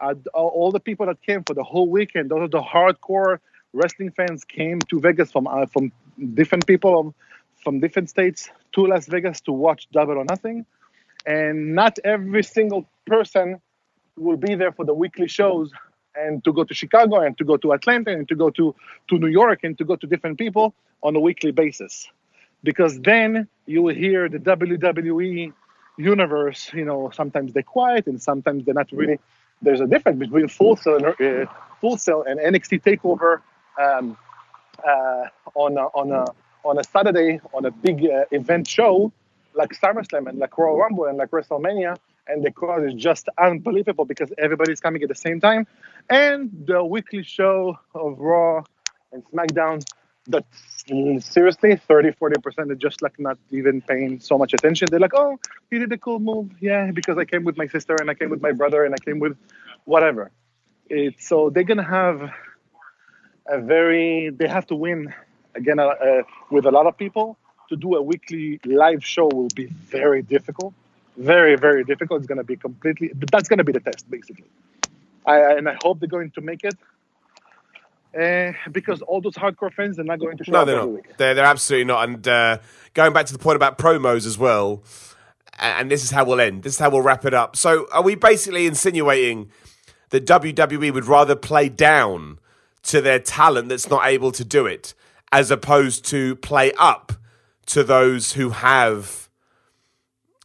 uh, 0.00 0.14
all 0.32 0.72
the 0.72 0.80
people 0.80 1.06
that 1.06 1.22
came 1.22 1.42
for 1.44 1.54
the 1.54 1.62
whole 1.62 1.88
weekend, 1.88 2.30
those 2.30 2.42
are 2.42 2.48
the 2.48 2.62
hardcore 2.62 3.38
wrestling 3.72 4.10
fans 4.12 4.44
came 4.44 4.80
to 4.80 5.00
Vegas 5.00 5.32
from 5.32 5.46
uh, 5.46 5.66
from 5.66 5.92
different 6.34 6.66
people 6.66 7.14
from 7.62 7.80
different 7.80 8.10
states 8.10 8.50
to 8.72 8.86
Las 8.86 9.06
Vegas 9.06 9.40
to 9.42 9.52
watch 9.52 9.88
Double 9.90 10.18
or 10.18 10.24
Nothing, 10.24 10.66
and 11.26 11.74
not 11.74 11.98
every 12.04 12.42
single 12.42 12.86
person 13.06 13.60
will 14.16 14.36
be 14.36 14.54
there 14.54 14.72
for 14.72 14.84
the 14.84 14.94
weekly 14.94 15.28
shows 15.28 15.72
and 16.14 16.44
to 16.44 16.52
go 16.52 16.62
to 16.62 16.74
Chicago 16.74 17.20
and 17.20 17.36
to 17.38 17.44
go 17.44 17.56
to 17.56 17.72
Atlanta 17.72 18.12
and 18.12 18.28
to 18.28 18.36
go 18.36 18.50
to 18.50 18.74
to 19.08 19.18
New 19.18 19.28
York 19.28 19.60
and 19.64 19.76
to 19.78 19.84
go 19.84 19.96
to 19.96 20.06
different 20.06 20.38
people 20.38 20.74
on 21.02 21.16
a 21.16 21.20
weekly 21.20 21.50
basis, 21.50 22.08
because 22.62 23.00
then 23.00 23.48
you 23.66 23.82
will 23.82 23.94
hear 23.94 24.28
the 24.28 24.38
WWE 24.38 25.52
universe. 25.96 26.70
You 26.72 26.84
know, 26.84 27.10
sometimes 27.14 27.52
they're 27.52 27.62
quiet 27.62 28.06
and 28.06 28.20
sometimes 28.22 28.64
they're 28.64 28.74
not 28.74 28.92
really 28.92 29.18
there's 29.64 29.80
a 29.80 29.86
difference 29.86 30.18
between 30.18 30.48
Full 30.48 30.76
cell 30.76 30.96
and, 30.96 31.06
uh, 31.06 31.50
Full 31.80 31.96
Sail 31.98 32.22
and 32.22 32.38
NXT 32.40 32.82
Takeover 32.82 33.40
um, 33.78 34.16
uh, 34.86 35.26
on 35.54 35.76
a, 35.76 35.86
on 35.86 36.12
a 36.12 36.24
on 36.64 36.78
a 36.78 36.84
Saturday 36.84 37.40
on 37.52 37.66
a 37.66 37.70
big 37.70 38.04
uh, 38.06 38.24
event 38.30 38.66
show 38.66 39.12
like 39.54 39.70
SummerSlam 39.70 40.28
and 40.28 40.38
like 40.38 40.56
Royal 40.56 40.78
Rumble 40.78 41.04
and 41.04 41.18
like 41.18 41.30
WrestleMania, 41.30 41.96
and 42.26 42.42
the 42.42 42.50
crowd 42.50 42.84
is 42.84 42.94
just 42.94 43.28
unbelievable 43.38 44.04
because 44.04 44.32
everybody's 44.38 44.80
coming 44.80 45.02
at 45.02 45.08
the 45.08 45.14
same 45.14 45.40
time, 45.40 45.66
and 46.10 46.50
the 46.66 46.84
weekly 46.84 47.22
show 47.22 47.78
of 47.94 48.18
Raw 48.18 48.64
and 49.12 49.22
SmackDown 49.26 49.84
that 50.28 50.44
seriously 51.20 51.76
30 51.76 52.10
40% 52.12 52.70
are 52.70 52.74
just 52.74 53.02
like 53.02 53.18
not 53.18 53.38
even 53.50 53.80
paying 53.80 54.20
so 54.20 54.38
much 54.38 54.54
attention. 54.54 54.88
They're 54.90 55.00
like 55.00 55.14
oh 55.14 55.38
you 55.70 55.78
did 55.78 55.92
a 55.92 55.98
cool 55.98 56.18
move. 56.18 56.50
Yeah 56.60 56.90
because 56.92 57.18
i 57.18 57.24
came 57.24 57.44
with 57.44 57.56
my 57.56 57.66
sister 57.66 57.96
and 58.00 58.10
i 58.10 58.14
came 58.14 58.30
with 58.30 58.42
my 58.42 58.52
brother 58.52 58.84
and 58.84 58.94
i 58.94 58.98
came 58.98 59.18
with 59.18 59.36
whatever. 59.84 60.30
It's 60.88 61.26
so 61.26 61.50
they're 61.50 61.64
gonna 61.64 61.82
have 62.00 62.30
a 63.46 63.60
very 63.60 64.30
they 64.30 64.48
have 64.48 64.66
to 64.68 64.74
win 64.74 65.12
again 65.54 65.78
uh, 65.78 65.86
uh, 65.86 66.22
with 66.50 66.66
a 66.66 66.70
lot 66.70 66.86
of 66.86 66.96
people. 66.96 67.36
To 67.70 67.76
do 67.76 67.94
a 67.94 68.02
weekly 68.02 68.60
live 68.66 69.02
show 69.02 69.26
will 69.26 69.48
be 69.54 69.66
very 69.66 70.22
difficult. 70.22 70.74
Very 71.16 71.56
very 71.56 71.82
difficult. 71.84 72.20
It's 72.20 72.26
gonna 72.26 72.44
be 72.44 72.56
completely 72.56 73.10
that's 73.32 73.48
gonna 73.48 73.64
be 73.64 73.72
the 73.72 73.80
test 73.80 74.10
basically. 74.10 74.48
I, 75.26 75.54
and 75.56 75.68
i 75.68 75.76
hope 75.82 76.00
they're 76.00 76.08
going 76.08 76.30
to 76.32 76.42
make 76.42 76.64
it 76.64 76.74
uh, 78.18 78.52
because 78.70 79.02
all 79.02 79.20
those 79.20 79.34
hardcore 79.34 79.72
fans 79.72 79.98
are 79.98 80.04
not 80.04 80.20
going 80.20 80.36
to 80.36 80.44
show 80.44 80.52
no, 80.52 80.60
up 80.60 80.66
they're 80.66 80.76
not. 80.76 81.18
They're, 81.18 81.34
they're 81.34 81.44
absolutely 81.44 81.84
not. 81.84 82.08
And 82.08 82.28
uh, 82.28 82.58
going 82.94 83.12
back 83.12 83.26
to 83.26 83.32
the 83.32 83.38
point 83.38 83.56
about 83.56 83.78
promos 83.78 84.26
as 84.26 84.38
well, 84.38 84.82
and 85.58 85.90
this 85.90 86.02
is 86.02 86.10
how 86.10 86.24
we'll 86.24 86.40
end. 86.40 86.62
This 86.62 86.74
is 86.74 86.78
how 86.78 86.90
we'll 86.90 87.02
wrap 87.02 87.24
it 87.24 87.34
up. 87.34 87.56
So, 87.56 87.86
are 87.92 88.02
we 88.02 88.14
basically 88.14 88.66
insinuating 88.66 89.50
that 90.10 90.26
WWE 90.26 90.92
would 90.92 91.06
rather 91.06 91.36
play 91.36 91.68
down 91.68 92.38
to 92.84 93.00
their 93.00 93.18
talent 93.18 93.68
that's 93.68 93.88
not 93.88 94.06
able 94.06 94.32
to 94.32 94.44
do 94.44 94.66
it, 94.66 94.94
as 95.32 95.50
opposed 95.50 96.04
to 96.06 96.36
play 96.36 96.72
up 96.78 97.12
to 97.66 97.82
those 97.82 98.32
who 98.34 98.50
have 98.50 99.28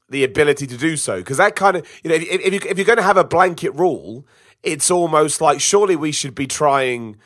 the 0.09 0.23
ability 0.23 0.67
to 0.67 0.77
do 0.77 0.97
so? 0.97 1.17
Because 1.17 1.37
that 1.37 1.55
kind 1.55 1.77
of, 1.77 1.87
you 2.03 2.09
know, 2.09 2.15
if, 2.15 2.23
if, 2.23 2.53
you, 2.53 2.59
if 2.69 2.77
you're 2.77 2.85
going 2.85 2.97
to 2.97 3.03
have 3.03 3.17
a 3.17 3.23
blanket 3.23 3.71
rule, 3.71 4.25
it's 4.63 4.89
almost 4.91 5.41
like 5.41 5.61
surely 5.61 5.95
we 5.95 6.11
should 6.11 6.35
be 6.35 6.47
trying 6.47 7.17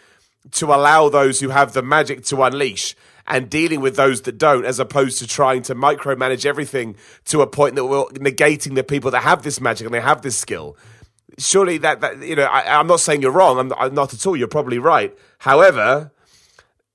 to 0.52 0.68
allow 0.68 1.10
those 1.10 1.40
who 1.40 1.50
have 1.50 1.74
the 1.74 1.82
magic 1.82 2.24
to 2.26 2.44
unleash 2.44 2.96
and 3.26 3.50
dealing 3.50 3.80
with 3.80 3.96
those 3.96 4.22
that 4.24 4.38
don't, 4.38 4.66
as 4.66 4.80
opposed 4.80 5.20
to 5.20 5.28
trying 5.28 5.62
to 5.64 5.76
micromanage 5.76 6.46
everything 6.46 6.96
to 7.26 7.42
a 7.42 7.48
point 7.48 7.76
that 7.76 7.86
we're 7.86 8.06
negating 8.06 8.76
the 8.76 8.84
people 8.84 9.12
that 9.12 9.24
have 9.24 9.44
this 9.44 9.62
magic 9.62 9.86
and 9.86 9.94
they 9.94 10.02
have 10.02 10.22
this 10.22 10.38
skill. 10.38 10.78
Surely 11.38 11.78
that, 11.80 12.02
that 12.02 12.22
you 12.22 12.36
know, 12.36 12.44
I, 12.44 12.80
am 12.80 12.88
not 12.88 13.00
saying 13.00 13.22
you're 13.22 13.32
wrong. 13.32 13.58
I'm, 13.58 13.74
I'm 13.78 13.94
not 13.94 14.14
at 14.14 14.26
all. 14.28 14.36
You're 14.36 14.48
probably 14.48 14.78
right. 14.78 15.18
However, 15.40 16.12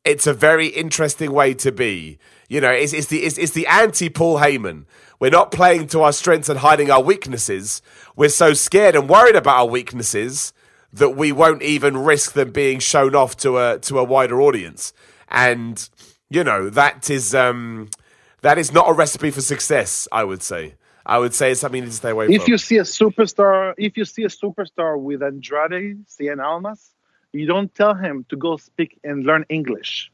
it's 0.04 0.26
a 0.26 0.34
very 0.34 0.68
interesting 0.68 1.32
way 1.32 1.54
to 1.54 1.72
be. 1.72 2.18
You 2.48 2.60
know, 2.60 2.70
it's, 2.70 2.92
it's 2.92 3.08
the 3.08 3.24
it's, 3.24 3.36
it's 3.36 3.52
the 3.52 3.66
anti 3.66 4.08
Paul 4.08 4.38
Heyman. 4.38 4.84
We're 5.18 5.30
not 5.30 5.50
playing 5.50 5.88
to 5.88 6.02
our 6.02 6.12
strengths 6.12 6.48
and 6.48 6.60
hiding 6.60 6.90
our 6.90 7.02
weaknesses. 7.02 7.82
We're 8.14 8.28
so 8.28 8.52
scared 8.52 8.94
and 8.94 9.08
worried 9.08 9.34
about 9.34 9.56
our 9.56 9.66
weaknesses 9.66 10.52
that 10.92 11.10
we 11.10 11.32
won't 11.32 11.62
even 11.62 11.96
risk 11.96 12.32
them 12.32 12.50
being 12.50 12.78
shown 12.78 13.14
off 13.14 13.36
to 13.38 13.58
a 13.58 13.78
to 13.80 13.98
a 13.98 14.04
wider 14.04 14.40
audience. 14.40 14.92
And 15.28 15.88
you 16.30 16.44
know 16.44 16.70
that 16.70 17.10
is 17.10 17.34
um, 17.34 17.88
that 18.42 18.58
is 18.58 18.72
not 18.72 18.88
a 18.88 18.92
recipe 18.92 19.30
for 19.30 19.40
success. 19.40 20.08
I 20.12 20.24
would 20.24 20.42
say. 20.42 20.74
I 21.04 21.18
would 21.18 21.34
say 21.34 21.52
it's 21.52 21.60
something 21.60 21.84
to 21.84 21.90
stay 21.90 22.10
away 22.10 22.26
from. 22.26 22.34
if 22.34 22.48
you 22.48 22.58
see 22.58 22.76
a 22.76 22.82
superstar, 22.82 23.72
if 23.78 23.96
you 23.96 24.04
see 24.04 24.24
a 24.24 24.28
superstar 24.28 25.00
with 25.00 25.22
Andrade 25.22 26.04
Cien 26.06 26.38
Almas, 26.38 26.90
you 27.32 27.46
don't 27.46 27.74
tell 27.74 27.94
him 27.94 28.26
to 28.28 28.36
go 28.36 28.58
speak 28.58 28.98
and 29.02 29.24
learn 29.24 29.46
English. 29.48 30.12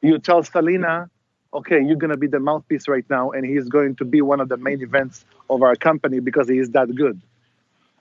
You 0.00 0.18
tell 0.18 0.42
Zelina, 0.42 1.10
okay, 1.52 1.82
you're 1.84 1.96
gonna 1.96 2.16
be 2.16 2.28
the 2.28 2.40
mouthpiece 2.40 2.88
right 2.88 3.04
now, 3.10 3.32
and 3.32 3.44
he's 3.44 3.68
going 3.68 3.96
to 3.96 4.06
be 4.06 4.22
one 4.22 4.40
of 4.40 4.48
the 4.48 4.56
main 4.56 4.80
events 4.80 5.26
of 5.50 5.62
our 5.62 5.76
company 5.76 6.18
because 6.20 6.48
he 6.48 6.58
is 6.58 6.70
that 6.70 6.94
good. 6.94 7.20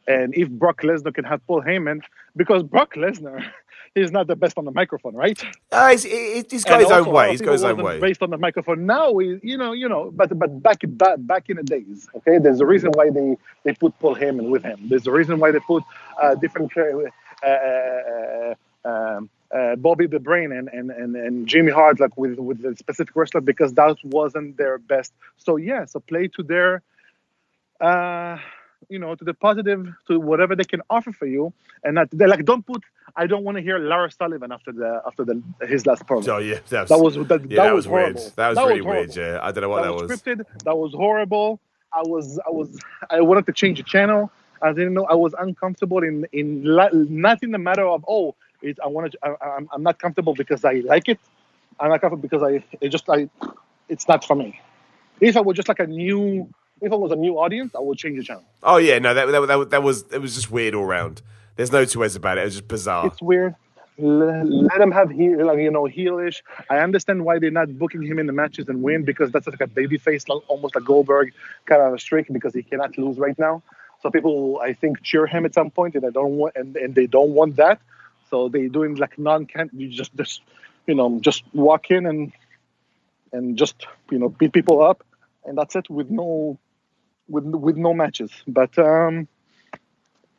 And 0.10 0.36
if 0.36 0.50
Brock 0.50 0.82
Lesnar 0.82 1.14
can 1.14 1.24
have 1.24 1.46
Paul 1.46 1.62
Heyman, 1.62 2.02
because 2.36 2.64
Brock 2.64 2.96
Lesnar 2.96 3.46
is 3.96 4.12
not 4.12 4.26
the 4.26 4.36
best 4.36 4.58
on 4.58 4.66
the 4.66 4.72
microphone, 4.72 5.14
right? 5.14 5.40
Uh, 5.72 5.90
he's, 5.92 6.04
he's 6.04 6.64
got 6.64 6.74
And 6.74 6.82
his 6.82 6.92
own 6.92 6.98
also, 7.00 7.12
a 7.12 7.14
lot 7.14 7.14
way. 7.14 7.32
He's 7.32 7.42
got 7.42 7.52
his 7.52 7.64
own 7.64 7.82
way. 7.84 8.00
Based 8.00 8.24
on 8.24 8.32
the 8.32 8.38
microphone 8.38 8.88
now, 8.88 9.12
we, 9.12 9.40
you 9.44 9.56
know, 9.56 9.72
you 9.72 9.88
know, 9.88 10.12
but 10.12 10.38
but 10.38 10.64
back 10.64 10.80
back 10.84 11.18
back 11.20 11.50
in 11.52 11.58
the 11.58 11.64
days, 11.64 12.10
okay. 12.16 12.40
There's 12.40 12.60
a 12.60 12.66
reason 12.66 12.90
why 12.96 13.12
they 13.12 13.38
they 13.64 13.74
put 13.74 13.98
Paul 14.00 14.16
Heyman 14.16 14.50
with 14.50 14.64
him. 14.64 14.80
There's 14.90 15.06
a 15.06 15.12
reason 15.12 15.40
why 15.40 15.52
they 15.52 15.60
put 15.60 15.84
uh, 16.20 16.34
different 16.36 16.72
uh, 16.76 17.48
uh, 17.48 17.52
uh, 17.52 18.90
um, 18.90 19.30
uh, 19.56 19.76
Bobby 19.76 20.08
the 20.08 20.20
Brain 20.20 20.52
and, 20.52 20.70
and, 20.70 20.92
and, 20.92 21.16
and 21.16 21.48
Jimmy 21.48 21.72
Hart 21.72 22.00
like 22.00 22.18
with 22.18 22.40
with 22.40 22.64
the 22.64 22.76
specific 22.76 23.16
wrestler 23.16 23.42
because 23.42 23.74
that 23.74 23.98
wasn't 24.04 24.58
their 24.58 24.80
best. 24.80 25.14
So 25.38 25.58
yeah, 25.58 25.86
so 25.86 26.00
play 26.00 26.28
to 26.30 26.42
their 26.44 26.82
uh 27.80 28.38
you 28.90 29.00
know 29.00 29.16
to 29.16 29.24
the 29.24 29.34
positive 29.34 29.88
to 30.08 30.20
whatever 30.20 30.56
they 30.56 30.64
can 30.64 30.82
offer 30.90 31.12
for 31.12 31.26
you 31.26 31.54
and 31.84 31.96
not 31.96 32.08
like 32.14 32.44
don't 32.44 32.66
put 32.66 32.84
I 33.16 33.28
don't 33.28 33.44
want 33.44 33.58
to 33.58 33.62
hear 33.62 33.80
Lars 33.80 34.16
Sullivan 34.16 34.52
after 34.52 34.72
the 34.72 35.02
after 35.06 35.24
the 35.24 35.42
his 35.68 35.86
last 35.86 36.06
promo. 36.06 36.28
Oh 36.28 36.38
yeah, 36.38 36.60
that 36.70 36.82
was 36.82 36.90
That 36.90 37.00
was 37.00 37.28
that, 37.28 37.50
yeah, 37.50 37.64
that 37.64 37.74
was, 37.74 37.88
weird. 37.88 38.16
horrible. 38.16 38.34
That 38.36 38.50
was 38.50 38.58
really 38.58 38.82
weird. 38.82 39.16
Yeah, 39.16 39.40
I 39.42 39.52
don't 39.52 39.62
know 39.62 39.70
what 39.70 39.84
that, 39.84 39.90
that, 39.90 39.94
was, 39.94 40.10
was. 40.10 40.22
scripted. 40.22 40.46
That 40.66 40.78
was 40.78 40.94
horrible. 40.94 41.60
I 41.94 42.02
was 42.02 42.40
I 42.40 42.50
was 42.50 42.80
I 43.10 43.22
wanted 43.22 43.46
to 43.48 43.54
change 43.54 43.78
the 43.78 43.84
channel. 43.84 44.32
I 44.62 44.74
didn't 44.74 44.94
know 44.94 45.06
I 45.06 45.16
was 45.16 45.34
uncomfortable 45.40 46.04
in 46.04 46.26
in 46.32 46.64
not 46.64 47.44
in 47.44 47.52
the 47.52 47.58
matter 47.58 47.86
of 47.86 48.04
oh 48.08 48.36
it, 48.62 48.78
I 48.84 48.88
wanted 48.88 49.14
to, 49.14 49.20
I, 49.24 49.56
I'm 49.56 49.70
I'm 49.72 49.84
not 49.84 50.00
comfortable 50.00 50.34
because 50.34 50.66
I 50.66 50.82
like 50.86 51.08
it. 51.08 51.20
I'm 51.80 51.90
not 51.90 52.02
comfortable 52.02 52.22
because 52.22 52.44
I 52.44 52.64
it 52.82 52.90
just 52.90 53.10
I 53.10 53.30
it's 53.88 54.08
not 54.08 54.24
for 54.26 54.36
me. 54.36 54.60
If 55.22 55.36
I 55.36 55.42
was 55.42 55.56
just 55.56 55.68
like 55.68 55.80
a 55.80 55.88
new 55.88 56.48
if 56.82 56.92
I 56.92 56.96
was 56.96 57.12
a 57.12 57.16
new 57.16 57.40
audience, 57.40 57.74
I 57.76 57.80
would 57.80 57.98
change 57.98 58.18
the 58.18 58.24
channel. 58.24 58.44
Oh 58.64 58.78
yeah, 58.78 59.00
no, 59.00 59.14
that, 59.14 59.26
that 59.28 59.48
that 59.48 59.70
that 59.72 59.84
was 59.84 60.04
it 60.12 60.20
was 60.20 60.36
just 60.36 60.52
weird 60.52 60.76
all 60.76 60.86
round. 60.86 61.22
There's 61.56 61.72
no 61.72 61.86
two 61.86 62.00
ways 62.00 62.16
about 62.16 62.38
it. 62.38 62.42
It 62.42 62.46
was 62.46 62.56
just 62.56 62.68
bizarre. 62.68 63.08
It's 63.08 63.22
weird. 63.22 63.56
Let, 63.98 64.48
let 64.48 64.80
him 64.80 64.92
have 64.92 65.12
heel, 65.12 65.46
like, 65.46 65.60
you 65.60 65.72
know, 65.72 65.84
heelish. 65.84 66.42
I 66.70 66.78
understand 66.78 67.26
why 67.26 67.38
they're 67.38 67.52
not 67.52 67.78
booking 67.78 68.02
him 68.02 68.18
in 68.18 68.28
the 68.28 68.32
matches 68.32 68.70
and 68.70 68.82
win 68.82 69.04
because 69.04 69.30
that's 69.32 69.46
like 69.46 69.60
a 69.60 69.68
baby 69.68 69.98
face, 69.98 70.30
like, 70.30 70.42
almost 70.48 70.74
like 70.74 70.86
Goldberg 70.86 71.34
kind 71.66 71.82
of 71.82 71.94
a 71.94 72.00
streak 72.00 72.28
because 72.32 72.54
he 72.54 72.64
cannot 72.64 72.98
lose 72.98 73.18
right 73.18 73.38
now. 73.38 73.62
So 74.02 74.10
people, 74.10 74.62
I 74.64 74.72
think, 74.72 75.04
cheer 75.04 75.28
him 75.28 75.46
at 75.46 75.54
some 75.54 75.70
point, 75.70 75.96
and 75.96 76.04
they 76.06 76.12
don't 76.12 76.38
want, 76.38 76.56
and, 76.56 76.78
and 76.78 76.96
they 76.96 77.08
don't 77.08 77.32
want 77.32 77.58
that. 77.58 77.82
So 78.30 78.48
they 78.48 78.70
doing 78.70 78.96
like 78.96 79.20
non-can. 79.20 79.72
You 79.74 79.90
just, 79.90 80.16
just, 80.16 80.42
you 80.88 80.96
know, 80.96 81.20
just 81.20 81.44
walk 81.54 81.92
in 81.92 82.06
and 82.06 82.32
and 83.34 83.58
just 83.58 83.86
you 84.10 84.18
know 84.18 84.30
beat 84.30 84.54
people 84.54 84.82
up, 84.82 85.04
and 85.44 85.58
that's 85.58 85.76
it 85.76 85.90
with 85.90 86.10
no, 86.10 86.58
with 87.30 87.46
with 87.46 87.78
no 87.78 87.94
matches. 87.94 88.32
But 88.48 88.78
um, 88.78 89.28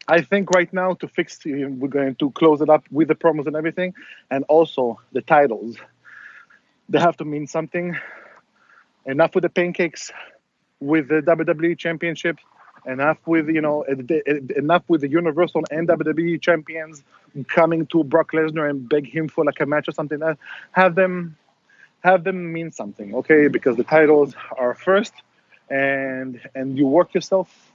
I 0.08 0.22
think 0.22 0.50
right 0.50 0.72
now 0.72 0.94
to 0.94 1.08
fix, 1.08 1.38
we're 1.44 1.88
going 1.88 2.16
to 2.16 2.30
close 2.32 2.60
it 2.60 2.68
up 2.68 2.84
with 2.90 3.08
the 3.08 3.14
promos 3.14 3.46
and 3.46 3.56
everything, 3.56 3.94
and 4.30 4.44
also 4.48 5.00
the 5.12 5.22
titles. 5.22 5.76
They 6.88 6.98
have 6.98 7.16
to 7.18 7.24
mean 7.24 7.46
something. 7.46 7.96
Enough 9.06 9.34
with 9.34 9.42
the 9.42 9.48
pancakes, 9.48 10.10
with 10.80 11.08
the 11.08 11.22
WWE 11.22 11.78
Championship. 11.78 12.38
Enough 12.86 13.18
with 13.26 13.48
you 13.48 13.60
know 13.60 13.82
eh, 13.82 14.20
eh, 14.26 14.40
enough 14.56 14.82
with 14.88 15.02
the 15.02 15.08
Universal 15.08 15.64
and 15.70 15.86
WWE 15.86 16.40
champions 16.40 17.04
coming 17.48 17.86
to 17.88 18.02
Brock 18.02 18.32
Lesnar 18.32 18.68
and 18.68 18.88
beg 18.88 19.06
him 19.06 19.28
for 19.28 19.44
like 19.44 19.60
a 19.60 19.66
match 19.66 19.86
or 19.86 19.92
something. 19.92 20.22
Uh, 20.22 20.34
have 20.72 20.94
them 20.94 21.36
have 22.02 22.24
them 22.24 22.52
mean 22.52 22.72
something, 22.72 23.14
okay? 23.14 23.48
Because 23.48 23.76
the 23.76 23.84
titles 23.84 24.34
are 24.56 24.74
first, 24.74 25.12
and 25.70 26.40
and 26.54 26.76
you 26.76 26.86
work 26.86 27.14
yourself, 27.14 27.72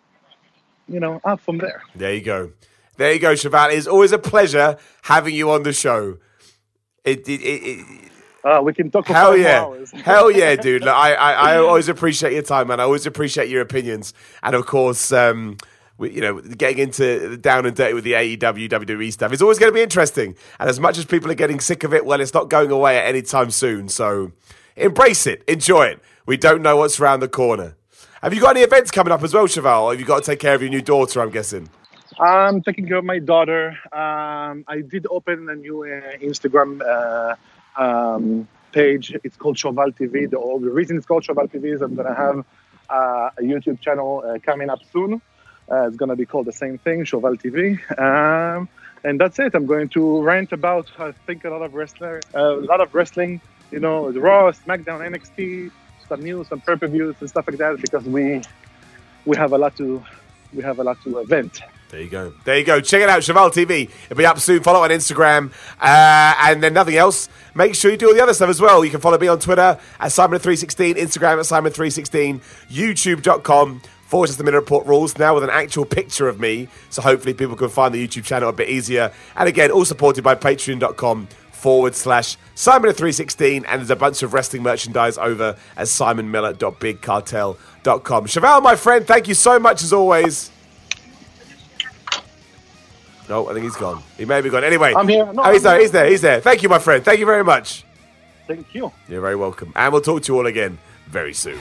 you 0.88 1.00
know, 1.00 1.22
up 1.24 1.39
from 1.39 1.58
there. 1.58 1.82
There 1.96 2.14
you 2.14 2.22
go. 2.22 2.52
There 2.98 3.12
you 3.12 3.20
go, 3.20 3.36
Cheval. 3.36 3.72
It's 3.72 3.88
always 3.88 4.12
a 4.12 4.20
pleasure 4.20 4.78
having 5.02 5.36
you 5.36 5.52
on 5.52 5.64
the 5.64 5.74
show. 5.74 6.18
It, 7.04 7.28
it, 7.28 7.41
it, 7.41 7.64
it 7.64 8.12
Uh, 8.43 8.62
we 8.64 8.74
can 8.74 8.89
talk 8.91 9.08
hell 9.08 9.36
yeah, 9.36 9.62
hours. 9.62 9.91
hell 10.04 10.32
yeah, 10.32 10.56
dude. 10.56 10.84
Look, 10.84 10.93
I, 10.93 11.14
I, 11.14 11.32
I 11.32 11.58
always 11.58 11.89
appreciate 11.89 12.34
your 12.34 12.43
time, 12.43 12.68
man. 12.68 12.80
I 12.80 12.84
always 12.84 13.06
appreciate 13.06 13.50
your 13.50 13.62
opinions, 13.62 14.14
and 14.43 14.56
of 14.56 14.66
course, 14.66 15.12
um, 15.12 15.58
we, 15.98 16.12
you 16.12 16.22
know, 16.22 16.41
getting 16.41 16.80
into 16.80 17.30
the 17.30 17.38
down 17.38 17.66
and 17.66 17.76
dirty 17.76 17.93
with 17.93 18.04
the 18.04 18.14
AEW, 18.14 18.70
WWE 18.70 19.12
stuff 19.12 19.32
is 19.34 19.41
always 19.41 19.60
going 19.60 19.72
to 19.72 19.76
be 19.76 19.82
interesting. 19.82 20.36
And 20.60 20.70
as 20.70 20.80
much 20.80 20.98
as 20.98 21.06
people 21.06 21.32
are 21.32 21.36
getting 21.36 21.60
sick 21.60 21.84
of 21.84 21.93
it, 21.93 22.06
well, 22.06 22.20
it's 22.22 22.34
not 22.34 22.50
going 22.50 22.72
away 22.72 22.98
at 22.98 23.06
any 23.06 23.22
time 23.22 23.50
soon. 23.50 23.88
So 23.89 24.32
embrace 24.76 25.26
it, 25.26 25.43
enjoy 25.48 25.86
it. 25.88 26.02
We 26.26 26.38
don't 26.38 26.62
know 26.62 26.78
what's 26.78 27.00
around 27.00 27.22
the 27.22 27.28
corner. 27.28 27.76
Have 28.26 28.34
you 28.34 28.42
got 28.42 28.56
any 28.58 28.62
events 28.62 28.90
coming 28.90 29.12
up 29.14 29.22
as 29.22 29.36
well, 29.36 29.46
Cheval? 29.46 29.92
Have 29.92 30.00
you 30.00 30.06
got 30.08 30.24
to 30.24 30.32
take 30.32 30.40
care 30.40 30.56
of 30.56 30.62
your 30.64 30.72
new 30.72 30.82
daughter? 30.82 31.22
I'm 31.22 31.30
guessing. 31.30 31.70
I'm 32.20 32.64
taking 32.64 32.88
care 32.88 32.98
of 32.98 33.06
my 33.06 33.20
daughter. 33.20 33.78
Um, 33.94 34.66
I 34.68 34.82
did 34.82 35.06
open 35.12 35.48
a 35.48 35.54
new 35.54 35.84
uh, 35.84 36.18
Instagram 36.18 36.82
uh, 36.82 37.36
um, 37.80 38.48
page. 38.72 39.16
It's 39.24 39.38
called 39.38 39.60
Cheval 39.60 39.92
TV. 39.92 40.28
The, 40.28 40.40
the 40.60 40.72
reason 40.72 40.98
it's 40.98 41.06
called 41.06 41.24
Cheval 41.24 41.50
TV 41.50 41.76
is 41.76 41.84
I'm 41.84 41.94
going 41.94 42.08
to 42.08 42.16
have 42.16 42.44
uh, 42.90 43.30
a 43.38 43.44
YouTube 43.44 43.80
channel 43.80 44.24
uh, 44.26 44.40
coming 44.40 44.72
up 44.72 44.80
soon. 44.92 45.22
Uh, 45.72 45.88
it's 45.88 45.96
going 45.96 46.10
to 46.10 46.16
be 46.16 46.26
called 46.26 46.48
the 46.48 46.52
same 46.52 46.80
thing, 46.80 47.06
Cheval 47.06 47.38
TV. 47.38 47.78
Um, 48.00 48.68
and 49.04 49.22
that's 49.22 49.38
it. 49.38 49.54
I'm 49.54 49.68
going 49.68 49.90
to 49.90 50.24
rant 50.24 50.52
about, 50.52 50.90
I 50.98 51.12
think, 51.12 51.46
a 51.46 51.52
lot 51.52 51.62
of 51.62 51.76
wrestler, 51.76 52.22
uh, 52.34 52.58
a 52.58 52.66
lot 52.72 52.82
of 52.82 52.96
wrestling. 52.96 53.40
You 53.70 53.82
know, 53.82 54.10
Raw, 54.10 54.52
SmackDown, 54.52 55.08
NXT, 55.12 55.70
some 56.08 56.22
news, 56.22 56.47
some 56.47 56.62
pay-per-views 56.62 57.16
and 57.20 57.30
stuff 57.30 57.47
like 57.47 57.58
that 57.58 57.82
because 57.82 58.06
we 58.06 58.41
we 59.26 59.36
have 59.38 59.53
a 59.53 59.58
lot 59.58 59.76
to 59.78 60.03
we 60.53 60.64
have 60.64 60.80
a 60.80 60.84
lot 60.84 61.01
to 61.03 61.20
event. 61.20 61.62
There 61.89 62.01
you 62.01 62.10
go. 62.10 62.34
There 62.43 62.58
you 62.58 62.66
go. 62.66 62.82
Check 62.82 63.01
it 63.01 63.10
out, 63.10 63.24
Cheval 63.24 63.51
TV. 63.51 63.89
It'll 64.06 64.18
be 64.18 64.26
up 64.26 64.39
soon. 64.39 64.62
Follow 64.64 64.84
on 64.84 64.89
Instagram. 64.89 65.51
Uh, 65.80 66.36
and 66.39 66.62
then 66.62 66.74
nothing 66.74 66.95
else. 66.95 67.30
Make 67.53 67.76
sure 67.76 67.91
you 67.91 67.97
do 67.97 68.08
all 68.08 68.14
the 68.14 68.24
other 68.24 68.34
stuff 68.34 68.49
as 68.49 68.60
well. 68.60 68.84
You 68.84 68.91
can 68.91 68.99
follow 68.99 69.18
me 69.18 69.28
on 69.28 69.39
Twitter 69.39 69.80
at 69.99 70.12
Simon316, 70.12 70.95
Instagram 70.95 71.39
at 71.39 71.45
Simon316, 71.45 72.41
YouTube.com 72.70 73.82
forward 74.08 74.28
slash 74.28 74.38
the 74.38 74.43
Minute 74.43 74.60
Report 74.60 74.86
rules 74.88 75.18
now 75.18 75.36
with 75.36 75.43
an 75.43 75.49
actual 75.49 75.86
picture 75.86 76.28
of 76.28 76.39
me. 76.39 76.68
So 76.89 77.01
hopefully 77.01 77.34
people 77.34 77.56
can 77.56 77.70
find 77.70 77.93
the 77.93 78.08
YouTube 78.08 78.26
channel 78.26 78.49
a 78.49 78.53
bit 78.53 78.70
easier. 78.70 79.12
And 79.36 79.47
again, 79.47 79.72
all 79.72 79.86
supported 79.86 80.24
by 80.24 80.36
Patreon.com 80.36 81.28
forward 81.66 81.95
slash 81.95 82.38
Simon316. 82.55 83.66
And 83.68 83.80
there's 83.80 83.89
a 83.89 83.95
bunch 83.95 84.22
of 84.22 84.36
wrestling 84.36 84.61
merchandise 84.61 85.18
over 85.18 85.57
at 85.76 85.88
SimonMiller.BigCartel.com. 85.88 88.28
Cheval, 88.28 88.61
my 88.61 88.76
friend, 88.76 89.07
thank 89.07 89.28
you 89.28 89.34
so 89.34 89.57
much 89.57 89.82
as 89.82 89.91
always. 89.91 90.51
No, 93.28 93.49
I 93.49 93.53
think 93.53 93.63
he's 93.63 93.76
gone. 93.76 94.03
He 94.16 94.26
may 94.26 94.41
be 94.41 94.51
gone. 94.51 94.63
Anyway, 94.63 94.93
I'm 94.95 95.07
here. 95.07 95.26
No, 95.34 95.41
oh, 95.41 95.51
he's 95.51 95.63
there. 95.63 95.74
here. 95.74 95.82
He's 95.82 95.91
there. 95.91 96.07
He's 96.07 96.22
there. 96.22 96.39
Thank 96.39 96.61
you, 96.61 96.70
my 96.70 96.78
friend. 96.78 97.03
Thank 97.03 97.20
you 97.20 97.26
very 97.26 97.43
much. 97.43 97.84
Thank 98.45 98.76
you. 98.76 98.91
You're 99.09 99.22
very 99.22 99.36
welcome. 99.36 99.74
And 99.76 99.91
we'll 99.91 100.03
talk 100.03 100.22
to 100.22 100.34
you 100.34 100.38
all 100.38 100.45
again 100.45 100.78
very 101.07 101.34
soon. 101.34 101.57